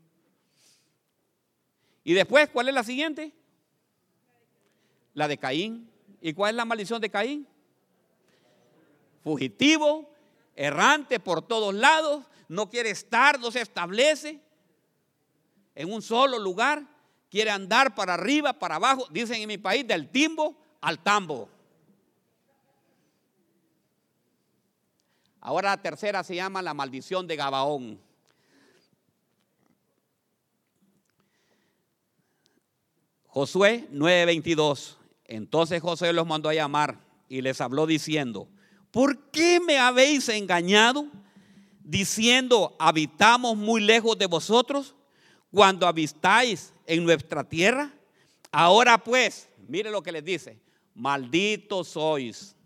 Y 2.05 2.13
después, 2.13 2.49
¿cuál 2.51 2.69
es 2.69 2.75
la 2.75 2.85
siguiente? 2.85 3.35
La 5.15 5.27
de 5.27 5.39
Caín. 5.39 5.91
¿Y 6.21 6.35
cuál 6.35 6.51
es 6.51 6.57
la 6.57 6.65
maldición 6.65 7.01
de 7.01 7.11
Caín? 7.11 7.49
Fugitivo, 9.25 10.15
errante 10.55 11.19
por 11.19 11.43
todos 11.43 11.75
lados, 11.75 12.27
no 12.47 12.71
quiere 12.71 12.91
estar, 12.91 13.41
no 13.41 13.51
se 13.51 13.61
establece 13.61 14.41
en 15.75 15.93
un 15.93 16.01
solo 16.01 16.39
lugar, 16.39 16.87
quiere 17.31 17.51
andar 17.51 17.95
para 17.95 18.15
arriba, 18.15 18.53
para 18.53 18.77
abajo, 18.77 19.07
dicen 19.11 19.41
en 19.41 19.49
mi 19.49 19.59
país, 19.59 19.87
del 19.87 20.09
timbo 20.09 20.57
al 20.81 20.99
tambo. 20.99 21.49
Ahora 25.41 25.71
la 25.71 25.81
tercera 25.81 26.23
se 26.23 26.35
llama 26.35 26.61
la 26.61 26.75
maldición 26.75 27.27
de 27.27 27.37
Gabaón. 27.37 28.01
Josué 33.29 33.89
9:22. 33.93 34.97
Entonces 35.25 35.81
Josué 35.81 36.13
los 36.13 36.27
mandó 36.27 36.49
a 36.49 36.55
llamar 36.55 36.99
y 37.29 37.41
les 37.41 37.61
habló 37.61 37.87
diciendo, 37.87 38.49
¿por 38.91 39.31
qué 39.31 39.61
me 39.61 39.79
habéis 39.79 40.29
engañado 40.29 41.07
diciendo, 41.91 42.77
habitamos 42.79 43.57
muy 43.57 43.81
lejos 43.81 44.17
de 44.17 44.27
vosotros 44.27 44.95
cuando 45.51 45.89
habitáis 45.89 46.73
en 46.91 47.05
nuestra 47.05 47.45
tierra? 47.45 47.93
Ahora 48.51 48.99
pues, 48.99 49.49
mire 49.69 49.93
lo 49.93 50.03
que 50.03 50.11
les 50.11 50.25
dice, 50.25 50.61
Maldito 50.93 51.85
sois, 51.85 52.57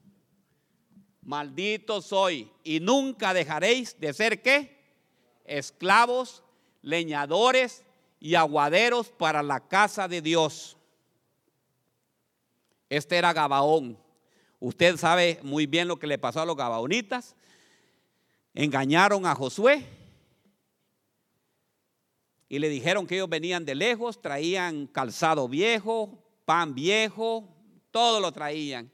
maldito 1.23 2.01
soy, 2.01 2.51
y 2.65 2.81
nunca 2.81 3.35
dejaréis 3.35 4.01
de 4.01 4.15
ser 4.15 4.41
qué? 4.41 4.83
Esclavos, 5.45 6.43
leñadores 6.81 7.85
y 8.19 8.35
aguaderos 8.35 9.11
para 9.11 9.43
la 9.43 9.61
casa 9.61 10.09
de 10.09 10.23
Dios. 10.23 10.79
Este 12.89 13.17
era 13.17 13.35
Gabaón. 13.35 13.99
Usted 14.59 14.97
sabe 14.97 15.39
muy 15.43 15.67
bien 15.67 15.87
lo 15.87 15.99
que 15.99 16.07
le 16.07 16.17
pasó 16.17 16.41
a 16.41 16.47
los 16.47 16.57
gabaonitas. 16.57 17.37
Engañaron 18.55 19.27
a 19.27 19.35
Josué 19.35 19.87
y 22.55 22.61
le 22.61 22.69
dijeron 22.69 23.05
que 23.05 23.17
ellos 23.17 23.29
venían 23.29 23.65
de 23.65 23.75
lejos, 23.75 24.23
traían 24.23 24.87
calzado 24.87 25.49
viejo, 25.49 26.23
pan 26.45 26.73
viejo, 26.73 27.53
todo 27.91 28.21
lo 28.21 28.31
traían. 28.31 28.93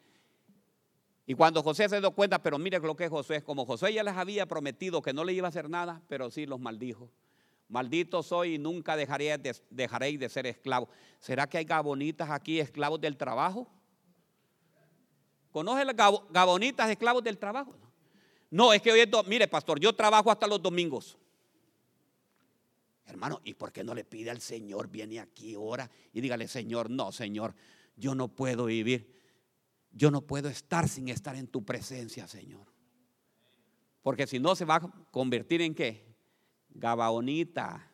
Y 1.26 1.34
cuando 1.34 1.62
José 1.62 1.86
se 1.90 2.00
dio 2.00 2.10
cuenta, 2.12 2.42
pero 2.42 2.58
mire 2.58 2.78
lo 2.78 2.96
que 2.96 3.04
es 3.04 3.10
José, 3.10 3.42
como 3.42 3.66
José 3.66 3.92
ya 3.92 4.02
les 4.02 4.14
había 4.14 4.46
prometido 4.46 5.02
que 5.02 5.12
no 5.12 5.24
le 5.24 5.34
iba 5.34 5.46
a 5.46 5.50
hacer 5.50 5.68
nada, 5.68 6.00
pero 6.08 6.30
sí 6.30 6.46
los 6.46 6.58
maldijo. 6.58 7.10
Maldito 7.68 8.22
soy 8.22 8.54
y 8.54 8.58
nunca 8.58 8.96
dejaré 8.96 9.36
de, 9.36 9.54
dejaréis 9.68 10.18
de 10.18 10.30
ser 10.30 10.46
esclavos. 10.46 10.88
¿Será 11.18 11.46
que 11.46 11.58
hay 11.58 11.64
gabonitas 11.64 12.30
aquí, 12.30 12.60
esclavos 12.60 12.98
del 12.98 13.18
trabajo? 13.18 13.68
¿Conoce 15.52 15.84
las 15.84 15.96
gabonitas, 16.30 16.88
esclavos 16.88 17.22
del 17.22 17.36
trabajo? 17.36 17.76
No, 18.48 18.72
es 18.72 18.80
que 18.80 18.90
hoy 18.90 19.00
es, 19.00 19.08
mire 19.26 19.46
pastor, 19.48 19.78
yo 19.78 19.94
trabajo 19.94 20.30
hasta 20.30 20.46
los 20.46 20.62
domingos. 20.62 21.18
Hermano, 23.10 23.40
¿y 23.44 23.54
por 23.54 23.72
qué 23.72 23.82
no 23.82 23.94
le 23.94 24.04
pide 24.04 24.30
al 24.30 24.40
Señor, 24.40 24.88
viene 24.88 25.18
aquí, 25.18 25.56
ora 25.56 25.90
y 26.12 26.20
dígale, 26.20 26.46
Señor, 26.46 26.88
no, 26.88 27.10
Señor, 27.10 27.54
yo 27.96 28.14
no 28.14 28.28
puedo 28.28 28.66
vivir, 28.66 29.12
yo 29.90 30.12
no 30.12 30.22
puedo 30.22 30.48
estar 30.48 30.88
sin 30.88 31.08
estar 31.08 31.34
en 31.34 31.48
tu 31.48 31.64
presencia, 31.64 32.28
Señor. 32.28 32.66
Porque 34.02 34.26
si 34.26 34.38
no 34.38 34.54
se 34.54 34.64
va 34.64 34.76
a 34.76 34.80
convertir 35.10 35.60
en 35.60 35.74
qué? 35.74 36.06
Gabaonita. 36.70 37.90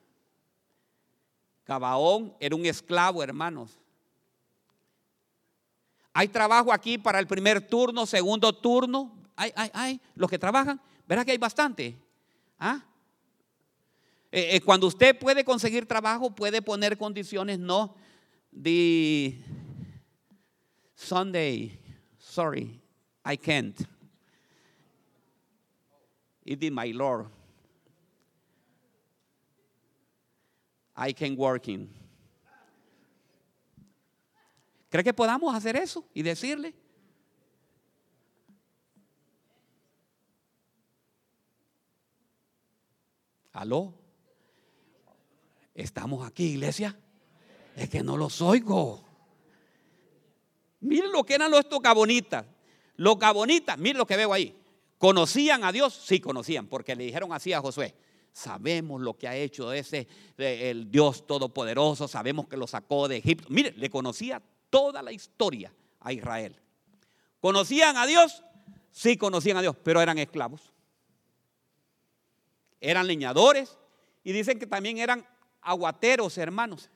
Gabaón 1.65 2.37
era 2.39 2.55
un 2.55 2.67
esclavo, 2.67 3.23
hermanos. 3.23 3.81
Hay 6.13 6.29
trabajo 6.29 6.73
aquí 6.73 6.99
para 6.99 7.19
el 7.19 7.27
primer 7.27 7.67
turno, 7.67 8.05
segundo 8.05 8.53
turno. 8.53 9.17
Hay, 9.35 9.53
hay, 9.57 9.71
hay. 9.73 10.01
Los 10.15 10.31
que 10.31 10.39
trabajan, 10.39 10.81
verá 11.09 11.25
que 11.25 11.33
hay 11.33 11.39
bastante. 11.39 11.97
¿Ah? 12.59 12.85
Eh, 14.33 14.57
eh, 14.57 14.61
cuando 14.61 14.87
usted 14.87 15.19
puede 15.19 15.45
conseguir 15.45 15.87
trabajo, 15.87 16.35
puede 16.35 16.61
poner 16.61 16.99
condiciones, 16.99 17.59
no. 17.59 17.95
The 18.53 19.39
Sunday, 20.95 21.79
sorry, 22.19 22.81
I 23.25 23.37
can't. 23.37 23.79
It 26.45 26.63
is 26.63 26.71
my 26.71 26.93
Lord. 26.93 27.27
I 30.97 31.13
can 31.13 31.37
working. 31.37 31.89
¿Cree 34.89 35.05
que 35.05 35.13
podamos 35.13 35.55
hacer 35.55 35.77
eso 35.77 36.05
y 36.15 36.23
decirle? 36.23 36.73
¿Aló? 43.53 44.06
¿Estamos 45.77 46.27
aquí, 46.27 46.53
iglesia? 46.53 46.99
Es 47.77 47.91
que 47.91 48.03
no 48.03 48.17
los 48.17 48.41
oigo. 48.41 49.05
Miren 50.81 51.13
lo 51.13 51.23
que 51.25 51.35
eran 51.35 51.51
los 51.51 51.61
estos 51.61 51.83
gabonitas. 51.83 52.47
Los 52.97 53.19
gabonitas, 53.19 53.77
miren 53.77 53.99
lo 53.99 54.07
que 54.07 54.17
veo 54.17 54.33
ahí. 54.33 54.57
¿Conocían 54.97 55.65
a 55.65 55.73
Dios? 55.73 55.93
Sí, 55.93 56.19
conocían, 56.19 56.67
porque 56.67 56.97
le 56.97 57.05
dijeron 57.05 57.31
así 57.35 57.53
a 57.53 57.61
Josué. 57.61 57.95
Sabemos 58.33 59.03
lo 59.03 59.19
que 59.19 59.29
ha 59.29 59.37
hecho 59.37 59.71
ese 59.71 60.09
el 60.39 60.91
Dios 60.91 61.27
todopoderoso, 61.27 62.09
sabemos 62.09 62.49
que 62.49 62.57
lo 62.57 62.67
sacó 62.67 63.07
de 63.07 63.19
Egipto. 63.19 63.47
Mire, 63.51 63.73
le 63.77 63.91
conocía 63.91 64.41
toda 64.71 65.03
la 65.03 65.13
historia 65.13 65.75
a 66.01 66.11
Israel. 66.11 66.57
¿Conocían 67.39 67.99
a 67.99 68.07
Dios? 68.07 68.43
Sí, 68.91 69.19
conocían 69.19 69.59
a 69.59 69.63
Dios, 69.63 69.77
pero 69.83 70.01
eran 70.01 70.17
esclavos. 70.17 70.73
Eran 72.81 73.07
leñadores 73.07 73.77
y 74.25 74.33
dicen 74.33 74.59
que 74.59 74.67
también 74.67 74.97
eran 74.97 75.27
aguateros, 75.67 76.39
hermanos. 76.39 76.89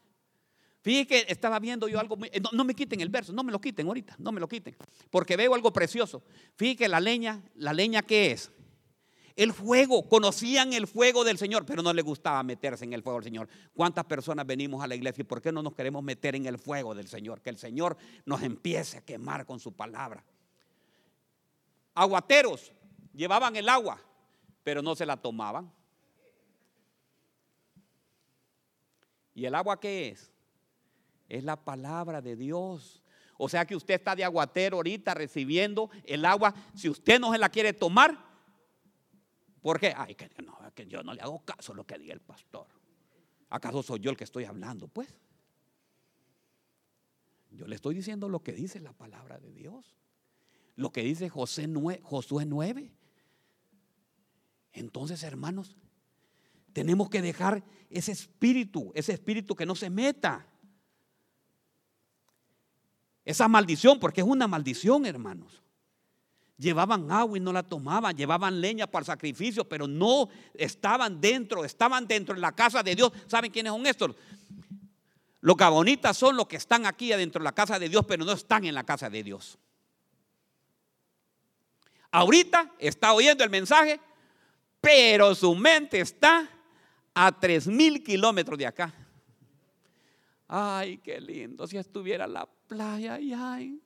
Fíjense 0.82 1.06
que 1.06 1.26
estaba 1.28 1.58
viendo 1.58 1.88
yo 1.88 2.00
algo, 2.00 2.16
eh, 2.24 2.40
no, 2.52 2.64
me 2.64 2.74
quiten 2.74 3.00
el 3.00 3.10
verso, 3.10 3.32
no 3.34 3.42
me 3.42 3.52
lo 3.52 3.60
quiten 3.60 3.86
ahorita, 3.86 4.14
no 4.18 4.32
me 4.32 4.40
lo 4.40 4.48
quiten, 4.48 4.74
porque 5.10 5.36
veo 5.36 5.54
algo 5.54 5.72
precioso. 5.72 6.22
Fíjense 6.56 6.78
que 6.78 6.88
la 6.88 7.00
leña, 7.00 7.42
la 7.56 7.74
leña 7.74 8.00
¿qué 8.00 8.32
es? 8.32 8.50
El 9.36 9.52
fuego, 9.52 10.08
conocían 10.08 10.72
el 10.72 10.86
fuego 10.86 11.22
del 11.22 11.38
Señor, 11.38 11.66
pero 11.66 11.82
no 11.82 11.92
les 11.92 12.04
gustaba 12.04 12.42
meterse 12.42 12.84
en 12.84 12.92
el 12.92 13.02
fuego 13.02 13.18
del 13.18 13.24
Señor. 13.24 13.48
¿Cuántas 13.74 14.04
personas 14.04 14.46
venimos 14.46 14.82
a 14.82 14.86
la 14.86 14.94
iglesia 14.94 15.22
y 15.22 15.24
por 15.24 15.40
qué 15.42 15.52
no 15.52 15.62
nos 15.62 15.74
queremos 15.74 16.02
meter 16.02 16.34
en 16.34 16.46
el 16.46 16.58
fuego 16.58 16.94
del 16.94 17.08
Señor? 17.08 17.40
Que 17.40 17.50
el 17.50 17.58
Señor 17.58 17.96
nos 18.24 18.42
empiece 18.42 18.98
a 18.98 19.00
quemar 19.02 19.46
con 19.46 19.60
su 19.60 19.72
palabra. 19.72 20.24
Aguateros 21.94 22.72
llevaban 23.14 23.56
el 23.56 23.68
agua, 23.68 24.00
pero 24.62 24.82
no 24.82 24.94
se 24.94 25.06
la 25.06 25.16
tomaban. 25.16 25.72
¿Y 29.34 29.44
el 29.44 29.54
agua 29.54 29.80
qué 29.80 30.08
es? 30.08 30.32
Es 31.28 31.44
la 31.44 31.56
palabra 31.56 32.20
de 32.20 32.36
Dios. 32.36 33.02
O 33.38 33.48
sea 33.48 33.64
que 33.64 33.76
usted 33.76 33.94
está 33.94 34.14
de 34.14 34.24
aguatero 34.24 34.76
ahorita 34.76 35.14
recibiendo 35.14 35.90
el 36.04 36.24
agua. 36.24 36.54
Si 36.74 36.88
usted 36.88 37.20
no 37.20 37.32
se 37.32 37.38
la 37.38 37.48
quiere 37.48 37.72
tomar, 37.72 38.30
¿Por 39.60 39.78
qué? 39.78 39.92
Ay, 39.96 40.14
que, 40.14 40.30
no, 40.42 40.56
que 40.74 40.86
yo 40.86 41.02
no 41.02 41.12
le 41.12 41.20
hago 41.20 41.44
caso 41.44 41.72
a 41.72 41.76
lo 41.76 41.86
que 41.86 41.98
diga 41.98 42.14
el 42.14 42.20
pastor. 42.20 42.66
¿Acaso 43.50 43.82
soy 43.82 44.00
yo 44.00 44.10
el 44.10 44.16
que 44.16 44.24
estoy 44.24 44.44
hablando? 44.44 44.88
Pues 44.88 45.14
yo 47.50 47.66
le 47.66 47.74
estoy 47.74 47.94
diciendo 47.94 48.28
lo 48.28 48.42
que 48.42 48.52
dice 48.52 48.80
la 48.80 48.92
palabra 48.92 49.38
de 49.38 49.52
Dios. 49.52 49.96
Lo 50.76 50.92
que 50.92 51.02
dice 51.02 51.28
José 51.28 51.68
Josué 52.02 52.46
9. 52.46 52.90
Entonces, 54.72 55.22
hermanos, 55.24 55.76
tenemos 56.72 57.08
que 57.08 57.22
dejar 57.22 57.62
ese 57.88 58.12
espíritu, 58.12 58.92
ese 58.94 59.12
espíritu 59.12 59.54
que 59.56 59.66
no 59.66 59.74
se 59.74 59.90
meta. 59.90 60.46
Esa 63.24 63.48
maldición, 63.48 63.98
porque 64.00 64.20
es 64.20 64.26
una 64.26 64.46
maldición, 64.46 65.06
hermanos. 65.06 65.62
Llevaban 66.56 67.10
agua 67.10 67.38
y 67.38 67.40
no 67.40 67.52
la 67.52 67.62
tomaban, 67.62 68.16
llevaban 68.16 68.60
leña 68.60 68.86
para 68.86 69.02
el 69.02 69.06
sacrificio, 69.06 69.68
pero 69.68 69.86
no 69.86 70.28
estaban 70.54 71.20
dentro, 71.20 71.64
estaban 71.64 72.06
dentro 72.06 72.34
de 72.34 72.40
la 72.40 72.52
casa 72.52 72.82
de 72.82 72.94
Dios. 72.94 73.12
¿Saben 73.26 73.50
quiénes 73.50 73.72
son 73.72 73.86
estos? 73.86 74.14
Los 75.40 75.56
gabonitas 75.56 76.16
son 76.16 76.36
los 76.36 76.46
que 76.46 76.56
están 76.56 76.84
aquí 76.84 77.12
adentro 77.12 77.40
de 77.40 77.44
la 77.44 77.54
casa 77.54 77.78
de 77.78 77.88
Dios, 77.88 78.04
pero 78.06 78.24
no 78.24 78.32
están 78.32 78.64
en 78.64 78.74
la 78.74 78.84
casa 78.84 79.08
de 79.08 79.22
Dios. 79.22 79.58
Ahorita 82.10 82.72
está 82.78 83.14
oyendo 83.14 83.42
el 83.42 83.50
mensaje, 83.50 84.00
pero 84.80 85.34
su 85.34 85.54
mente 85.54 86.00
está 86.00 86.48
a 87.14 87.32
tres 87.32 87.66
mil 87.66 88.02
kilómetros 88.02 88.58
de 88.58 88.66
acá. 88.66 88.94
Ay, 90.46 90.98
qué 90.98 91.20
lindo 91.20 91.66
si 91.66 91.76
estuviera 91.76 92.26
la 92.26 92.46
playa. 92.66 93.14
Ay. 93.14 93.80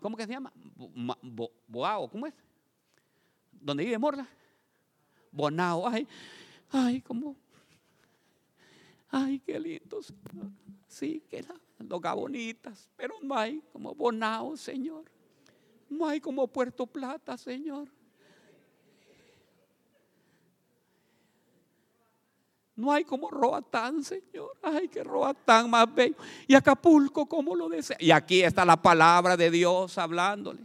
¿cómo 0.00 0.16
que 0.16 0.26
se 0.26 0.32
llama? 0.32 0.52
Boao, 1.66 2.08
¿cómo 2.10 2.26
es? 2.26 2.34
¿Dónde 3.52 3.84
vive 3.84 3.98
Morla? 3.98 4.28
Bonao, 5.30 5.88
ay, 5.88 6.06
ay, 6.70 7.00
¿cómo? 7.00 7.36
Ay, 9.08 9.40
qué 9.40 9.58
lindo, 9.58 10.00
Sí, 10.86 11.24
que 11.30 11.42
loca 11.78 12.12
bonitas, 12.12 12.88
pero 12.96 13.14
no 13.22 13.34
hay 13.34 13.62
como 13.72 13.94
Bonao, 13.94 14.56
Señor. 14.56 15.04
No 15.88 16.06
hay 16.06 16.20
como 16.20 16.46
Puerto 16.46 16.86
Plata, 16.86 17.38
Señor. 17.38 17.88
No 22.74 22.90
hay 22.90 23.04
como 23.04 23.30
Roatán, 23.30 24.02
Señor. 24.02 24.56
Ay, 24.62 24.88
que 24.88 25.04
Roatán 25.04 25.68
más 25.68 25.92
bello. 25.94 26.16
Y 26.46 26.54
Acapulco, 26.54 27.26
como 27.26 27.54
lo 27.54 27.68
desea. 27.68 27.96
Y 28.00 28.10
aquí 28.10 28.42
está 28.42 28.64
la 28.64 28.80
palabra 28.80 29.36
de 29.36 29.50
Dios 29.50 29.98
hablándole. 29.98 30.60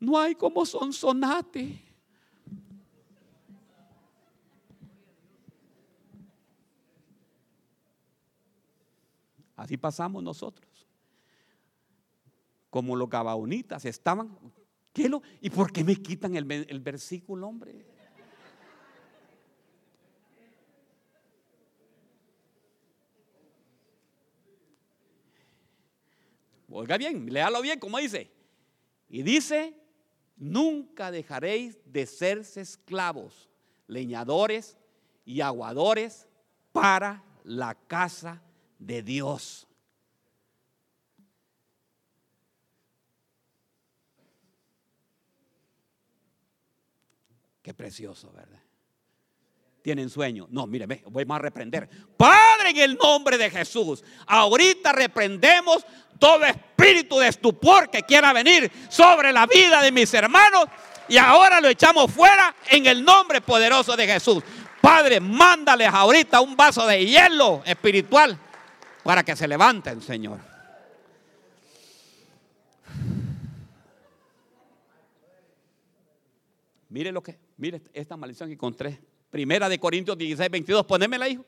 No 0.00 0.18
hay 0.18 0.34
como 0.34 0.66
Sonsonate. 0.66 1.84
Así 9.54 9.76
pasamos 9.76 10.22
nosotros. 10.22 10.68
Como 12.70 12.96
los 12.96 13.08
gabaonitas 13.08 13.84
estaban. 13.84 14.36
¿Qué 14.92 15.08
lo, 15.08 15.22
¿Y 15.40 15.50
por 15.50 15.72
qué 15.72 15.84
me 15.84 15.96
quitan 15.96 16.34
el, 16.34 16.50
el 16.50 16.80
versículo, 16.80 17.46
hombre? 17.46 17.97
Oiga 26.70 26.98
bien, 26.98 27.32
léalo 27.32 27.62
bien, 27.62 27.78
como 27.78 27.98
dice. 27.98 28.30
Y 29.08 29.22
dice, 29.22 29.74
nunca 30.36 31.10
dejaréis 31.10 31.78
de 31.84 32.06
serse 32.06 32.60
esclavos, 32.60 33.48
leñadores 33.86 34.76
y 35.24 35.40
aguadores 35.40 36.26
para 36.72 37.24
la 37.44 37.74
casa 37.74 38.42
de 38.78 39.02
Dios. 39.02 39.66
Qué 47.62 47.74
precioso, 47.74 48.30
¿verdad? 48.32 48.67
Tienen 49.88 50.10
sueño. 50.10 50.46
No, 50.50 50.66
mire, 50.66 50.86
voy 51.06 51.24
más 51.24 51.36
a 51.36 51.42
reprender. 51.44 51.88
Padre, 52.14 52.68
en 52.72 52.76
el 52.76 52.98
nombre 52.98 53.38
de 53.38 53.48
Jesús, 53.48 54.04
ahorita 54.26 54.92
reprendemos 54.92 55.82
todo 56.18 56.44
espíritu 56.44 57.18
de 57.18 57.28
estupor 57.28 57.88
que 57.88 58.02
quiera 58.02 58.34
venir 58.34 58.70
sobre 58.90 59.32
la 59.32 59.46
vida 59.46 59.80
de 59.80 59.90
mis 59.90 60.12
hermanos 60.12 60.66
y 61.08 61.16
ahora 61.16 61.62
lo 61.62 61.68
echamos 61.68 62.12
fuera 62.12 62.54
en 62.68 62.84
el 62.84 63.02
nombre 63.02 63.40
poderoso 63.40 63.96
de 63.96 64.06
Jesús. 64.06 64.44
Padre, 64.82 65.20
mándales 65.20 65.88
ahorita 65.90 66.42
un 66.42 66.54
vaso 66.54 66.86
de 66.86 67.06
hielo 67.06 67.62
espiritual 67.64 68.38
para 69.02 69.22
que 69.22 69.34
se 69.36 69.48
levanten, 69.48 70.02
Señor. 70.02 70.38
Mire 76.90 77.10
lo 77.10 77.22
que, 77.22 77.38
mire 77.56 77.80
esta 77.94 78.18
maldición 78.18 78.50
que 78.50 78.54
encontré. 78.54 79.00
Primera 79.30 79.68
de 79.68 79.78
Corintios 79.78 80.16
16, 80.16 80.50
22. 80.50 80.86
Ponémela, 80.86 81.28
hijo. 81.28 81.44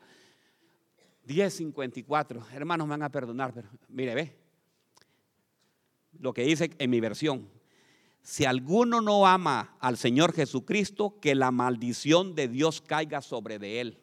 10, 1.25 1.53
54. 1.53 2.45
Hermanos, 2.53 2.87
me 2.87 2.91
van 2.91 3.03
a 3.03 3.09
perdonar, 3.09 3.53
pero 3.53 3.69
mire, 3.89 4.15
ve. 4.15 4.35
Lo 6.19 6.33
que 6.33 6.43
dice 6.43 6.71
en 6.77 6.89
mi 6.89 6.99
versión. 6.99 7.47
Si 8.21 8.45
alguno 8.45 9.01
no 9.01 9.25
ama 9.25 9.75
al 9.79 9.97
Señor 9.97 10.33
Jesucristo, 10.33 11.19
que 11.19 11.33
la 11.33 11.51
maldición 11.51 12.35
de 12.35 12.47
Dios 12.47 12.81
caiga 12.81 13.21
sobre 13.21 13.57
de 13.57 13.81
él. 13.81 13.97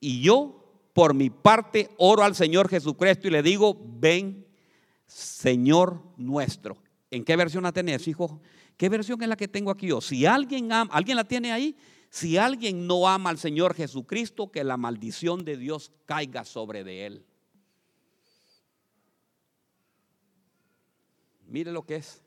Y 0.00 0.20
yo, 0.20 0.90
por 0.92 1.14
mi 1.14 1.30
parte, 1.30 1.88
oro 1.96 2.24
al 2.24 2.34
Señor 2.34 2.68
Jesucristo 2.68 3.28
y 3.28 3.30
le 3.30 3.42
digo, 3.42 3.80
ven, 3.80 4.46
Señor 5.06 6.02
nuestro. 6.16 6.76
¿En 7.10 7.24
qué 7.24 7.36
versión 7.36 7.62
la 7.62 7.72
tenés, 7.72 8.06
hijo? 8.08 8.40
¿Qué 8.76 8.88
versión 8.88 9.22
es 9.22 9.28
la 9.28 9.36
que 9.36 9.48
tengo 9.48 9.70
aquí 9.70 9.88
yo? 9.88 10.00
Si 10.00 10.26
alguien 10.26 10.72
ama, 10.72 10.92
¿alguien 10.92 11.16
la 11.16 11.24
tiene 11.24 11.52
ahí? 11.52 11.76
Si 12.10 12.36
alguien 12.36 12.86
no 12.86 13.08
ama 13.08 13.30
al 13.30 13.38
Señor 13.38 13.74
Jesucristo, 13.74 14.50
que 14.50 14.64
la 14.64 14.76
maldición 14.76 15.44
de 15.44 15.56
Dios 15.56 15.92
caiga 16.04 16.44
sobre 16.44 16.84
de 16.84 17.06
él. 17.06 17.26
Mire 21.46 21.72
lo 21.72 21.84
que 21.84 21.96
es. 21.96 22.22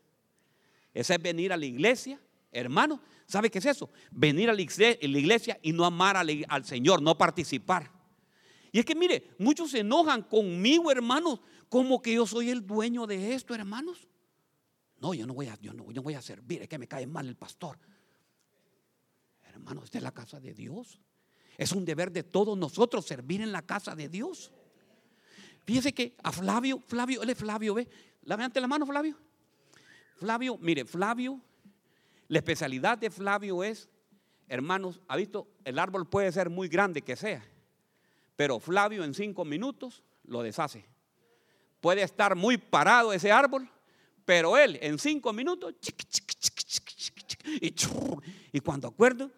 Ese 0.94 1.16
es 1.16 1.22
venir 1.22 1.52
a 1.52 1.58
la 1.58 1.66
iglesia, 1.66 2.20
hermano. 2.52 3.02
¿Sabe 3.26 3.50
qué 3.50 3.60
es 3.60 3.66
eso? 3.66 3.90
Venir 4.12 4.50
a 4.50 4.54
la 4.54 4.62
iglesia 4.62 5.60
y 5.62 5.74
no 5.74 5.84
amar 5.84 6.16
al 6.16 6.66
Señor, 6.66 7.02
no 7.02 7.18
participar. 7.18 7.92
Y 8.72 8.80
es 8.80 8.86
que 8.86 8.96
mire, 8.96 9.36
muchos 9.40 9.72
se 9.72 9.80
enojan 9.80 10.22
conmigo, 10.22 10.92
hermanos, 10.92 11.40
como 11.70 12.02
que 12.02 12.14
yo 12.14 12.28
soy 12.28 12.50
el 12.50 12.66
dueño 12.66 13.08
de 13.08 13.34
esto, 13.34 13.56
hermanos. 13.56 14.08
No, 15.06 15.14
yo 15.14 15.28
no 15.28 15.36
voy 15.36 15.48
a, 15.50 15.56
yo 15.62 15.72
no, 15.72 15.84
voy 15.84 16.16
a 16.16 16.22
servir, 16.24 16.64
es 16.64 16.68
que 16.68 16.80
me 16.80 16.88
cae 16.88 17.06
mal 17.06 17.28
el 17.28 17.36
pastor. 17.36 17.78
Hermano, 19.44 19.84
esta 19.84 20.00
es 20.00 20.04
la 20.04 20.12
casa 20.12 20.40
de 20.40 20.52
Dios. 20.56 21.00
Es 21.60 21.74
un 21.74 21.86
deber 21.86 22.12
de 22.12 22.24
todos 22.24 22.58
nosotros 22.58 23.06
servir 23.06 23.42
en 23.42 23.52
la 23.52 23.62
casa 23.62 23.96
de 23.96 24.10
Dios. 24.10 24.52
Fíjese 25.64 25.94
que 25.94 26.16
a 26.24 26.32
Flavio, 26.32 26.82
Flavio, 26.88 27.22
él 27.22 27.30
es 27.30 27.38
Flavio, 27.38 27.76
ve, 27.76 27.88
levante 28.24 28.60
la 28.60 28.66
mano, 28.66 28.84
Flavio. 28.88 29.16
Flavio, 30.16 30.58
mire, 30.58 30.86
Flavio, 30.86 31.40
la 32.28 32.40
especialidad 32.40 32.98
de 32.98 33.12
Flavio 33.12 33.64
es, 33.64 33.88
hermanos, 34.48 35.02
ha 35.08 35.18
visto, 35.18 35.48
el 35.66 35.78
árbol 35.78 36.10
puede 36.10 36.32
ser 36.32 36.50
muy 36.50 36.68
grande 36.68 37.04
que 37.04 37.16
sea, 37.16 37.46
pero 38.36 38.60
Flavio 38.60 39.04
en 39.04 39.14
cinco 39.14 39.46
minutos 39.46 40.02
lo 40.24 40.42
deshace. 40.42 40.84
Puede 41.80 42.02
estar 42.02 42.36
muy 42.36 42.58
parado 42.58 43.14
ese 43.14 43.32
árbol, 43.32 43.70
pero 44.26 44.58
él 44.58 44.78
en 44.82 44.98
cinco 45.00 45.32
minutos, 45.32 45.76
y, 48.52 48.60
cuando 48.60 48.88
acuerdo, 48.88 49.32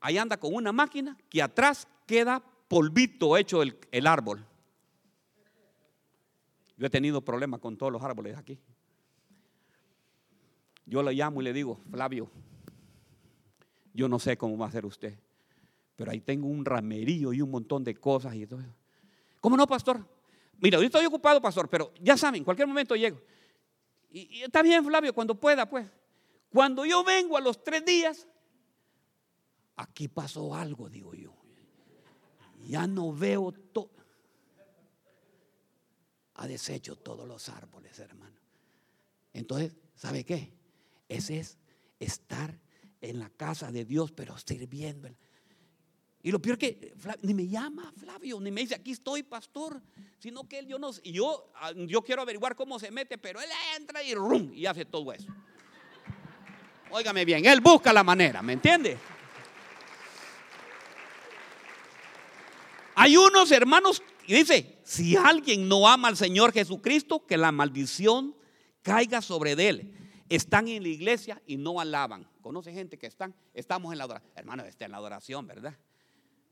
ahí 0.00 0.16
anda 0.18 0.36
con 0.36 0.54
una 0.54 0.72
máquina 0.72 1.18
que 1.28 1.42
atrás 1.42 1.88
queda 2.06 2.42
polvito 2.68 3.36
hecho 3.36 3.62
el, 3.62 3.76
el 3.90 4.06
árbol. 4.06 4.46
Yo 6.76 6.86
he 6.86 6.90
tenido 6.90 7.20
problemas 7.20 7.60
con 7.60 7.76
todos 7.76 7.92
los 7.92 8.02
árboles 8.02 8.36
aquí. 8.36 8.58
Yo 10.86 11.02
le 11.02 11.12
llamo 11.12 11.40
y 11.40 11.44
le 11.44 11.52
digo, 11.52 11.80
Flavio, 11.90 12.30
yo 13.92 14.08
no 14.08 14.18
sé 14.18 14.36
cómo 14.36 14.56
va 14.56 14.66
a 14.66 14.70
ser 14.70 14.86
usted, 14.86 15.18
pero 15.96 16.10
ahí 16.10 16.20
tengo 16.20 16.46
un 16.46 16.64
ramerillo 16.64 17.32
y 17.32 17.42
un 17.42 17.50
montón 17.50 17.84
de 17.84 17.94
cosas 17.94 18.34
y 18.34 18.46
todo. 18.46 18.62
¿Cómo 19.40 19.56
no, 19.56 19.66
pastor? 19.66 20.04
Mira, 20.58 20.78
yo 20.78 20.84
estoy 20.84 21.04
ocupado, 21.04 21.40
pastor, 21.40 21.68
pero 21.68 21.92
ya 22.00 22.16
saben, 22.16 22.38
en 22.38 22.44
cualquier 22.44 22.68
momento 22.68 22.94
llego. 22.94 23.20
Y, 24.12 24.42
está 24.42 24.62
bien, 24.62 24.84
Flavio, 24.84 25.14
cuando 25.14 25.34
pueda, 25.34 25.68
pues. 25.68 25.88
Cuando 26.50 26.84
yo 26.84 27.02
vengo 27.02 27.38
a 27.38 27.40
los 27.40 27.64
tres 27.64 27.84
días, 27.84 28.28
aquí 29.76 30.06
pasó 30.08 30.54
algo, 30.54 30.90
digo 30.90 31.14
yo. 31.14 31.34
Ya 32.66 32.86
no 32.86 33.12
veo 33.12 33.52
todo. 33.52 33.90
Ha 36.34 36.46
deshecho 36.46 36.96
todos 36.96 37.26
los 37.26 37.48
árboles, 37.48 37.98
hermano. 37.98 38.36
Entonces, 39.32 39.74
¿sabe 39.94 40.24
qué? 40.24 40.52
Ese 41.08 41.38
es 41.38 41.58
estar 41.98 42.60
en 43.00 43.18
la 43.18 43.30
casa 43.30 43.72
de 43.72 43.84
Dios, 43.84 44.12
pero 44.12 44.36
sirviendo. 44.38 45.08
Y 46.22 46.30
lo 46.30 46.40
peor 46.40 46.56
que 46.56 46.94
ni 47.22 47.34
me 47.34 47.48
llama 47.48 47.92
Flavio, 47.96 48.38
ni 48.40 48.50
me 48.50 48.60
dice, 48.60 48.76
aquí 48.76 48.92
estoy, 48.92 49.24
pastor, 49.24 49.82
sino 50.18 50.48
que 50.48 50.60
él, 50.60 50.68
yo 50.68 50.78
no, 50.78 50.90
y 51.02 51.12
yo, 51.12 51.50
ah, 51.56 51.72
yo 51.74 52.02
quiero 52.02 52.22
averiguar 52.22 52.54
cómo 52.54 52.78
se 52.78 52.90
mete, 52.92 53.18
pero 53.18 53.40
él 53.40 53.48
entra 53.76 54.02
y 54.04 54.14
rum, 54.14 54.52
y 54.54 54.66
hace 54.66 54.84
todo 54.84 55.12
eso. 55.12 55.26
Óigame 56.90 57.24
bien, 57.24 57.44
él 57.44 57.60
busca 57.60 57.92
la 57.92 58.04
manera, 58.04 58.40
¿me 58.40 58.52
entiende? 58.52 58.96
Hay 62.94 63.16
unos 63.16 63.50
hermanos, 63.50 64.02
y 64.26 64.34
dice, 64.34 64.78
si 64.84 65.16
alguien 65.16 65.66
no 65.66 65.88
ama 65.88 66.06
al 66.06 66.16
Señor 66.16 66.52
Jesucristo, 66.52 67.26
que 67.26 67.36
la 67.36 67.50
maldición 67.50 68.36
caiga 68.82 69.22
sobre 69.22 69.52
él. 69.52 69.94
Están 70.28 70.68
en 70.68 70.82
la 70.82 70.88
iglesia 70.88 71.42
y 71.46 71.56
no 71.56 71.80
alaban. 71.80 72.28
Conoce 72.40 72.72
gente 72.72 72.98
que 72.98 73.06
están, 73.06 73.34
estamos 73.54 73.92
en 73.92 73.98
la 73.98 74.04
adoración. 74.04 74.32
Hermano, 74.36 74.64
está 74.64 74.84
en 74.84 74.92
la 74.92 74.96
adoración, 74.98 75.46
¿verdad? 75.46 75.76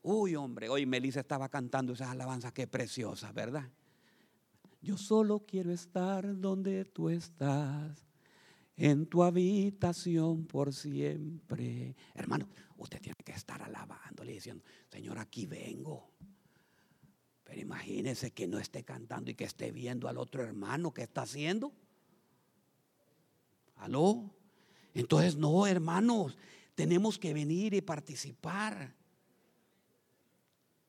Uy, 0.02 0.34
hombre, 0.34 0.68
hoy 0.68 0.86
Melissa 0.86 1.20
estaba 1.20 1.48
cantando 1.48 1.92
esas 1.92 2.08
alabanzas, 2.08 2.52
qué 2.52 2.66
preciosas, 2.66 3.34
¿verdad? 3.34 3.68
Yo 4.80 4.96
solo 4.96 5.40
quiero 5.40 5.72
estar 5.72 6.40
donde 6.40 6.86
tú 6.86 7.10
estás, 7.10 8.06
en 8.76 9.04
tu 9.04 9.22
habitación 9.22 10.46
por 10.46 10.72
siempre. 10.72 11.94
Hermano, 12.14 12.48
usted 12.78 12.98
tiene 12.98 13.16
que 13.22 13.32
estar 13.32 13.60
alabándole, 13.60 14.32
diciendo, 14.32 14.64
Señor, 14.88 15.18
aquí 15.18 15.44
vengo. 15.44 16.10
Pero 17.44 17.60
imagínese 17.60 18.30
que 18.30 18.46
no 18.46 18.58
esté 18.58 18.82
cantando 18.82 19.30
y 19.30 19.34
que 19.34 19.44
esté 19.44 19.70
viendo 19.70 20.08
al 20.08 20.16
otro 20.16 20.42
hermano 20.42 20.94
que 20.94 21.02
está 21.02 21.22
haciendo. 21.22 21.74
¿Aló? 23.76 24.30
Entonces, 24.94 25.36
no, 25.36 25.66
hermanos, 25.66 26.38
tenemos 26.74 27.18
que 27.18 27.34
venir 27.34 27.74
y 27.74 27.82
participar 27.82 28.94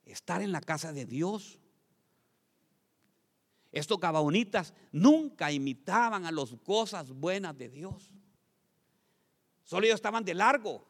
estar 0.05 0.41
en 0.41 0.51
la 0.51 0.61
casa 0.61 0.93
de 0.93 1.05
Dios. 1.05 1.59
Estos 3.71 3.99
gabaonitas 3.99 4.73
nunca 4.91 5.51
imitaban 5.51 6.25
a 6.25 6.31
las 6.31 6.53
cosas 6.63 7.11
buenas 7.11 7.57
de 7.57 7.69
Dios. 7.69 8.11
Solo 9.63 9.85
ellos 9.85 9.95
estaban 9.95 10.25
de 10.25 10.33
largo. 10.33 10.85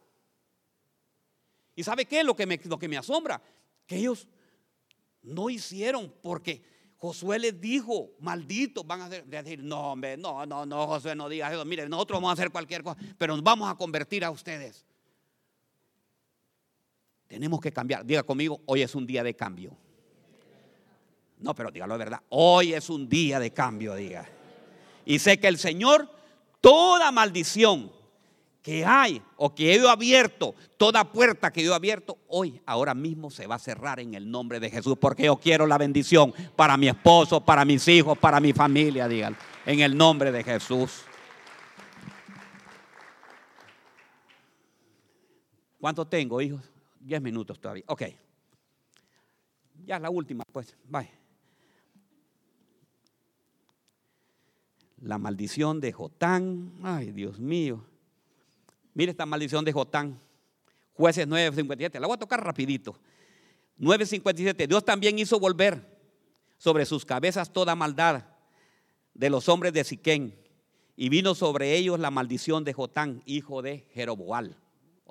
¿Y 1.76 1.84
sabe 1.84 2.06
qué? 2.06 2.24
Lo 2.24 2.36
que 2.36 2.46
me, 2.46 2.60
lo 2.66 2.80
que 2.80 2.88
me 2.88 2.98
asombra, 2.98 3.42
que 3.86 3.98
ellos 3.98 4.28
no 5.22 5.50
hicieron 5.50 6.14
porque 6.22 6.64
Josué 6.98 7.40
les 7.40 7.60
dijo, 7.60 8.12
malditos 8.20 8.86
van 8.86 9.02
a 9.02 9.10
decir, 9.10 9.64
no, 9.64 9.94
hombre, 9.94 10.18
no, 10.18 10.46
no, 10.46 10.66
no, 10.66 10.88
Josué, 10.88 11.16
no 11.16 11.30
digas 11.30 11.54
eso. 11.54 11.66
Mire, 11.66 11.88
nosotros 11.90 12.18
vamos 12.18 12.30
a 12.30 12.34
hacer 12.34 12.52
cualquier 12.52 12.84
cosa, 12.84 13.00
pero 13.18 13.36
nos 13.36 13.44
vamos 13.44 13.70
a 13.72 13.76
convertir 13.76 14.24
a 14.24 14.32
ustedes. 14.32 14.86
Tenemos 17.32 17.62
que 17.62 17.72
cambiar. 17.72 18.06
Diga 18.06 18.24
conmigo, 18.24 18.60
hoy 18.66 18.82
es 18.82 18.94
un 18.94 19.08
día 19.08 19.24
de 19.24 19.34
cambio. 19.34 19.72
No, 21.40 21.56
pero 21.56 21.72
dígalo 21.72 21.94
de 21.94 21.98
verdad. 22.00 22.20
Hoy 22.28 22.74
es 22.74 22.90
un 22.90 23.08
día 23.08 23.40
de 23.40 23.52
cambio, 23.52 23.96
diga. 23.96 24.28
Y 25.06 25.18
sé 25.18 25.40
que 25.40 25.48
el 25.48 25.58
Señor, 25.58 26.10
toda 26.60 27.10
maldición 27.14 27.90
que 28.62 28.84
hay 28.86 29.22
o 29.38 29.56
que 29.56 29.74
he 29.74 29.90
abierto, 29.90 30.56
toda 30.76 31.10
puerta 31.10 31.54
que 31.54 31.64
yo 31.64 31.72
he 31.72 31.76
abierto, 31.76 32.18
hoy, 32.28 32.62
ahora 32.66 32.94
mismo 32.94 33.32
se 33.32 33.48
va 33.48 33.56
a 33.56 33.60
cerrar 33.60 34.02
en 34.02 34.14
el 34.14 34.30
nombre 34.30 34.60
de 34.60 34.70
Jesús, 34.70 34.98
porque 35.00 35.24
yo 35.24 35.38
quiero 35.38 35.66
la 35.66 35.78
bendición 35.78 36.34
para 36.58 36.76
mi 36.76 36.90
esposo, 36.90 37.40
para 37.40 37.64
mis 37.64 37.88
hijos, 37.88 38.18
para 38.18 38.42
mi 38.42 38.52
familia, 38.52 39.08
digan, 39.08 39.38
en 39.66 39.80
el 39.80 39.96
nombre 39.96 40.34
de 40.34 40.44
Jesús. 40.44 41.04
¿Cuánto 45.80 46.06
tengo, 46.06 46.42
hijos? 46.42 46.71
10 47.02 47.22
minutos 47.22 47.60
todavía. 47.60 47.84
Ok. 47.88 48.04
Ya 49.86 50.00
la 50.00 50.10
última, 50.10 50.44
pues. 50.52 50.76
Bye. 50.86 51.10
La 55.02 55.18
maldición 55.18 55.80
de 55.80 55.92
Jotán. 55.92 56.74
Ay, 56.84 57.12
Dios 57.12 57.40
mío. 57.40 57.84
Mire 58.94 59.12
esta 59.12 59.26
maldición 59.26 59.66
de 59.66 59.74
Jotán. 59.74 60.20
Jueces 60.94 61.28
9:57. 61.28 62.00
La 62.00 62.08
voy 62.08 62.16
a 62.16 62.20
tocar 62.20 62.44
rapidito. 62.44 63.00
9:57. 63.80 64.68
Dios 64.68 64.86
también 64.86 65.18
hizo 65.18 65.40
volver 65.40 66.00
sobre 66.58 66.86
sus 66.86 67.06
cabezas 67.06 67.52
toda 67.52 67.76
maldad 67.76 68.26
de 69.16 69.30
los 69.30 69.50
hombres 69.50 69.74
de 69.74 69.84
Siquén. 69.84 70.38
Y 70.96 71.10
vino 71.10 71.34
sobre 71.34 71.76
ellos 71.76 72.00
la 72.00 72.12
maldición 72.12 72.64
de 72.64 72.74
Jotán, 72.74 73.24
hijo 73.26 73.64
de 73.64 73.88
Jeroboal. 73.94 74.58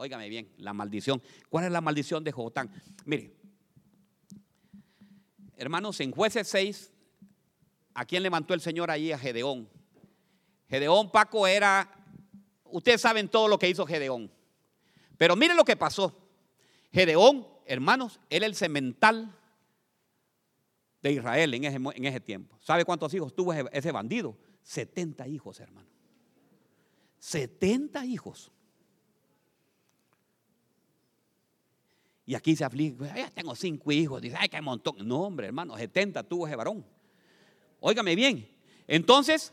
Óigame 0.00 0.30
bien, 0.30 0.50
la 0.56 0.72
maldición. 0.72 1.20
¿Cuál 1.50 1.66
es 1.66 1.70
la 1.70 1.82
maldición 1.82 2.24
de 2.24 2.32
Jotán? 2.32 2.70
Mire, 3.04 3.36
hermanos, 5.58 6.00
en 6.00 6.10
jueces 6.10 6.48
6, 6.48 6.90
¿a 7.92 8.06
quién 8.06 8.22
levantó 8.22 8.54
el 8.54 8.62
Señor 8.62 8.90
ahí? 8.90 9.12
A 9.12 9.18
Gedeón. 9.18 9.68
Gedeón, 10.70 11.12
Paco, 11.12 11.46
era, 11.46 11.86
ustedes 12.64 13.02
saben 13.02 13.28
todo 13.28 13.46
lo 13.46 13.58
que 13.58 13.68
hizo 13.68 13.84
Gedeón. 13.84 14.32
Pero 15.18 15.36
miren 15.36 15.58
lo 15.58 15.66
que 15.66 15.76
pasó. 15.76 16.18
Gedeón, 16.94 17.46
hermanos, 17.66 18.20
era 18.30 18.46
el 18.46 18.54
cemental 18.54 19.38
de 21.02 21.12
Israel 21.12 21.52
en 21.52 21.64
ese, 21.64 21.76
en 21.76 22.04
ese 22.06 22.20
tiempo. 22.20 22.58
¿Sabe 22.62 22.86
cuántos 22.86 23.12
hijos 23.12 23.34
tuvo 23.34 23.52
ese, 23.52 23.92
bandido? 23.92 24.38
70 24.62 25.28
hijos, 25.28 25.60
hermano. 25.60 25.90
70 27.18 28.06
hijos. 28.06 28.50
Y 32.30 32.36
aquí 32.36 32.54
se 32.54 32.62
aflige, 32.64 32.94
ya 33.16 33.28
tengo 33.28 33.56
cinco 33.56 33.90
hijos, 33.90 34.22
dice, 34.22 34.36
ay, 34.38 34.48
qué 34.48 34.60
montón. 34.60 34.94
No, 35.02 35.22
hombre, 35.22 35.48
hermano, 35.48 35.76
70 35.76 36.22
tuvo 36.22 36.46
ese 36.46 36.54
varón. 36.54 36.86
Óigame 37.80 38.14
bien. 38.14 38.48
Entonces, 38.86 39.52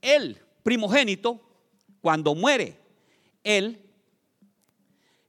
el 0.00 0.38
primogénito, 0.62 1.40
cuando 2.00 2.36
muere, 2.36 2.78
él 3.42 3.80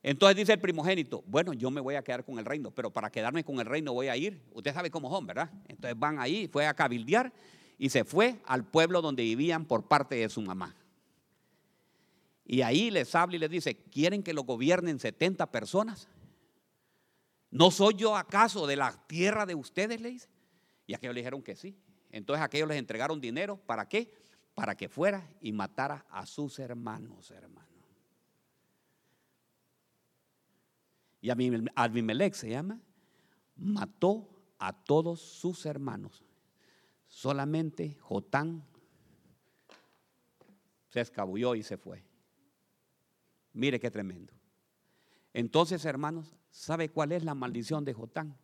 entonces 0.03 0.36
dice 0.36 0.53
el 0.53 0.59
primogénito, 0.59 1.24
bueno, 1.26 1.51
yo 1.53 1.72
me 1.72 1.82
voy 1.82 1.95
a 1.95 2.03
quedar 2.03 2.24
con 2.24 2.38
el 2.38 2.45
reino, 2.45 2.70
pero 2.70 2.91
para 2.91 3.09
quedarme 3.09 3.43
con 3.43 3.59
el 3.59 3.66
reino 3.66 3.91
voy 3.91 4.09
a 4.09 4.16
ir. 4.16 4.39
Usted 4.53 4.72
sabe 4.72 4.91
cómo 4.91 5.09
son, 5.09 5.26
¿verdad? 5.26 5.49
Entonces 5.68 5.97
van 5.97 6.20
ahí, 6.20 6.47
fue 6.47 6.68
a 6.68 6.76
cabildear 6.76 7.34
y 7.80 7.89
se 7.89 8.05
fue 8.05 8.39
al 8.45 8.66
pueblo 8.66 9.01
donde 9.01 9.24
vivían 9.24 9.66
por 9.66 9.88
parte 9.88 10.13
de 10.13 10.30
su 10.30 10.43
mamá. 10.43 10.76
Y 12.46 12.62
ahí 12.62 12.91
les 12.91 13.16
habla 13.16 13.36
y 13.36 13.39
les 13.39 13.50
dice, 13.50 13.76
¿quieren 13.76 14.24
que 14.24 14.34
lo 14.34 14.43
gobiernen 14.43 15.00
70 15.00 15.52
personas? 15.52 16.08
¿No 17.50 17.72
soy 17.72 17.96
yo 17.96 18.16
acaso 18.16 18.68
de 18.68 18.76
la 18.76 18.91
tierra 19.08 19.46
de 19.46 19.56
ustedes? 19.56 20.00
Le 20.00 20.12
dice. 20.12 20.30
Y 20.88 20.93
aquellos 20.93 21.16
le 21.16 21.22
dijeron 21.22 21.41
que 21.41 21.56
sí. 21.56 21.76
Entonces 22.12 22.43
aquellos 22.43 22.68
les 22.68 22.78
entregaron 22.78 23.20
dinero, 23.20 23.58
¿para 23.58 23.89
qué? 23.89 24.14
Para 24.54 24.76
que 24.76 24.88
fuera 24.88 25.28
y 25.41 25.52
matara 25.52 26.06
a 26.10 26.26
sus 26.26 26.60
hermanos, 26.60 27.32
hermanos. 27.32 27.66
y 31.26 31.32
Abimelech 31.74 32.36
se 32.36 32.52
llama, 32.52 32.80
mató 33.56 34.30
a 34.60 34.72
todos 34.72 35.20
sus 35.20 35.66
hermanos. 35.66 36.24
Solamente 37.08 37.98
Jotán 38.00 38.64
se 40.89 41.02
escabulló 41.02 41.56
y 41.56 41.64
se 41.64 41.78
fue. 41.78 42.04
Mire 43.56 43.80
qué 43.80 43.89
tremendo. 43.89 44.32
Entonces, 45.34 45.84
hermanos, 45.86 46.36
¿sabe 46.51 46.89
cuál 46.89 47.12
es 47.12 47.24
la 47.24 47.34
maldición 47.34 47.84
de 47.84 47.93
Jotán? 47.93 48.38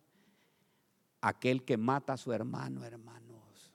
Aquel 1.20 1.64
que 1.64 1.76
mata 1.76 2.14
a 2.14 2.16
su 2.16 2.32
hermano, 2.32 2.84
hermanos. 2.84 3.72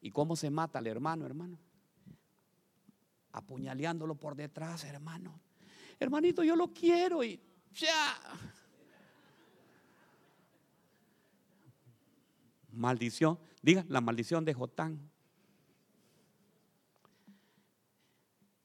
¿Y 0.00 0.10
cómo 0.10 0.34
se 0.34 0.50
mata 0.50 0.80
al 0.80 0.88
hermano, 0.88 1.24
hermano? 1.24 1.56
apuñaleándolo 3.34 4.14
por 4.14 4.36
detrás, 4.36 4.84
hermano. 4.84 5.40
Hermanito, 5.98 6.42
yo 6.44 6.54
lo 6.54 6.72
quiero 6.72 7.22
y 7.22 7.40
ya. 7.72 8.16
Maldición, 12.70 13.38
diga 13.60 13.84
la 13.88 14.00
maldición 14.00 14.44
de 14.44 14.54
Jotán. 14.54 15.10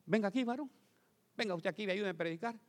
Venga 0.09 0.27
aquí, 0.27 0.43
varón. 0.43 0.69
Venga 1.37 1.55
usted 1.55 1.69
aquí, 1.69 1.85
me 1.85 1.93
ayude 1.93 2.09
a 2.09 2.13
predicar. 2.13 2.59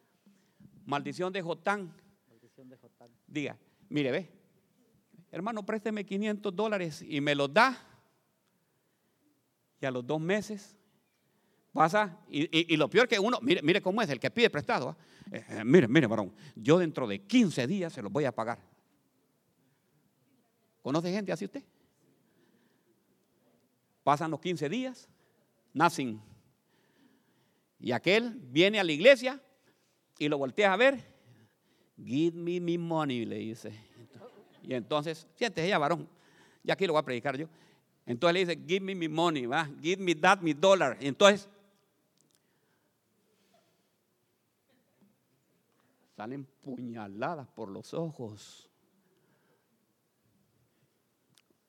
Maldición 0.84 1.32
de 1.32 1.42
Jotán. 1.42 1.92
Maldición 2.28 2.68
de 2.68 2.76
Jotán. 2.76 3.10
Diga, 3.26 3.58
mire, 3.88 4.12
ve. 4.12 4.30
Hermano, 5.32 5.66
présteme 5.66 6.06
500 6.06 6.54
dólares 6.54 7.02
y 7.02 7.20
me 7.20 7.34
los 7.34 7.52
da. 7.52 7.76
Y 9.80 9.86
a 9.86 9.90
los 9.90 10.06
dos 10.06 10.20
meses 10.20 10.76
Pasa, 11.72 12.18
y, 12.28 12.76
lo 12.76 12.90
peor 12.90 13.06
que 13.06 13.18
uno, 13.18 13.38
mire, 13.42 13.62
mire 13.62 13.80
cómo 13.80 14.02
es, 14.02 14.10
el 14.10 14.18
que 14.18 14.30
pide 14.30 14.50
prestado. 14.50 14.88
¿ah? 14.88 14.96
Eh, 15.30 15.44
eh, 15.48 15.64
mire, 15.64 15.86
mire, 15.86 16.08
varón, 16.08 16.32
yo 16.56 16.78
dentro 16.78 17.06
de 17.06 17.22
15 17.22 17.66
días 17.68 17.92
se 17.92 18.02
los 18.02 18.10
voy 18.10 18.24
a 18.24 18.32
pagar. 18.32 18.58
¿Conoce 20.82 21.12
gente 21.12 21.30
así 21.30 21.44
usted? 21.44 21.62
Pasan 24.02 24.32
los 24.32 24.40
15 24.40 24.68
días, 24.68 25.08
nacen. 25.72 26.20
Y 27.80 27.92
aquel 27.92 28.38
viene 28.42 28.78
a 28.78 28.84
la 28.84 28.92
iglesia 28.92 29.40
y 30.18 30.28
lo 30.28 30.36
voltea 30.36 30.72
a 30.74 30.76
ver. 30.76 31.02
Give 31.96 32.36
me 32.36 32.60
my 32.60 32.78
money, 32.78 33.24
le 33.24 33.36
dice. 33.36 33.72
Y 34.62 34.74
entonces, 34.74 35.26
siéntese 35.34 35.68
ya, 35.68 35.78
varón. 35.78 36.06
Ya 36.62 36.74
aquí 36.74 36.86
lo 36.86 36.92
voy 36.92 37.00
a 37.00 37.04
predicar 37.04 37.36
yo. 37.36 37.48
Entonces 38.04 38.34
le 38.34 38.40
dice, 38.40 38.66
give 38.66 38.84
me 38.84 38.94
my 38.94 39.08
money, 39.08 39.46
¿va? 39.46 39.68
give 39.80 40.02
me 40.02 40.14
that, 40.14 40.40
mi 40.40 40.52
dollar. 40.52 40.98
Y 41.00 41.06
entonces 41.06 41.48
salen 46.16 46.44
puñaladas 46.62 47.48
por 47.48 47.70
los 47.70 47.94
ojos, 47.94 48.68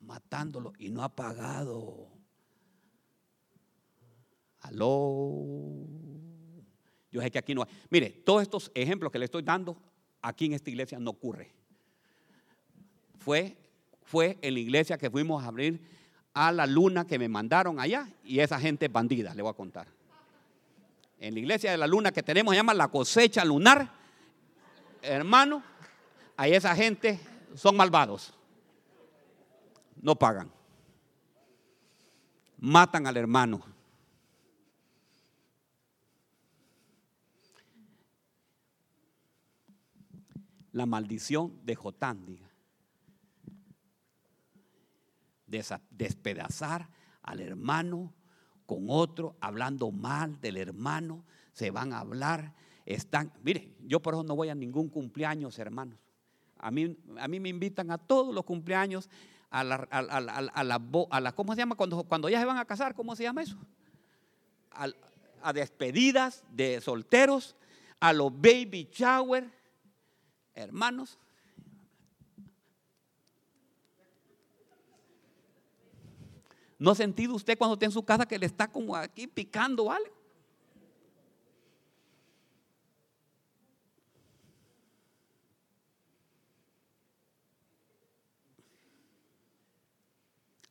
matándolo 0.01 0.73
y 0.77 0.89
no 0.89 1.03
ha 1.03 1.09
pagado. 1.09 2.20
Aló. 4.61 5.87
Yo 7.11 7.21
sé 7.21 7.29
que 7.29 7.39
aquí 7.39 7.53
no 7.53 7.63
hay. 7.63 7.69
Mire, 7.89 8.09
todos 8.09 8.41
estos 8.41 8.71
ejemplos 8.73 9.11
que 9.11 9.19
le 9.19 9.25
estoy 9.25 9.41
dando, 9.43 9.77
aquí 10.21 10.45
en 10.45 10.53
esta 10.53 10.69
iglesia 10.69 10.99
no 10.99 11.11
ocurre. 11.11 11.51
Fue, 13.19 13.57
fue 14.03 14.37
en 14.41 14.53
la 14.53 14.59
iglesia 14.59 14.97
que 14.97 15.09
fuimos 15.09 15.43
a 15.43 15.47
abrir 15.47 15.81
a 16.33 16.51
la 16.51 16.65
luna 16.65 17.05
que 17.05 17.19
me 17.19 17.27
mandaron 17.27 17.79
allá 17.79 18.07
y 18.23 18.39
esa 18.39 18.59
gente 18.59 18.87
bandida, 18.87 19.35
le 19.35 19.41
voy 19.41 19.51
a 19.51 19.55
contar. 19.55 19.87
En 21.19 21.33
la 21.33 21.39
iglesia 21.39 21.71
de 21.71 21.77
la 21.77 21.87
luna 21.87 22.11
que 22.11 22.23
tenemos 22.23 22.53
se 22.53 22.57
llama 22.57 22.73
la 22.73 22.87
cosecha 22.87 23.43
lunar 23.45 24.01
hermano, 25.01 25.63
ahí 26.37 26.53
esa 26.53 26.75
gente 26.75 27.19
son 27.55 27.75
malvados. 27.75 28.33
No 30.01 30.15
pagan. 30.15 30.51
Matan 32.57 33.07
al 33.07 33.17
hermano. 33.17 33.61
La 40.71 40.85
maldición 40.85 41.59
de 41.65 41.75
Jotán, 41.75 42.25
diga. 42.25 42.49
Despedazar 45.89 46.89
al 47.23 47.41
hermano 47.41 48.13
con 48.65 48.85
otro, 48.87 49.35
hablando 49.41 49.91
mal 49.91 50.39
del 50.39 50.55
hermano, 50.57 51.25
se 51.51 51.71
van 51.71 51.91
a 51.91 51.99
hablar 51.99 52.53
están, 52.85 53.31
mire, 53.43 53.71
yo 53.85 54.01
por 54.01 54.13
eso 54.13 54.23
no 54.23 54.35
voy 54.35 54.49
a 54.49 54.55
ningún 54.55 54.89
cumpleaños, 54.89 55.59
hermanos. 55.59 55.99
A 56.57 56.71
mí, 56.71 56.97
a 57.17 57.27
mí 57.27 57.39
me 57.39 57.49
invitan 57.49 57.91
a 57.91 57.97
todos 57.97 58.33
los 58.33 58.43
cumpleaños, 58.43 59.09
a 59.49 59.63
la, 59.63 59.87
a, 59.91 59.99
a, 59.99 61.19
la, 61.21 61.31
¿cómo 61.33 61.53
se 61.53 61.59
llama? 61.59 61.75
Cuando, 61.75 62.03
cuando 62.03 62.29
ya 62.29 62.39
se 62.39 62.45
van 62.45 62.57
a 62.57 62.65
casar, 62.65 62.95
¿cómo 62.95 63.15
se 63.15 63.23
llama 63.23 63.43
eso? 63.43 63.57
a 65.43 65.53
despedidas 65.53 66.43
de 66.51 66.79
solteros, 66.81 67.55
a 67.99 68.13
los 68.13 68.31
baby 68.31 68.87
shower, 68.91 69.51
hermanos. 70.55 71.17
¿No 76.79 76.91
ha 76.91 76.95
sentido 76.95 77.35
usted 77.35 77.57
cuando 77.57 77.73
está 77.73 77.85
en 77.85 77.91
su 77.91 78.03
casa 78.03 78.25
que 78.25 78.39
le 78.39 78.47
está 78.47 78.67
como 78.67 78.95
aquí 78.95 79.27
picando 79.27 79.91
algo? 79.91 80.21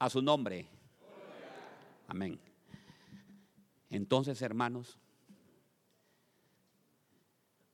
a 0.01 0.09
su 0.09 0.22
nombre. 0.22 0.66
Amén. 2.09 2.41
Entonces, 3.91 4.41
hermanos, 4.41 4.99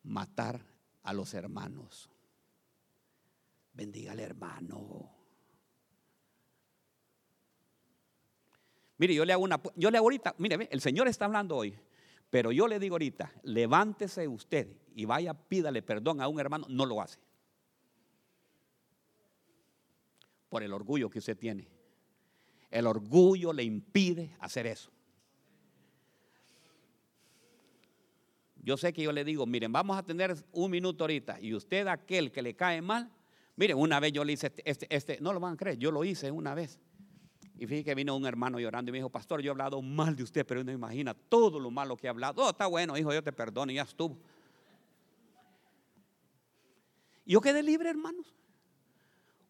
matar 0.03 0.61
a 1.07 1.15
los 1.15 1.33
hermanos. 1.35 2.11
Bendiga 3.73 4.13
al 4.13 4.21
hermano. 4.21 5.13
Mire, 8.99 9.15
yo 9.15 9.25
le 9.25 9.33
hago 9.33 9.45
una, 9.45 9.61
yo 9.77 9.91
le 9.91 9.99
hago 9.99 10.07
ahorita, 10.07 10.35
mire, 10.39 10.69
el 10.71 10.81
Señor 10.81 11.07
está 11.07 11.27
hablando 11.27 11.57
hoy, 11.57 11.79
pero 12.31 12.51
yo 12.51 12.67
le 12.67 12.81
digo 12.81 12.95
ahorita, 12.95 13.33
levántese 13.45 14.27
usted 14.27 14.75
y 14.95 15.05
vaya, 15.05 15.35
pídale 15.35 15.83
perdón 15.83 16.21
a 16.21 16.29
un 16.29 16.41
hermano, 16.41 16.67
no 16.69 16.87
lo 16.87 17.01
hace. 17.01 17.21
Por 20.49 20.63
el 20.63 20.73
orgullo 20.73 21.11
que 21.11 21.19
usted 21.19 21.37
tiene. 21.37 21.69
El 22.71 22.87
orgullo 22.87 23.53
le 23.53 23.63
impide 23.63 24.35
hacer 24.41 24.67
eso. 24.67 24.91
Yo 28.67 28.77
sé 28.77 28.93
que 28.93 29.01
yo 29.01 29.13
le 29.13 29.25
digo, 29.25 29.47
miren, 29.47 29.71
vamos 29.71 29.97
a 29.97 30.03
tener 30.03 30.37
un 30.51 30.71
minuto 30.73 31.05
ahorita 31.05 31.41
y 31.41 31.55
usted 31.55 31.87
aquel 31.87 32.33
que 32.33 32.43
le 32.43 32.57
cae 32.57 32.83
mal, 32.83 33.09
miren, 33.55 33.79
una 33.79 34.01
vez 34.01 34.13
yo 34.13 34.25
le 34.25 34.33
hice 34.33 34.49
este, 34.49 34.69
este, 34.69 34.87
este 34.91 35.19
no 35.21 35.33
lo 35.33 35.39
van 35.39 35.55
a 35.55 35.57
creer, 35.57 35.79
yo 35.79 35.93
lo 35.93 36.03
hice 36.03 36.33
una 36.33 36.53
vez. 36.53 36.81
Y 37.59 37.67
fíjate 37.69 37.85
que 37.85 37.95
vino 37.95 38.17
un 38.17 38.27
hermano 38.27 38.59
llorando 38.59 38.91
y 38.91 38.93
me 38.93 38.99
dijo, 38.99 39.09
pastor, 39.09 39.41
yo 39.41 39.51
he 39.51 39.53
hablado 39.53 39.81
mal 39.81 40.17
de 40.17 40.25
usted, 40.25 40.45
pero 40.45 40.65
no 40.65 40.73
imagina 40.73 41.15
todo 41.15 41.61
lo 41.61 41.71
malo 41.71 41.97
que 41.97 42.09
he 42.09 42.11
hablado. 42.11 42.43
Oh, 42.43 42.51
está 42.51 42.67
bueno, 42.67 42.99
hijo, 42.99 43.15
yo 43.15 43.23
te 43.23 43.33
perdono 43.33 43.71
y 43.71 43.77
ya 43.77 43.83
estuvo. 43.83 44.19
Yo 47.25 47.41
quedé 47.41 47.63
libre, 47.63 47.89
hermanos. 47.89 48.35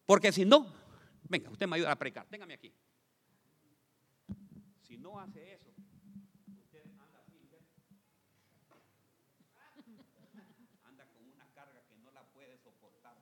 Porque 0.05 0.31
si 0.31 0.45
no, 0.45 0.67
venga, 1.27 1.49
usted 1.49 1.67
me 1.67 1.75
ayuda 1.75 1.91
a 1.91 1.95
predicar, 1.97 2.27
téngame 2.27 2.53
aquí. 2.53 2.71
Si 4.83 4.95
no 4.97 5.19
hace 5.19 5.53
eso, 5.53 5.73
usted 6.61 6.83
anda 6.85 7.19
así, 7.19 7.49
anda 10.85 11.05
con 11.07 11.23
una 11.29 11.45
carga 11.53 11.83
que 11.87 11.97
no 11.97 12.11
la 12.11 12.23
puede 12.33 12.57
soportar. 12.57 13.15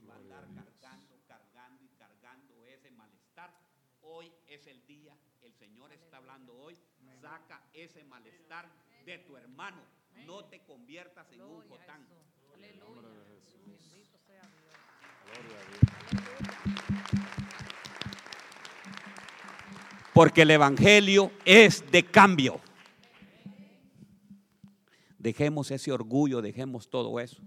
Y 0.00 0.06
va 0.06 0.14
a 0.14 0.18
andar 0.18 0.46
cargando, 0.54 1.20
cargando 1.26 1.82
y 1.84 1.88
cargando 1.96 2.64
ese 2.66 2.90
malestar. 2.90 3.54
Hoy 4.02 4.32
es 4.46 4.66
el 4.66 4.86
día, 4.86 5.16
el 5.42 5.54
Señor 5.54 5.92
está 6.14 6.18
hablando 6.18 6.54
hoy. 6.54 6.76
Saca 7.20 7.60
ese 7.72 8.04
malestar 8.04 8.70
de 9.04 9.18
tu 9.18 9.36
hermano. 9.36 9.82
No 10.24 10.44
te 10.44 10.60
conviertas 10.60 11.26
en 11.32 11.42
un 11.42 11.68
jotán. 11.68 12.06
Aleluya. 12.54 13.08
Bendito 13.66 14.16
sea 14.24 14.42
Dios. 14.42 14.74
Gloria 15.24 15.58
a 15.58 15.64
Dios. 15.70 15.80
Porque 20.12 20.42
el 20.42 20.52
Evangelio 20.52 21.32
es 21.44 21.90
de 21.90 22.04
cambio. 22.04 22.60
Dejemos 25.18 25.72
ese 25.72 25.90
orgullo, 25.90 26.40
dejemos 26.42 26.88
todo 26.88 27.18
eso. 27.18 27.42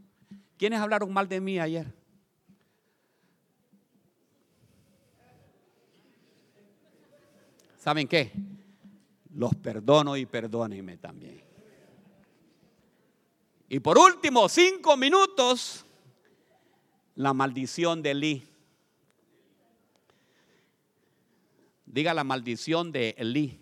¿Quiénes 0.58 0.82
hablaron 0.82 1.14
mal 1.14 1.30
de 1.30 1.40
mí 1.40 1.58
ayer? 1.58 1.94
¿Saben 7.88 8.10
qué? 8.10 8.34
Los 9.34 9.56
perdono 9.56 10.18
y 10.18 10.26
perdónenme 10.26 10.98
también. 10.98 11.42
Y 13.70 13.80
por 13.80 13.98
último, 13.98 14.50
cinco 14.50 14.98
minutos, 14.98 15.86
la 17.16 17.32
maldición 17.32 18.02
de 18.02 18.12
Elí. 18.12 18.48
Diga 21.86 22.14
la 22.14 22.26
maldición 22.26 22.92
de 22.92 23.16
Elí. 23.18 23.58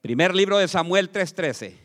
Primer 0.00 0.34
libro 0.34 0.56
de 0.56 0.68
Samuel 0.68 1.12
3:13. 1.12 1.78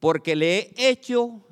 Porque 0.00 0.34
le 0.34 0.60
he 0.60 0.88
hecho 0.88 1.46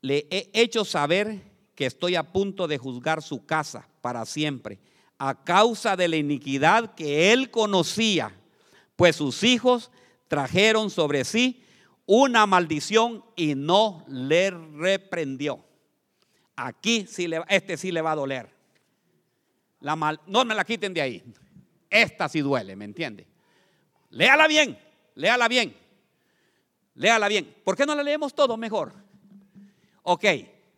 le 0.00 0.26
he 0.30 0.50
hecho 0.52 0.84
saber 0.84 1.53
que 1.74 1.86
estoy 1.86 2.16
a 2.16 2.32
punto 2.32 2.66
de 2.68 2.78
juzgar 2.78 3.22
su 3.22 3.44
casa 3.44 3.88
para 4.00 4.24
siempre 4.26 4.80
a 5.18 5.44
causa 5.44 5.96
de 5.96 6.08
la 6.08 6.16
iniquidad 6.16 6.94
que 6.94 7.32
él 7.32 7.50
conocía, 7.50 8.32
pues 8.96 9.16
sus 9.16 9.42
hijos 9.42 9.90
trajeron 10.28 10.90
sobre 10.90 11.24
sí 11.24 11.64
una 12.06 12.46
maldición 12.46 13.24
y 13.36 13.54
no 13.54 14.04
le 14.08 14.50
reprendió. 14.50 15.64
Aquí 16.56 17.06
sí 17.08 17.26
le, 17.26 17.42
este 17.48 17.76
sí 17.76 17.90
le 17.90 18.02
va 18.02 18.12
a 18.12 18.16
doler. 18.16 18.50
No 19.80 20.44
me 20.44 20.54
la 20.54 20.64
quiten 20.64 20.94
de 20.94 21.00
ahí. 21.00 21.22
Esta 21.90 22.28
sí 22.28 22.40
duele, 22.40 22.76
¿me 22.76 22.84
entiende? 22.84 23.26
Léala 24.10 24.46
bien, 24.46 24.78
léala 25.14 25.48
bien. 25.48 25.76
Léala 26.94 27.28
bien. 27.28 27.56
¿Por 27.64 27.76
qué 27.76 27.86
no 27.86 27.94
la 27.94 28.02
leemos 28.02 28.34
todo 28.34 28.56
mejor? 28.56 28.92
Ok, 30.02 30.24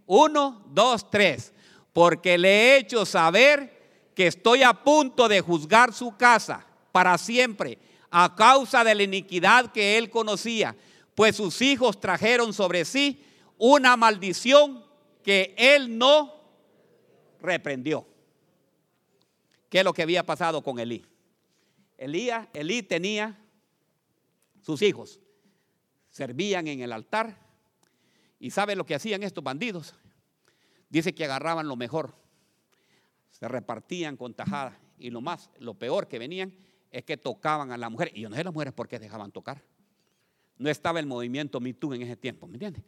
uno, 0.06 0.64
dos, 0.68 1.10
tres. 1.10 1.52
Porque 1.92 2.38
le 2.38 2.48
he 2.48 2.78
hecho 2.78 3.04
saber 3.04 4.10
que 4.14 4.26
estoy 4.26 4.62
a 4.62 4.72
punto 4.72 5.28
de 5.28 5.40
juzgar 5.40 5.92
su 5.92 6.16
casa 6.16 6.66
para 6.92 7.18
siempre 7.18 7.78
a 8.10 8.34
causa 8.34 8.82
de 8.82 8.94
la 8.94 9.02
iniquidad 9.02 9.72
que 9.72 9.98
él 9.98 10.08
conocía, 10.08 10.74
pues 11.14 11.36
sus 11.36 11.60
hijos 11.60 12.00
trajeron 12.00 12.52
sobre 12.54 12.84
sí 12.84 13.22
una 13.58 13.96
maldición 13.96 14.84
que 15.22 15.54
él 15.58 15.98
no 15.98 16.34
reprendió. 17.40 18.06
¿Qué 19.68 19.78
es 19.80 19.84
lo 19.84 19.92
que 19.92 20.02
había 20.02 20.24
pasado 20.24 20.62
con 20.62 20.78
Elí? 20.78 21.04
Elías, 21.98 22.48
Elí 22.54 22.82
tenía 22.82 23.38
sus 24.62 24.82
hijos, 24.82 25.20
servían 26.10 26.68
en 26.68 26.80
el 26.80 26.92
altar 26.92 27.45
y 28.38 28.50
¿sabe 28.50 28.76
lo 28.76 28.84
que 28.84 28.94
hacían 28.94 29.22
estos 29.22 29.42
bandidos? 29.42 29.94
Dice 30.88 31.14
que 31.14 31.24
agarraban 31.24 31.66
lo 31.66 31.76
mejor 31.76 32.14
se 33.38 33.48
repartían 33.48 34.16
con 34.16 34.32
tajada. 34.32 34.78
Y 34.98 35.10
lo 35.10 35.20
más, 35.20 35.50
lo 35.58 35.74
peor 35.74 36.08
que 36.08 36.18
venían 36.18 36.54
es 36.90 37.04
que 37.04 37.18
tocaban 37.18 37.70
a 37.70 37.76
la 37.76 37.90
mujer. 37.90 38.10
Y 38.14 38.22
yo 38.22 38.30
no 38.30 38.36
sé 38.36 38.42
las 38.42 38.52
mujeres 38.52 38.72
por 38.72 38.88
qué 38.88 38.98
dejaban 38.98 39.30
tocar. 39.30 39.62
No 40.56 40.70
estaba 40.70 41.00
el 41.00 41.06
movimiento 41.06 41.60
Me 41.60 41.74
Too 41.74 41.94
en 41.94 42.02
ese 42.02 42.16
tiempo, 42.16 42.46
¿me 42.46 42.54
entiendes? 42.54 42.82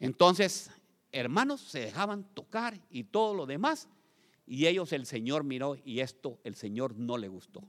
Entonces, 0.00 0.72
hermanos 1.12 1.60
se 1.60 1.80
dejaban 1.80 2.24
tocar 2.34 2.80
y 2.90 3.04
todo 3.04 3.32
lo 3.32 3.46
demás. 3.46 3.88
Y 4.44 4.66
ellos 4.66 4.92
el 4.92 5.06
Señor 5.06 5.44
miró 5.44 5.76
y 5.84 6.00
esto 6.00 6.40
el 6.42 6.56
Señor 6.56 6.96
no 6.96 7.16
le 7.16 7.28
gustó. 7.28 7.62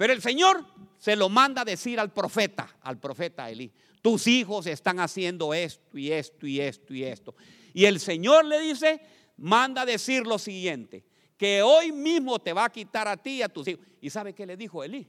Pero 0.00 0.14
el 0.14 0.22
Señor 0.22 0.64
se 0.96 1.14
lo 1.14 1.28
manda 1.28 1.60
a 1.60 1.64
decir 1.66 2.00
al 2.00 2.10
profeta, 2.10 2.74
al 2.80 2.98
profeta 2.98 3.50
Elí. 3.50 3.70
Tus 4.00 4.26
hijos 4.28 4.66
están 4.66 4.98
haciendo 4.98 5.52
esto 5.52 5.98
y 5.98 6.10
esto 6.10 6.46
y 6.46 6.58
esto 6.58 6.94
y 6.94 7.04
esto. 7.04 7.34
Y 7.74 7.84
el 7.84 8.00
Señor 8.00 8.46
le 8.46 8.62
dice, 8.62 9.02
manda 9.36 9.82
a 9.82 9.84
decir 9.84 10.26
lo 10.26 10.38
siguiente 10.38 11.04
que 11.36 11.60
hoy 11.60 11.92
mismo 11.92 12.38
te 12.38 12.54
va 12.54 12.64
a 12.64 12.72
quitar 12.72 13.08
a 13.08 13.16
ti 13.18 13.30
y 13.32 13.42
a 13.42 13.50
tus 13.50 13.68
hijos. 13.68 13.84
¿Y 14.00 14.08
sabe 14.08 14.32
qué 14.32 14.46
le 14.46 14.56
dijo 14.56 14.82
Elí? 14.82 15.06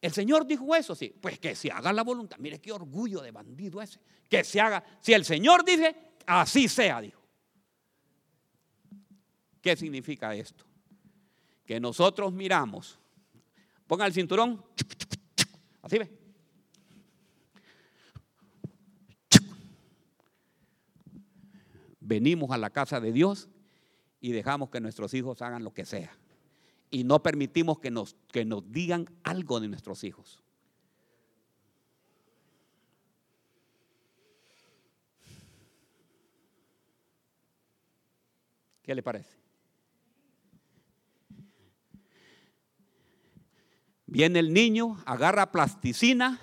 El 0.00 0.12
Señor 0.12 0.46
dijo 0.46 0.76
eso, 0.76 0.94
sí. 0.94 1.12
Pues 1.20 1.40
que 1.40 1.56
se 1.56 1.72
haga 1.72 1.92
la 1.92 2.04
voluntad. 2.04 2.36
Mire 2.38 2.60
qué 2.60 2.70
orgullo 2.70 3.20
de 3.20 3.32
bandido 3.32 3.82
ese. 3.82 3.98
Que 4.30 4.44
se 4.44 4.60
haga. 4.60 4.84
Si 5.00 5.12
el 5.12 5.24
Señor 5.24 5.64
dice, 5.64 5.96
así 6.24 6.68
sea, 6.68 7.00
dijo. 7.00 7.20
¿Qué 9.60 9.74
significa 9.74 10.32
esto? 10.36 10.64
Que 11.66 11.80
nosotros 11.80 12.32
miramos. 12.32 13.00
Ponga 13.86 14.06
el 14.06 14.12
cinturón. 14.12 14.64
Así 15.82 15.98
ve. 15.98 16.10
Venimos 22.00 22.50
a 22.50 22.58
la 22.58 22.70
casa 22.70 23.00
de 23.00 23.12
Dios 23.12 23.48
y 24.20 24.32
dejamos 24.32 24.70
que 24.70 24.80
nuestros 24.80 25.14
hijos 25.14 25.42
hagan 25.42 25.64
lo 25.64 25.72
que 25.72 25.84
sea. 25.84 26.16
Y 26.90 27.04
no 27.04 27.22
permitimos 27.22 27.78
que 27.78 27.90
nos, 27.90 28.14
que 28.30 28.44
nos 28.44 28.70
digan 28.70 29.06
algo 29.22 29.60
de 29.60 29.68
nuestros 29.68 30.04
hijos. 30.04 30.42
¿Qué 38.82 38.94
le 38.94 39.02
parece? 39.02 39.43
Viene 44.14 44.38
el 44.38 44.52
niño, 44.52 45.02
agarra 45.06 45.50
plasticina. 45.50 46.38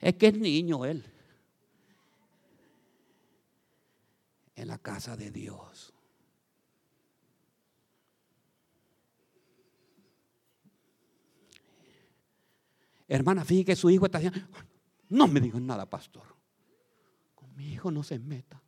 Es 0.00 0.14
que 0.14 0.28
es 0.28 0.38
niño 0.38 0.86
él. 0.86 1.04
en 4.54 4.68
la 4.68 4.78
casa 4.78 5.18
de 5.18 5.30
Dios. 5.30 5.92
Hermana, 13.06 13.44
fíjate 13.44 13.66
que 13.66 13.76
su 13.76 13.90
hijo 13.90 14.06
está 14.06 14.18
diciendo, 14.18 14.48
no 15.10 15.28
me 15.28 15.40
digan 15.40 15.66
nada, 15.66 15.84
pastor. 15.84 16.24
Con 17.34 17.54
mi 17.54 17.74
hijo 17.74 17.90
no 17.90 18.02
se 18.02 18.18
meta. 18.18 18.62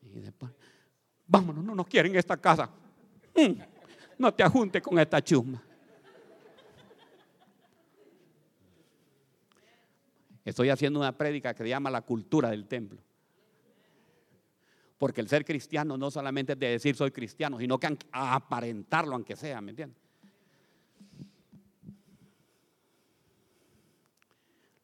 Y 0.00 0.20
después, 0.20 0.52
vámonos, 1.26 1.62
no 1.62 1.74
nos 1.74 1.86
quieren 1.86 2.12
en 2.12 2.18
esta 2.18 2.38
casa. 2.38 2.70
Mm, 3.36 3.60
no 4.18 4.32
te 4.32 4.42
ajunte 4.42 4.80
con 4.80 4.98
esta 4.98 5.22
chusma. 5.22 5.62
Estoy 10.44 10.70
haciendo 10.70 11.00
una 11.00 11.16
prédica 11.16 11.52
que 11.54 11.64
se 11.64 11.68
llama 11.68 11.90
la 11.90 12.02
cultura 12.02 12.50
del 12.50 12.66
templo. 12.66 13.00
Porque 14.96 15.20
el 15.20 15.28
ser 15.28 15.44
cristiano 15.44 15.98
no 15.98 16.10
solamente 16.10 16.52
es 16.52 16.58
de 16.58 16.68
decir 16.68 16.94
soy 16.94 17.10
cristiano, 17.10 17.58
sino 17.58 17.78
que 17.78 17.98
aparentarlo 18.12 19.14
aunque 19.14 19.36
sea, 19.36 19.60
¿me 19.60 19.70
entiendes? 19.70 19.98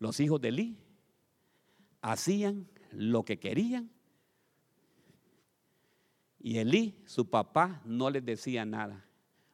Los 0.00 0.18
hijos 0.18 0.40
de 0.40 0.48
Eli 0.48 0.76
hacían 2.02 2.66
lo 2.90 3.24
que 3.24 3.38
querían 3.38 3.88
y 6.42 6.58
Elí, 6.58 6.96
su 7.06 7.30
papá, 7.30 7.80
no 7.84 8.10
les 8.10 8.24
decía 8.24 8.64
nada. 8.64 9.06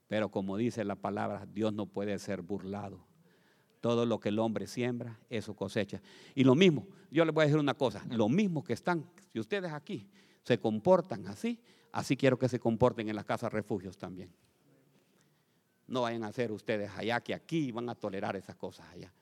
Pero 0.09 0.31
como 0.31 0.57
dice 0.57 0.85
la 0.85 0.97
palabra, 0.97 1.47
Dios 1.53 1.73
no 1.75 1.85
puede 1.87 2.19
ser 2.19 2.41
burlado. 2.41 3.05
Todo 3.81 4.07
lo 4.07 4.19
que 4.19 4.31
el 4.31 4.39
hombre 4.39 4.67
siembra, 4.67 5.21
eso 5.29 5.55
cosecha. 5.55 6.01
Y 6.35 6.45
lo 6.45 6.55
mismo, 6.55 6.87
yo 7.11 7.25
les 7.27 7.35
voy 7.35 7.43
a 7.43 7.47
decir 7.47 7.61
una 7.61 7.75
cosa, 7.75 8.05
lo 8.11 8.29
mismo 8.29 8.65
que 8.65 8.73
están, 8.73 9.05
si 9.33 9.39
ustedes 9.39 9.71
aquí 9.73 10.09
se 10.43 10.59
comportan 10.59 11.27
así, 11.29 11.61
así 11.93 12.17
quiero 12.17 12.39
que 12.39 12.49
se 12.49 12.59
comporten 12.59 13.09
en 13.09 13.17
las 13.17 13.27
casas 13.27 13.53
refugios 13.53 13.99
también. 13.99 14.33
No 15.87 16.03
vayan 16.03 16.25
a 16.25 16.29
hacer 16.29 16.51
ustedes 16.51 16.91
allá 16.97 17.21
que 17.21 17.35
aquí 17.35 17.71
van 17.71 17.89
a 17.91 17.95
tolerar 17.95 18.35
esas 18.35 18.57
cosas 18.57 18.87
allá. 18.89 19.13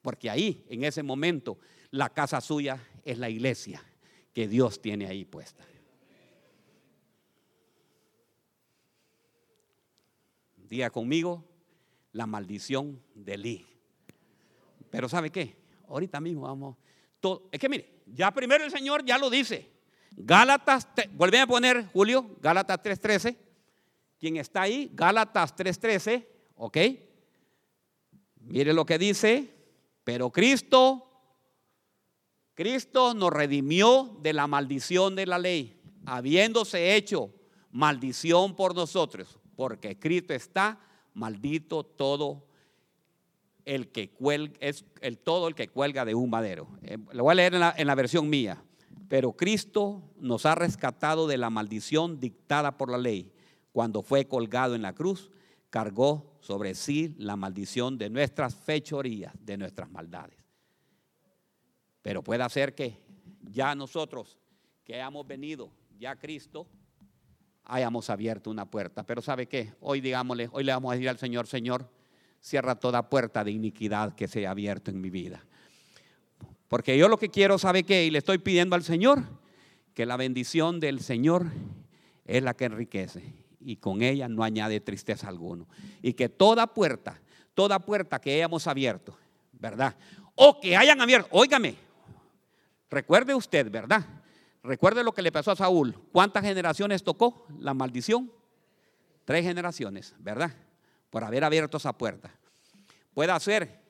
Porque 0.00 0.30
ahí, 0.30 0.64
en 0.68 0.82
ese 0.84 1.02
momento, 1.02 1.58
la 1.90 2.08
casa 2.08 2.40
suya 2.40 2.82
es 3.04 3.18
la 3.18 3.28
iglesia 3.28 3.82
que 4.32 4.48
Dios 4.48 4.80
tiene 4.80 5.06
ahí 5.06 5.24
puesta. 5.24 5.62
Diga 10.72 10.88
conmigo 10.88 11.44
la 12.12 12.26
maldición 12.26 12.98
de 13.14 13.36
Lee. 13.36 13.66
Pero 14.88 15.06
¿sabe 15.06 15.28
qué? 15.28 15.54
Ahorita 15.86 16.18
mismo 16.18 16.44
vamos. 16.44 16.78
Todo, 17.20 17.50
es 17.52 17.60
que 17.60 17.68
mire, 17.68 18.00
ya 18.06 18.30
primero 18.30 18.64
el 18.64 18.70
Señor 18.70 19.04
ya 19.04 19.18
lo 19.18 19.28
dice. 19.28 19.70
Gálatas, 20.12 20.88
vuelve 21.12 21.40
a 21.40 21.46
poner, 21.46 21.88
Julio, 21.88 22.38
Gálatas 22.40 22.82
3.13. 22.82 23.36
¿Quién 24.18 24.38
está 24.38 24.62
ahí? 24.62 24.90
Gálatas 24.94 25.54
3.13, 25.54 26.26
¿ok? 26.54 26.78
Mire 28.40 28.72
lo 28.72 28.86
que 28.86 28.96
dice. 28.96 29.54
Pero 30.04 30.30
Cristo, 30.30 31.06
Cristo 32.54 33.12
nos 33.12 33.30
redimió 33.30 34.18
de 34.22 34.32
la 34.32 34.46
maldición 34.46 35.16
de 35.16 35.26
la 35.26 35.38
ley, 35.38 35.82
habiéndose 36.06 36.96
hecho 36.96 37.30
maldición 37.70 38.56
por 38.56 38.74
nosotros 38.74 39.38
porque 39.62 39.92
escrito 39.92 40.34
está, 40.34 40.80
maldito 41.14 41.84
todo 41.84 42.48
el 43.64 43.92
que 43.92 44.10
cuelga, 44.10 44.56
es 44.58 44.84
el 45.02 45.18
todo 45.18 45.46
el 45.46 45.54
que 45.54 45.68
cuelga 45.68 46.04
de 46.04 46.16
un 46.16 46.30
madero. 46.30 46.66
Eh, 46.82 46.98
lo 47.12 47.22
voy 47.22 47.30
a 47.30 47.34
leer 47.36 47.54
en 47.54 47.60
la, 47.60 47.72
en 47.76 47.86
la 47.86 47.94
versión 47.94 48.28
mía. 48.28 48.60
Pero 49.06 49.34
Cristo 49.34 50.02
nos 50.18 50.46
ha 50.46 50.56
rescatado 50.56 51.28
de 51.28 51.38
la 51.38 51.48
maldición 51.48 52.18
dictada 52.18 52.76
por 52.76 52.90
la 52.90 52.98
ley. 52.98 53.32
Cuando 53.70 54.02
fue 54.02 54.26
colgado 54.26 54.74
en 54.74 54.82
la 54.82 54.96
cruz, 54.96 55.30
cargó 55.70 56.36
sobre 56.40 56.74
sí 56.74 57.14
la 57.16 57.36
maldición 57.36 57.96
de 57.98 58.10
nuestras 58.10 58.56
fechorías, 58.56 59.32
de 59.38 59.58
nuestras 59.58 59.88
maldades. 59.92 60.44
Pero 62.02 62.24
puede 62.24 62.50
ser 62.50 62.74
que 62.74 62.98
ya 63.42 63.76
nosotros 63.76 64.40
que 64.82 64.96
hayamos 64.96 65.24
venido, 65.24 65.70
ya 66.00 66.16
Cristo, 66.16 66.66
hayamos 67.64 68.10
abierto 68.10 68.50
una 68.50 68.66
puerta. 68.66 69.04
Pero 69.04 69.22
¿sabe 69.22 69.46
qué? 69.46 69.72
Hoy 69.80 70.00
digámosle, 70.00 70.48
hoy 70.52 70.64
le 70.64 70.72
vamos 70.72 70.92
a 70.92 70.94
decir 70.94 71.08
al 71.08 71.18
Señor, 71.18 71.46
Señor, 71.46 71.88
cierra 72.40 72.74
toda 72.74 73.08
puerta 73.08 73.44
de 73.44 73.52
iniquidad 73.52 74.14
que 74.14 74.28
se 74.28 74.46
ha 74.46 74.50
abierto 74.50 74.90
en 74.90 75.00
mi 75.00 75.10
vida. 75.10 75.44
Porque 76.68 76.96
yo 76.96 77.08
lo 77.08 77.18
que 77.18 77.28
quiero, 77.28 77.58
¿sabe 77.58 77.84
qué? 77.84 78.04
Y 78.04 78.10
le 78.10 78.18
estoy 78.18 78.38
pidiendo 78.38 78.74
al 78.74 78.82
Señor 78.82 79.22
que 79.94 80.06
la 80.06 80.16
bendición 80.16 80.80
del 80.80 81.00
Señor 81.00 81.46
es 82.24 82.42
la 82.42 82.54
que 82.54 82.64
enriquece 82.64 83.34
y 83.60 83.76
con 83.76 84.02
ella 84.02 84.28
no 84.28 84.42
añade 84.42 84.80
tristeza 84.80 85.28
alguno. 85.28 85.68
Y 86.00 86.14
que 86.14 86.28
toda 86.28 86.66
puerta, 86.66 87.20
toda 87.54 87.78
puerta 87.78 88.20
que 88.20 88.34
hayamos 88.34 88.66
abierto, 88.66 89.16
¿verdad? 89.52 89.96
O 90.34 90.60
que 90.60 90.76
hayan 90.76 91.00
abierto, 91.00 91.28
óigame, 91.30 91.76
recuerde 92.90 93.34
usted, 93.34 93.70
¿verdad? 93.70 94.04
Recuerde 94.62 95.02
lo 95.02 95.12
que 95.12 95.22
le 95.22 95.32
pasó 95.32 95.50
a 95.50 95.56
Saúl. 95.56 95.96
¿Cuántas 96.12 96.44
generaciones 96.44 97.02
tocó 97.02 97.46
la 97.58 97.74
maldición? 97.74 98.30
Tres 99.24 99.44
generaciones, 99.44 100.14
¿verdad? 100.18 100.54
Por 101.10 101.24
haber 101.24 101.44
abierto 101.44 101.76
esa 101.76 101.92
puerta. 101.92 102.30
Puede 103.12 103.38
ser. 103.40 103.80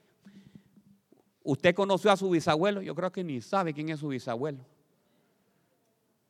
Usted 1.43 1.75
conoció 1.75 2.11
a 2.11 2.17
su 2.17 2.31
bisabuelo. 2.31 2.81
Yo 2.83 2.95
creo 2.95 3.13
que 3.13 3.23
ni 3.23 3.41
sabe 3.41 3.75
quién 3.75 3.91
es 3.91 4.01
su 4.01 4.09
bisabuelo. 4.09 4.65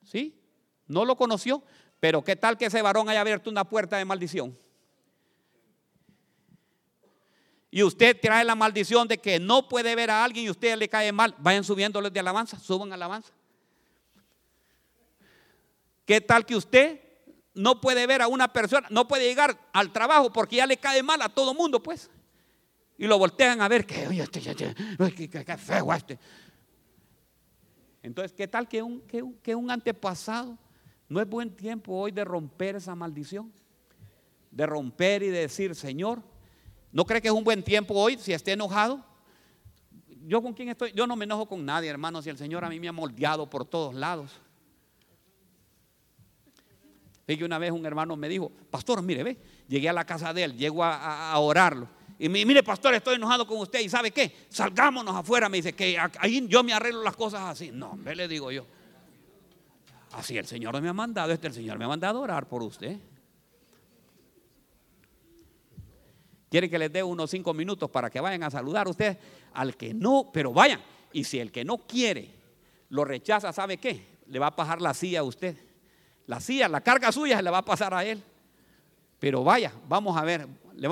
¿Sí? 0.05 0.39
No 0.87 1.05
lo 1.05 1.17
conoció. 1.17 1.63
Pero 2.01 2.25
¿qué 2.25 2.35
tal 2.35 2.59
que 2.59 2.67
ese 2.67 2.83
varón 2.83 3.09
haya 3.09 3.21
abierto 3.21 3.49
una 3.49 3.65
puerta 3.65 3.97
de 3.97 4.05
maldición? 4.05 4.59
Y 7.71 7.83
usted 7.85 8.19
trae 8.21 8.45
la 8.45 8.55
maldición 8.55 9.07
de 9.07 9.19
que 9.19 9.39
no 9.39 9.69
puede 9.69 9.95
ver 9.95 10.11
a 10.11 10.25
alguien 10.25 10.47
y 10.47 10.51
usted 10.51 10.77
le 10.77 10.89
cae 10.89 11.13
mal. 11.13 11.35
Vayan 11.39 11.65
subiéndoles 11.65 12.13
de 12.13 12.21
alabanza, 12.21 12.59
suban 12.59 12.93
alabanza. 12.93 13.33
¿Qué 16.05 16.21
tal 16.21 16.45
que 16.45 16.57
usted 16.57 17.01
no 17.55 17.81
puede 17.81 18.07
ver 18.07 18.23
a 18.23 18.29
una 18.29 18.53
persona, 18.53 18.87
no 18.91 19.07
puede 19.07 19.29
llegar 19.29 19.59
al 19.73 19.93
trabajo 19.93 20.33
porque 20.33 20.57
ya 20.57 20.67
le 20.67 20.77
cae 20.77 21.03
mal 21.03 21.21
a 21.23 21.29
todo 21.29 21.55
mundo, 21.55 21.83
pues? 21.83 22.11
Y 22.99 23.07
lo 23.07 23.19
voltean 23.19 23.61
a 23.61 23.69
ver, 23.69 23.87
que, 23.87 24.05
este, 24.05 24.41
qué, 25.29 25.57
feo 25.57 25.93
este. 25.93 26.19
Entonces, 28.03 28.33
¿qué 28.33 28.49
tal 28.49 28.69
que 28.69 28.83
un, 28.83 29.01
que, 29.03 29.25
que 29.43 29.55
un 29.55 29.71
antepasado 29.71 30.59
no 31.09 31.21
es 31.21 31.29
buen 31.29 31.55
tiempo 31.55 31.93
hoy 31.95 32.13
de 32.13 32.25
romper 32.25 32.77
esa 32.77 32.95
maldición? 32.95 33.53
De 34.51 34.67
romper 34.67 35.23
y 35.23 35.29
de 35.29 35.41
decir, 35.41 35.75
Señor, 35.75 36.23
¿no 36.91 37.05
cree 37.05 37.21
que 37.21 37.29
es 37.29 37.35
un 37.35 37.45
buen 37.45 37.63
tiempo 37.63 37.95
hoy 37.95 38.19
si 38.19 38.33
esté 38.33 38.53
enojado? 38.53 39.05
Yo 40.27 40.43
con 40.43 40.53
quién 40.53 40.69
estoy, 40.69 40.93
yo 40.93 41.07
no 41.07 41.17
me 41.17 41.25
enojo 41.25 41.47
con 41.47 41.65
nadie, 41.65 41.91
hermano, 41.91 42.23
si 42.23 42.31
el 42.31 42.39
Señor 42.39 42.65
a 42.65 42.69
mí 42.69 42.79
me 42.79 42.89
ha 42.89 42.93
moldeado 42.93 43.49
por 43.49 43.65
todos 43.65 43.95
lados. 43.95 44.31
Que 47.27 47.45
una 47.45 47.59
vez 47.59 47.71
un 47.71 47.87
hermano 47.87 48.17
me 48.17 48.29
dijo, 48.29 48.51
pastor, 48.71 49.03
mire, 49.03 49.23
ve, 49.23 49.39
llegué 49.69 49.89
a 49.89 49.93
la 49.93 50.05
casa 50.05 50.33
de 50.35 50.45
él, 50.45 50.57
llego 50.57 50.85
a, 50.85 51.39
orarlo. 51.39 51.89
Y 52.19 52.29
me 52.29 52.45
mire, 52.45 52.63
pastor, 52.63 52.95
estoy 52.95 53.17
enojado 53.17 53.47
con 53.47 53.59
usted. 53.59 53.81
¿Y 53.81 53.89
sabe 53.89 54.11
qué? 54.11 54.47
Salgámonos 54.49 55.15
afuera. 55.17 55.49
Me 55.49 55.57
dice 55.57 55.73
que 55.73 55.99
ahí 56.19 56.47
yo 56.47 56.63
me 56.63 56.73
arreglo 56.73 57.03
las 57.03 57.17
cosas 57.17 57.43
así. 57.43 57.71
No, 57.73 57.95
ve, 57.97 58.15
le 58.15 58.29
digo 58.29 58.53
yo. 58.53 58.65
Así 60.13 60.37
el 60.37 60.47
Señor 60.47 60.81
me 60.81 60.89
ha 60.89 60.93
mandado, 60.93 61.33
este 61.33 61.47
el 61.47 61.55
Señor 61.55 61.79
me 61.79 61.85
ha 61.85 61.89
mandado 61.89 62.19
a 62.19 62.23
orar 62.23 62.47
por 62.47 62.63
usted. 62.63 62.99
Quiere 66.51 66.69
que 66.69 66.79
les 66.79 66.93
dé 66.93 67.03
unos 67.03 67.31
cinco 67.31 67.55
minutos 67.55 67.91
para 67.91 68.11
que 68.11 68.21
vayan 68.21 68.43
a 68.43 68.51
saludar 68.51 68.87
a 68.87 68.91
usted 68.91 69.17
al 69.55 69.75
que 69.75 69.95
no, 69.95 70.31
pero 70.33 70.53
vayan. 70.53 70.83
Y 71.13 71.25
si 71.25 71.39
el 71.39 71.51
que 71.51 71.65
no 71.65 71.79
quiere 71.79 72.31
lo 72.91 73.07
rechaza, 73.07 73.53
¿sabe 73.55 73.79
qué? 73.79 74.19
Le 74.27 74.39
va 74.39 74.49
a 74.49 74.57
pasar 74.57 74.83
la 74.83 74.93
silla 74.93 75.21
a 75.21 75.23
usted. 75.23 75.57
La 76.27 76.41
silla, 76.41 76.69
la 76.69 76.81
carga 76.81 77.11
suya 77.13 77.37
se 77.37 77.43
le 77.43 77.51
va 77.51 77.59
a 77.59 77.65
pasar 77.65 77.93
a 77.95 78.05
él. 78.05 78.23
Pero 79.19 79.45
vaya, 79.45 79.73
vamos 79.89 80.17
a 80.17 80.23
ver, 80.23 80.47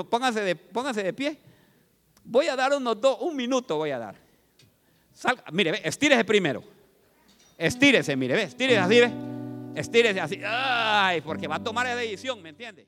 pónganse 0.09 0.41
de, 0.41 1.03
de 1.03 1.13
pie. 1.13 1.37
Voy 2.23 2.47
a 2.47 2.55
dar 2.55 2.73
unos 2.73 2.99
dos, 3.01 3.17
un 3.21 3.35
minuto 3.35 3.77
voy 3.77 3.91
a 3.91 3.99
dar. 3.99 4.15
mire, 5.51 5.71
ve, 5.71 5.81
estírese 5.83 6.23
primero. 6.23 6.63
Estírese, 7.57 8.15
mire, 8.15 8.35
ve, 8.35 8.43
estírese 8.43 8.79
así, 8.79 8.99
ve. 8.99 9.11
Estírese 9.75 10.19
así. 10.19 10.41
Ay, 10.45 11.21
porque 11.21 11.47
va 11.47 11.55
a 11.55 11.63
tomar 11.63 11.85
la 11.85 11.95
decisión, 11.95 12.41
¿me 12.41 12.49
entiende? 12.49 12.87